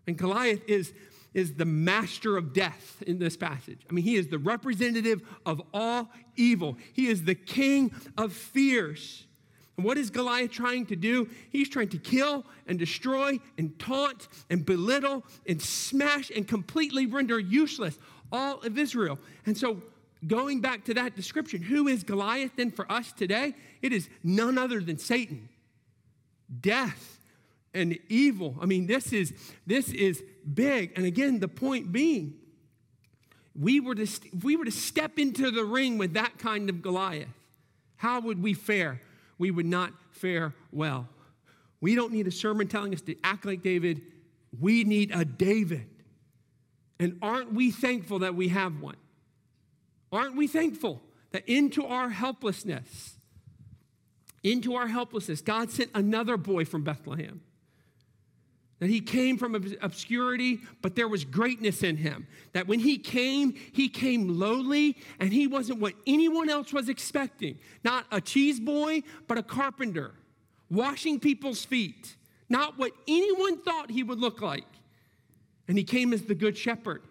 And 0.07 0.17
Goliath 0.17 0.63
is 0.69 0.93
is 1.35 1.55
the 1.55 1.65
master 1.65 2.37
of 2.37 2.53
death 2.53 3.03
in 3.07 3.19
this 3.19 3.37
passage. 3.37 3.81
I 3.89 3.93
mean, 3.93 4.05
he 4.05 4.17
is 4.17 4.29
the 4.29 4.39
representative 4.39 5.23
of 5.47 5.63
all 5.73 6.11
evil, 6.37 6.77
he 6.93 7.09
is 7.09 7.25
the 7.25 7.35
king 7.35 7.93
of 8.17 8.33
fears. 8.33 9.27
And 9.77 9.87
what 9.87 9.97
is 9.97 10.11
Goliath 10.11 10.51
trying 10.51 10.87
to 10.87 10.97
do? 10.97 11.29
He's 11.51 11.69
trying 11.69 11.89
to 11.89 11.99
kill 11.99 12.45
and 12.67 12.79
destroy 12.79 13.41
and 13.57 13.79
taunt 13.79 14.29
and 14.51 14.67
belittle 14.67 15.25
and 15.47 15.63
smash 15.63 16.31
and 16.31 16.47
completely 16.47 17.07
render 17.07 17.39
useless 17.39 17.99
all 18.31 18.61
of 18.61 18.79
Israel. 18.79 19.19
And 19.47 19.57
so, 19.57 19.83
going 20.27 20.61
back 20.61 20.85
to 20.85 20.95
that 20.95 21.17
description, 21.17 21.63
who 21.63 21.89
is 21.89 22.05
Goliath 22.05 22.53
then 22.57 22.71
for 22.71 22.91
us 22.91 23.13
today? 23.13 23.55
It 23.81 23.93
is 23.93 24.09
none 24.23 24.59
other 24.59 24.81
than 24.81 24.99
Satan. 24.99 25.49
Death 26.61 27.12
and 27.75 27.99
evil. 28.09 28.57
I 28.61 28.67
mean, 28.67 28.87
this 28.87 29.13
is 29.13 29.33
this 29.67 29.89
is 29.91 30.23
big. 30.53 30.93
And 30.97 31.07
again, 31.07 31.41
the 31.41 31.49
point 31.49 31.93
being, 31.93 32.35
we 33.59 33.81
were 33.81 33.95
to 33.95 34.03
if 34.03 34.45
we 34.45 34.57
were 34.57 34.65
to 34.65 34.71
step 34.71 35.19
into 35.19 35.51
the 35.51 35.65
ring 35.65 35.99
with 35.99 36.15
that 36.15 36.39
kind 36.39 36.69
of 36.69 36.83
Goliath, 36.83 37.29
how 37.97 38.21
would 38.21 38.43
we 38.43 38.55
fare? 38.55 39.01
We 39.39 39.51
would 39.51 39.67
not 39.67 39.93
fare 40.11 40.55
well. 40.71 41.09
We 41.81 41.95
don't 41.95 42.13
need 42.13 42.27
a 42.27 42.31
sermon 42.31 42.69
telling 42.69 42.95
us 42.95 43.01
to 43.03 43.17
act 43.25 43.45
like 43.45 43.63
David. 43.63 44.03
We 44.61 44.85
need 44.85 45.11
a 45.13 45.25
David. 45.25 45.89
And 47.01 47.19
aren't 47.21 47.53
we 47.53 47.73
thankful 47.73 48.21
that 48.21 48.37
we 48.37 48.49
have 48.49 48.81
one? 48.81 48.97
Aren't 50.13 50.37
we 50.37 50.47
thankful 50.47 51.03
that 51.33 51.49
into 51.49 51.85
our 51.85 52.11
helplessness, 52.11 53.17
into 54.45 54.75
our 54.75 54.87
helplessness, 54.87 55.41
God 55.41 55.71
sent 55.71 55.91
another 55.95 56.37
boy 56.37 56.65
from 56.65 56.85
Bethlehem 56.85 57.41
that 58.83 58.91
he 58.91 59.01
came 59.01 59.39
from 59.39 59.55
obscurity, 59.81 60.59
but 60.81 60.97
there 60.97 61.07
was 61.07 61.25
greatness 61.25 61.85
in 61.85 61.97
him. 61.97 62.27
That 62.53 62.67
when 62.67 62.81
he 62.81 62.99
came, 62.99 63.55
he 63.71 63.89
came 63.89 64.41
lowly 64.41 64.97
and 65.21 65.33
he 65.33 65.47
wasn't 65.47 65.79
what 65.79 65.95
anyone 66.05 66.51
else 66.51 66.73
was 66.73 66.89
expecting. 66.89 67.61
Not 67.85 68.07
a 68.11 68.21
cheese 68.21 68.59
boy, 68.59 69.05
but 69.29 69.39
a 69.39 69.43
carpenter, 69.45 70.15
washing 70.69 71.21
people's 71.21 71.65
feet. 71.65 72.17
Not 72.49 72.77
what 72.77 72.91
anyone 73.07 73.63
thought 73.63 73.89
he 73.89 74.03
would 74.03 74.19
look 74.19 74.43
like. 74.43 74.67
And 75.69 75.79
he 75.79 75.85
came 75.85 76.13
as 76.13 76.23
the 76.23 76.35
good 76.35 76.59
shepherd, 76.59 77.05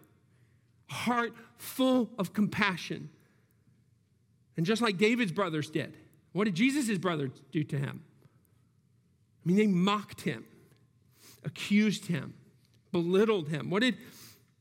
heart 0.88 1.32
full 1.56 2.10
of 2.20 2.34
compassion. 2.34 3.10
And 4.58 4.66
just 4.66 4.82
like 4.82 4.98
David's 4.98 5.32
brothers 5.32 5.70
did, 5.70 5.96
what 6.34 6.44
did 6.44 6.56
Jesus' 6.56 6.98
brothers 6.98 7.32
do 7.54 7.64
to 7.64 7.78
him? 7.78 8.04
I 9.46 9.48
mean, 9.48 9.56
they 9.56 9.68
mocked 9.68 10.20
him, 10.20 10.44
accused 11.44 12.06
him, 12.06 12.34
belittled 12.92 13.50
him. 13.50 13.70
What 13.70 13.82
did 13.82 13.98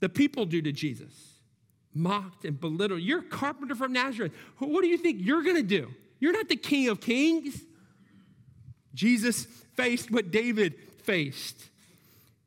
the 0.00 0.08
people 0.08 0.46
do 0.46 0.62
to 0.62 0.72
Jesus? 0.72 1.12
Mocked 1.92 2.44
and 2.44 2.58
belittled. 2.60 3.00
You're 3.00 3.20
a 3.20 3.24
carpenter 3.24 3.74
from 3.74 3.92
Nazareth. 3.92 4.32
What 4.58 4.82
do 4.82 4.88
you 4.88 4.98
think 4.98 5.18
you're 5.20 5.42
going 5.42 5.56
to 5.56 5.62
do? 5.62 5.90
You're 6.20 6.32
not 6.32 6.48
the 6.48 6.56
king 6.56 6.88
of 6.88 7.00
kings. 7.00 7.62
Jesus 8.94 9.46
faced 9.76 10.10
what 10.10 10.30
David 10.30 10.74
faced. 11.02 11.56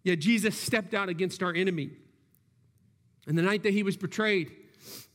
Yet 0.03 0.19
Jesus 0.19 0.57
stepped 0.57 0.93
out 0.93 1.09
against 1.09 1.41
our 1.41 1.53
enemy. 1.53 1.91
And 3.25 3.37
the 3.37 3.41
night 3.41 3.63
that 3.63 3.73
he 3.73 3.83
was 3.83 3.97
betrayed, 3.97 4.51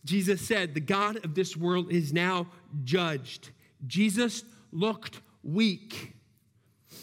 Jesus 0.05 0.41
said, 0.41 0.75
The 0.75 0.81
God 0.81 1.25
of 1.25 1.35
this 1.35 1.57
world 1.57 1.93
is 1.93 2.12
now 2.12 2.49
judged. 2.85 3.51
Jesus 3.87 4.45
looked 4.73 5.21
weak. 5.43 6.14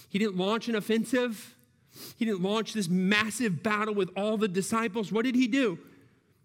He 0.09 0.20
didn't 0.20 0.38
launch 0.38 0.68
an 0.68 0.76
offensive, 0.76 1.54
he 2.17 2.25
didn't 2.25 2.41
launch 2.41 2.73
this 2.73 2.89
massive 2.89 3.63
battle 3.63 3.93
with 3.93 4.09
all 4.15 4.37
the 4.37 4.47
disciples. 4.47 5.11
What 5.11 5.25
did 5.25 5.35
he 5.35 5.47
do? 5.47 5.79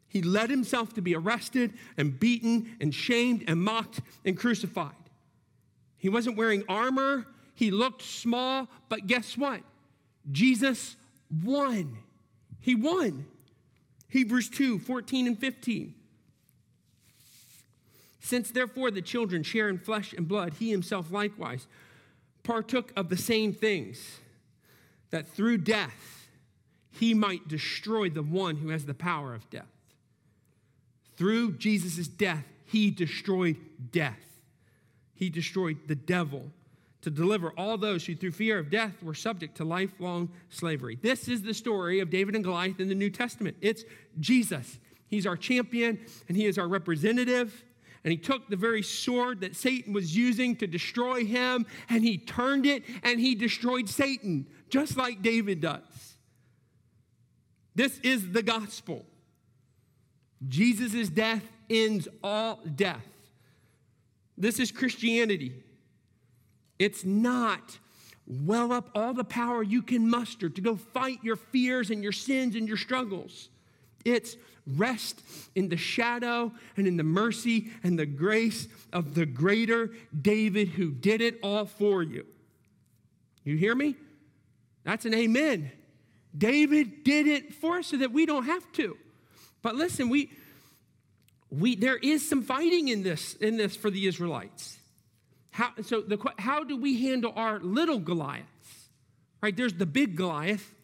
He 0.09 0.23
led 0.23 0.51
himself 0.51 0.95
to 0.95 1.03
be 1.03 1.15
arrested 1.15 1.73
and 1.97 2.19
beaten 2.19 2.77
and 2.81 2.95
shamed 2.95 3.45
and 3.47 3.63
mocked 3.63 4.01
and 4.25 4.37
crucified. 4.37 4.93
He 5.99 6.09
wasn't 6.09 6.37
wearing 6.37 6.65
armor. 6.69 7.27
He 7.55 7.71
looked 7.71 8.03
small, 8.03 8.69
but 8.89 9.07
guess 9.07 9.37
what? 9.37 9.61
Jesus 10.31 10.97
won. 11.45 11.99
He 12.61 12.75
won. 12.75 13.27
Hebrews 14.09 14.49
2 14.51 14.81
14 14.81 15.27
and 15.27 15.39
15. 15.39 15.95
Since 18.21 18.51
therefore 18.51 18.91
the 18.91 19.03
children 19.03 19.43
share 19.43 19.69
in 19.69 19.79
flesh 19.79 20.13
and 20.13 20.27
blood, 20.27 20.55
he 20.59 20.71
himself 20.71 21.11
likewise 21.11 21.67
partook 22.43 22.93
of 22.97 23.09
the 23.09 23.17
same 23.17 23.53
things, 23.53 24.21
that 25.11 25.29
through 25.29 25.59
death 25.59 26.29
he 26.93 27.15
might 27.15 27.49
destroy 27.49 28.11
the 28.11 28.23
one 28.23 28.57
who 28.57 28.69
has 28.69 28.85
the 28.85 28.95
power 28.95 29.35
of 29.35 29.49
death. 29.51 29.65
Through 31.17 31.59
Jesus' 31.59 32.09
death, 32.09 32.45
he 32.67 32.91
destroyed 32.91 33.57
death. 33.93 34.19
He 35.15 35.29
destroyed 35.29 35.77
the 35.87 35.95
devil 35.95 36.51
to 37.03 37.11
deliver 37.11 37.53
all 37.57 37.79
those 37.79 38.05
who, 38.05 38.15
through 38.15 38.33
fear 38.33 38.59
of 38.59 38.71
death, 38.71 39.03
were 39.03 39.15
subject 39.15 39.57
to 39.57 39.65
lifelong 39.65 40.31
slavery. 40.51 40.99
This 41.01 41.29
is 41.29 41.43
the 41.43 41.55
story 41.55 42.01
of 42.01 42.11
David 42.11 42.35
and 42.35 42.45
Goliath 42.45 42.81
in 42.81 42.89
the 42.89 42.95
New 42.95 43.11
Testament. 43.11 43.57
It's 43.61 43.85
Jesus. 44.19 44.79
He's 45.09 45.27
our 45.27 45.37
champion 45.37 45.99
and 46.29 46.37
he 46.37 46.47
is 46.47 46.59
our 46.59 46.69
representative. 46.69 47.65
And 48.05 48.11
he 48.11 48.17
took 48.17 48.49
the 48.49 48.57
very 48.57 48.83
sword 48.83 49.43
that 49.43 49.55
Satan 49.55 49.93
was 49.93 50.17
using 50.17 50.57
to 50.57 50.67
destroy 50.67 51.25
him 51.25 51.67
and 51.89 52.03
he 52.03 52.17
turned 52.17 52.65
it 52.65 52.83
and 53.03 53.21
he 53.21 53.35
destroyed 53.35 53.89
Satan, 53.89 54.47
just 54.71 54.97
like 54.97 55.23
David 55.23 55.61
does. 55.61 56.17
This 57.75 57.99
is 58.01 58.33
the 58.33 58.43
gospel. 58.43 59.05
Jesus' 60.49 61.09
death 61.09 61.45
ends 61.69 62.09
all 62.23 62.61
death. 62.75 63.07
This 64.39 64.59
is 64.59 64.73
Christianity. 64.73 65.53
It's 66.79 67.05
not 67.05 67.79
well 68.27 68.73
up 68.73 68.91
all 68.95 69.13
the 69.13 69.25
power 69.25 69.63
you 69.63 69.83
can 69.83 70.09
muster 70.09 70.49
to 70.49 70.61
go 70.61 70.77
fight 70.77 71.19
your 71.23 71.37
fears 71.37 71.91
and 71.91 72.03
your 72.03 72.13
sins 72.13 72.55
and 72.57 72.67
your 72.67 72.77
struggles. 72.77 73.51
It's 74.05 74.37
rest 74.67 75.23
in 75.55 75.69
the 75.69 75.77
shadow 75.77 76.53
and 76.77 76.87
in 76.87 76.97
the 76.97 77.05
mercy 77.05 77.71
and 77.83 77.99
the 77.99 78.07
grace 78.07 78.69
of 78.93 79.15
the 79.15 79.27
greater 79.27 79.91
David 80.21 80.69
who 80.69 80.91
did 80.91 81.21
it 81.21 81.39
all 81.43 81.67
for 81.67 82.03
you. 82.03 82.27
You 83.45 83.57
hear 83.57 83.75
me? 83.75 83.97
That's 84.85 85.05
an 85.05 85.15
amen. 85.15 85.71
David 86.37 87.05
did 87.05 87.27
it 87.27 87.55
for 87.55 87.79
us 87.79 87.89
so 87.89 87.97
that 87.99 88.13
we 88.13 88.27
don't 88.27 88.45
have 88.45 88.71
to. 88.73 88.97
But 89.63 89.75
listen, 89.75 90.09
we, 90.09 90.31
we 91.51 91.75
there 91.75 91.97
is 91.97 92.27
some 92.27 92.43
fighting 92.43 92.89
in 92.89 93.03
this 93.03 93.35
in 93.35 93.57
this 93.57 93.77
for 93.77 93.91
the 93.91 94.07
Israelites. 94.07 94.79
How, 95.51 95.73
so 95.83 96.01
the, 96.01 96.19
how 96.39 96.65
do 96.65 96.77
we 96.77 97.03
handle 97.03 97.33
our 97.35 97.59
little 97.59 97.99
Goliaths? 97.99 98.47
Right, 99.43 99.57
there's 99.57 99.75
the 99.75 99.87
big 99.87 100.17
Goliath. 100.17 100.75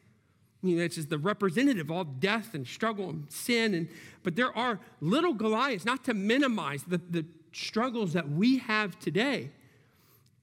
I 0.66 0.68
mean, 0.68 0.80
it's 0.80 0.96
just 0.96 1.10
the 1.10 1.18
representative 1.18 1.90
of 1.90 1.90
all 1.92 2.02
death 2.02 2.52
and 2.52 2.66
struggle 2.66 3.08
and 3.10 3.30
sin. 3.30 3.72
And, 3.72 3.88
but 4.24 4.34
there 4.34 4.56
are 4.58 4.80
little 5.00 5.32
Goliaths, 5.32 5.84
not 5.84 6.04
to 6.06 6.14
minimize 6.14 6.82
the, 6.82 6.98
the 6.98 7.24
struggles 7.52 8.14
that 8.14 8.28
we 8.28 8.58
have 8.58 8.98
today. 8.98 9.50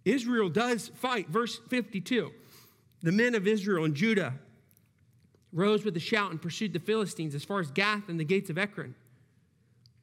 Israel 0.05 0.47
does 0.47 0.87
fight. 0.95 1.27
Verse 1.27 1.59
52 1.67 2.31
The 3.01 3.11
men 3.11 3.35
of 3.35 3.47
Israel 3.47 3.83
and 3.83 3.95
Judah 3.95 4.33
rose 5.51 5.83
with 5.83 5.97
a 5.97 5.99
shout 5.99 6.31
and 6.31 6.41
pursued 6.41 6.71
the 6.71 6.79
Philistines 6.79 7.35
as 7.35 7.43
far 7.43 7.59
as 7.59 7.69
Gath 7.69 8.07
and 8.07 8.17
the 8.17 8.23
gates 8.23 8.49
of 8.49 8.57
Ekron. 8.57 8.95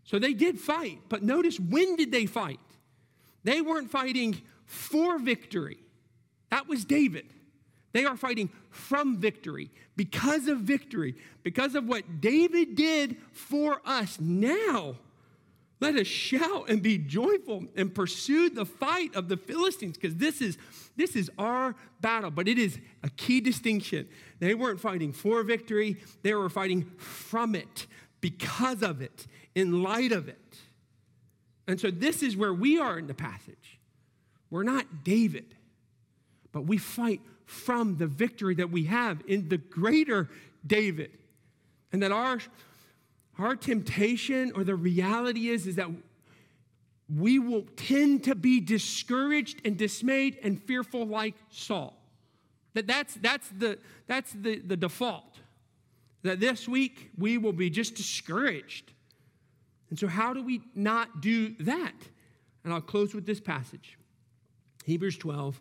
So 0.04 0.18
they 0.18 0.34
did 0.34 0.60
fight, 0.60 0.98
but 1.08 1.22
notice 1.22 1.58
when 1.58 1.96
did 1.96 2.12
they 2.12 2.26
fight? 2.26 2.60
They 3.42 3.62
weren't 3.62 3.90
fighting 3.90 4.42
for 4.66 5.18
victory. 5.18 5.78
That 6.50 6.68
was 6.68 6.84
David. 6.84 7.32
They 7.92 8.04
are 8.04 8.16
fighting 8.16 8.50
from 8.70 9.16
victory, 9.16 9.70
because 9.96 10.46
of 10.46 10.58
victory, 10.58 11.16
because 11.42 11.74
of 11.74 11.86
what 11.86 12.20
David 12.20 12.76
did 12.76 13.16
for 13.32 13.82
us. 13.84 14.18
Now, 14.20 14.96
let 15.80 15.96
us 15.96 16.06
shout 16.06 16.68
and 16.68 16.82
be 16.82 16.98
joyful 16.98 17.64
and 17.74 17.94
pursue 17.94 18.50
the 18.50 18.66
fight 18.66 19.16
of 19.16 19.28
the 19.28 19.36
Philistines, 19.36 19.96
because 19.96 20.16
this 20.16 20.40
is, 20.40 20.58
this 20.96 21.16
is 21.16 21.30
our 21.38 21.74
battle. 22.00 22.30
But 22.30 22.48
it 22.48 22.58
is 22.58 22.78
a 23.02 23.10
key 23.10 23.40
distinction. 23.40 24.06
They 24.38 24.54
weren't 24.54 24.80
fighting 24.80 25.12
for 25.12 25.42
victory, 25.42 25.96
they 26.22 26.34
were 26.34 26.48
fighting 26.48 26.90
from 26.98 27.54
it, 27.54 27.86
because 28.20 28.82
of 28.82 29.00
it, 29.00 29.26
in 29.54 29.82
light 29.82 30.12
of 30.12 30.28
it. 30.28 30.58
And 31.66 31.80
so 31.80 31.90
this 31.90 32.22
is 32.22 32.36
where 32.36 32.54
we 32.54 32.78
are 32.78 32.98
in 32.98 33.06
the 33.06 33.14
passage. 33.14 33.78
We're 34.50 34.64
not 34.64 35.04
David, 35.04 35.54
but 36.52 36.66
we 36.66 36.78
fight 36.78 37.20
from 37.50 37.96
the 37.96 38.06
victory 38.06 38.54
that 38.54 38.70
we 38.70 38.84
have 38.84 39.22
in 39.26 39.48
the 39.48 39.58
greater 39.58 40.28
David. 40.66 41.10
And 41.92 42.02
that 42.02 42.12
our, 42.12 42.38
our 43.38 43.56
temptation 43.56 44.52
or 44.54 44.64
the 44.64 44.74
reality 44.74 45.48
is, 45.48 45.66
is 45.66 45.76
that 45.76 45.88
we 47.14 47.38
will 47.38 47.66
tend 47.76 48.24
to 48.24 48.34
be 48.34 48.60
discouraged 48.60 49.60
and 49.64 49.76
dismayed 49.76 50.38
and 50.42 50.62
fearful 50.62 51.06
like 51.06 51.34
Saul. 51.50 51.96
That 52.74 52.86
that's, 52.86 53.14
that's, 53.14 53.48
the, 53.48 53.78
that's 54.06 54.32
the, 54.32 54.60
the 54.60 54.76
default. 54.76 55.38
That 56.22 56.38
this 56.38 56.68
week 56.68 57.10
we 57.18 57.38
will 57.38 57.52
be 57.52 57.68
just 57.68 57.96
discouraged 57.96 58.92
and 59.90 59.98
so, 59.98 60.06
how 60.06 60.32
do 60.32 60.42
we 60.42 60.62
not 60.74 61.20
do 61.20 61.54
that? 61.60 61.94
And 62.64 62.72
I'll 62.72 62.80
close 62.80 63.14
with 63.14 63.26
this 63.26 63.40
passage 63.40 63.98
Hebrews 64.86 65.18
12, 65.18 65.60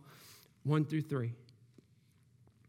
1 0.63 0.85
through 0.85 1.01
3. 1.01 1.33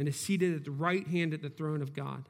and 0.00 0.08
is 0.08 0.18
seated 0.18 0.56
at 0.56 0.64
the 0.64 0.70
right 0.70 1.06
hand 1.06 1.34
at 1.34 1.42
the 1.42 1.50
throne 1.50 1.82
of 1.82 1.94
God. 1.94 2.24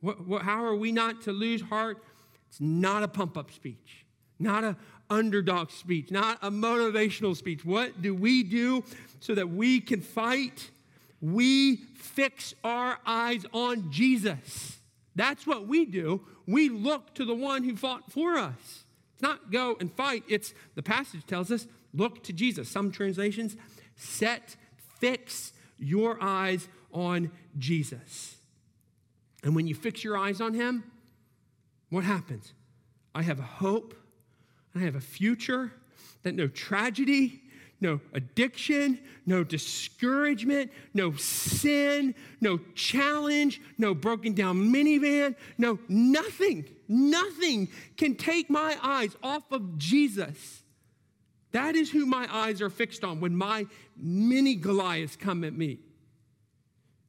What, 0.00 0.26
what, 0.26 0.42
how 0.42 0.64
are 0.64 0.74
we 0.74 0.90
not 0.90 1.22
to 1.22 1.32
lose 1.32 1.62
heart? 1.62 2.02
It's 2.48 2.60
not 2.60 3.04
a 3.04 3.08
pump 3.08 3.38
up 3.38 3.52
speech, 3.52 4.04
not 4.40 4.64
a 4.64 4.76
underdog 5.08 5.70
speech, 5.70 6.10
not 6.10 6.36
a 6.42 6.50
motivational 6.50 7.36
speech. 7.36 7.64
What 7.64 8.02
do 8.02 8.12
we 8.12 8.42
do 8.42 8.82
so 9.20 9.36
that 9.36 9.48
we 9.48 9.80
can 9.80 10.00
fight? 10.00 10.68
We 11.20 11.76
fix 11.76 12.54
our 12.64 12.98
eyes 13.06 13.46
on 13.52 13.92
Jesus. 13.92 14.76
That's 15.14 15.46
what 15.46 15.68
we 15.68 15.84
do. 15.84 16.22
We 16.44 16.70
look 16.70 17.14
to 17.14 17.24
the 17.24 17.36
one 17.36 17.62
who 17.62 17.76
fought 17.76 18.10
for 18.10 18.36
us. 18.36 18.84
It's 19.12 19.22
not 19.22 19.52
go 19.52 19.76
and 19.78 19.92
fight. 19.92 20.24
It's 20.28 20.54
the 20.74 20.82
passage 20.82 21.24
tells 21.24 21.52
us 21.52 21.68
look 21.92 22.24
to 22.24 22.32
Jesus. 22.32 22.68
Some 22.68 22.90
translations 22.90 23.56
set, 23.94 24.56
fix 24.98 25.52
your 25.78 26.22
eyes 26.22 26.68
on 26.92 27.30
Jesus. 27.58 28.36
And 29.42 29.54
when 29.54 29.66
you 29.66 29.74
fix 29.74 30.02
your 30.02 30.16
eyes 30.16 30.40
on 30.40 30.54
him, 30.54 30.84
what 31.90 32.04
happens? 32.04 32.52
I 33.14 33.22
have 33.22 33.38
a 33.38 33.42
hope 33.42 33.94
I 34.74 34.80
have 34.80 34.96
a 34.96 35.00
future, 35.00 35.72
that 36.22 36.34
no 36.34 36.48
tragedy, 36.48 37.42
no 37.80 38.00
addiction, 38.12 38.98
no 39.26 39.44
discouragement, 39.44 40.72
no 40.94 41.12
sin, 41.12 42.14
no 42.40 42.58
challenge, 42.74 43.60
no 43.78 43.94
broken 43.94 44.32
down 44.32 44.72
minivan, 44.72 45.36
no 45.58 45.78
nothing, 45.88 46.64
nothing 46.88 47.68
can 47.96 48.16
take 48.16 48.50
my 48.50 48.76
eyes 48.82 49.16
off 49.22 49.44
of 49.52 49.78
Jesus. 49.78 50.62
That 51.54 51.76
is 51.76 51.88
who 51.92 52.04
my 52.04 52.26
eyes 52.34 52.60
are 52.60 52.68
fixed 52.68 53.04
on 53.04 53.20
when 53.20 53.36
my 53.36 53.66
mini 53.96 54.56
Goliaths 54.56 55.14
come 55.14 55.44
at 55.44 55.52
me. 55.52 55.78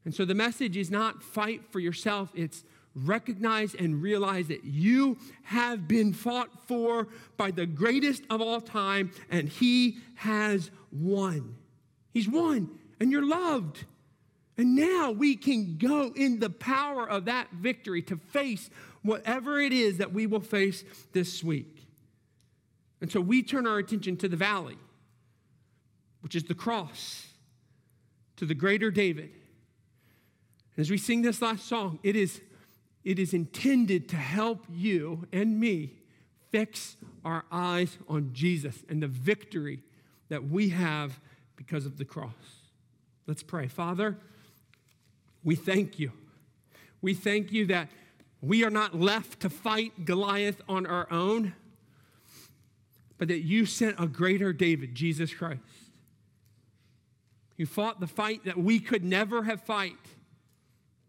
And 0.05 0.13
so 0.13 0.23
the 0.23 0.35
message 0.35 0.77
is 0.77 0.91
not 0.91 1.23
fight 1.23 1.63
for 1.71 1.79
yourself, 1.79 2.29
it's 2.35 2.63
recognize 2.93 3.73
and 3.73 4.03
realize 4.03 4.47
that 4.49 4.63
you 4.63 5.17
have 5.45 5.87
been 5.87 6.13
fought 6.13 6.67
for 6.67 7.07
by 7.37 7.49
the 7.49 7.65
greatest 7.65 8.21
of 8.29 8.39
all 8.39 8.61
time, 8.61 9.11
and 9.31 9.49
he 9.49 9.97
has 10.13 10.69
won. 10.91 11.55
He's 12.13 12.29
won, 12.29 12.69
and 12.99 13.11
you're 13.11 13.25
loved. 13.25 13.85
And 14.59 14.75
now 14.75 15.09
we 15.09 15.37
can 15.37 15.77
go 15.77 16.13
in 16.15 16.39
the 16.39 16.51
power 16.51 17.09
of 17.09 17.25
that 17.25 17.51
victory 17.51 18.03
to 18.03 18.17
face 18.17 18.69
whatever 19.01 19.59
it 19.59 19.73
is 19.73 19.97
that 19.97 20.13
we 20.13 20.27
will 20.27 20.39
face 20.39 20.83
this 21.13 21.43
week. 21.43 21.74
And 23.01 23.11
so 23.11 23.19
we 23.19 23.43
turn 23.43 23.67
our 23.67 23.77
attention 23.77 24.17
to 24.17 24.27
the 24.27 24.37
valley, 24.37 24.77
which 26.21 26.35
is 26.35 26.43
the 26.45 26.55
cross, 26.55 27.27
to 28.37 28.45
the 28.45 28.55
greater 28.55 28.91
David. 28.91 29.31
And 30.75 30.81
as 30.81 30.89
we 30.89 30.97
sing 30.97 31.21
this 31.21 31.41
last 31.41 31.67
song, 31.67 31.99
it 32.03 32.15
is 32.15 32.41
it 33.03 33.19
is 33.19 33.35
intended 33.35 34.09
to 34.09 34.15
help 34.15 34.65
you 34.73 35.27
and 35.31 35.59
me 35.59 35.93
fix 36.51 36.97
our 37.23 37.45
eyes 37.51 37.99
on 38.09 38.31
Jesus 38.33 38.83
and 38.89 39.01
the 39.01 39.07
victory 39.07 39.83
that 40.29 40.49
we 40.49 40.69
have 40.69 41.19
because 41.55 41.85
of 41.85 41.97
the 41.97 42.05
cross. 42.05 42.33
Let's 43.27 43.43
pray. 43.43 43.67
Father, 43.67 44.17
we 45.43 45.55
thank 45.55 45.99
you. 45.99 46.11
We 47.01 47.13
thank 47.13 47.51
you 47.51 47.67
that 47.67 47.89
we 48.41 48.63
are 48.63 48.71
not 48.71 48.99
left 48.99 49.39
to 49.41 49.49
fight 49.49 50.05
Goliath 50.05 50.61
on 50.67 50.85
our 50.87 51.07
own, 51.11 51.53
but 53.17 53.27
that 53.27 53.41
you 53.41 53.65
sent 53.65 53.99
a 53.99 54.07
greater 54.07 54.51
David, 54.53 54.95
Jesus 54.95 55.33
Christ. 55.33 55.61
who 57.57 57.65
fought 57.65 57.99
the 57.99 58.07
fight 58.07 58.43
that 58.45 58.57
we 58.57 58.79
could 58.79 59.03
never 59.03 59.43
have 59.43 59.61
fight, 59.61 59.95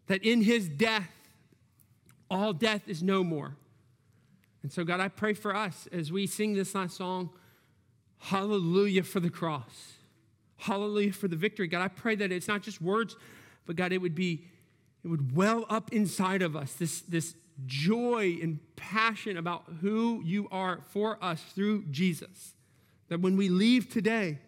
that 0.07 0.23
in 0.23 0.41
his 0.41 0.69
death, 0.69 1.11
all 2.29 2.53
death 2.53 2.87
is 2.87 3.03
no 3.03 3.23
more. 3.23 3.55
And 4.63 4.71
so, 4.71 4.83
God, 4.83 4.99
I 4.99 5.07
pray 5.09 5.33
for 5.33 5.55
us 5.55 5.87
as 5.91 6.11
we 6.11 6.27
sing 6.27 6.53
this 6.53 6.73
last 6.73 6.97
song, 6.97 7.29
Hallelujah 8.19 9.03
for 9.03 9.19
the 9.19 9.29
cross. 9.29 9.93
Hallelujah 10.57 11.13
for 11.13 11.27
the 11.27 11.35
victory. 11.35 11.67
God, 11.67 11.81
I 11.81 11.87
pray 11.87 12.15
that 12.15 12.31
it's 12.31 12.47
not 12.47 12.63
just 12.63 12.81
words, 12.81 13.15
but 13.65 13.75
God, 13.75 13.91
it 13.91 13.99
would 13.99 14.15
be, 14.15 14.45
it 15.03 15.07
would 15.07 15.35
well 15.35 15.65
up 15.69 15.93
inside 15.93 16.41
of 16.41 16.55
us 16.55 16.73
this, 16.73 17.01
this 17.01 17.35
joy 17.65 18.37
and 18.41 18.59
passion 18.75 19.37
about 19.37 19.63
who 19.81 20.21
you 20.23 20.47
are 20.51 20.79
for 20.89 21.17
us 21.23 21.41
through 21.55 21.85
Jesus. 21.85 22.53
That 23.09 23.21
when 23.21 23.37
we 23.37 23.49
leave 23.49 23.89
today 23.89 24.39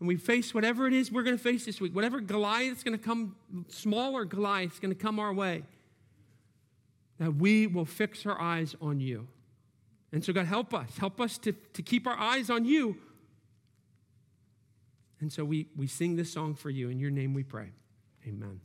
and 0.00 0.08
we 0.08 0.16
face 0.16 0.52
whatever 0.52 0.86
it 0.86 0.92
is 0.92 1.12
we're 1.12 1.22
going 1.22 1.36
to 1.36 1.42
face 1.42 1.64
this 1.64 1.80
week, 1.80 1.94
whatever 1.94 2.20
Goliath's 2.20 2.82
going 2.82 2.98
to 2.98 3.04
come, 3.04 3.36
smaller 3.68 4.24
Goliath's 4.24 4.78
going 4.78 4.94
to 4.94 5.00
come 5.00 5.18
our 5.18 5.32
way, 5.32 5.62
that 7.18 7.36
we 7.36 7.66
will 7.66 7.84
fix 7.84 8.26
our 8.26 8.40
eyes 8.40 8.74
on 8.80 9.00
you. 9.00 9.28
And 10.12 10.24
so, 10.24 10.32
God, 10.32 10.46
help 10.46 10.72
us. 10.74 10.96
Help 10.98 11.20
us 11.20 11.38
to, 11.38 11.52
to 11.52 11.82
keep 11.82 12.06
our 12.06 12.18
eyes 12.18 12.50
on 12.50 12.64
you. 12.64 12.96
And 15.20 15.32
so 15.32 15.44
we, 15.44 15.68
we 15.76 15.86
sing 15.86 16.16
this 16.16 16.32
song 16.32 16.54
for 16.54 16.70
you. 16.70 16.88
In 16.88 17.00
your 17.00 17.10
name 17.10 17.34
we 17.34 17.42
pray. 17.42 17.70
Amen. 18.26 18.60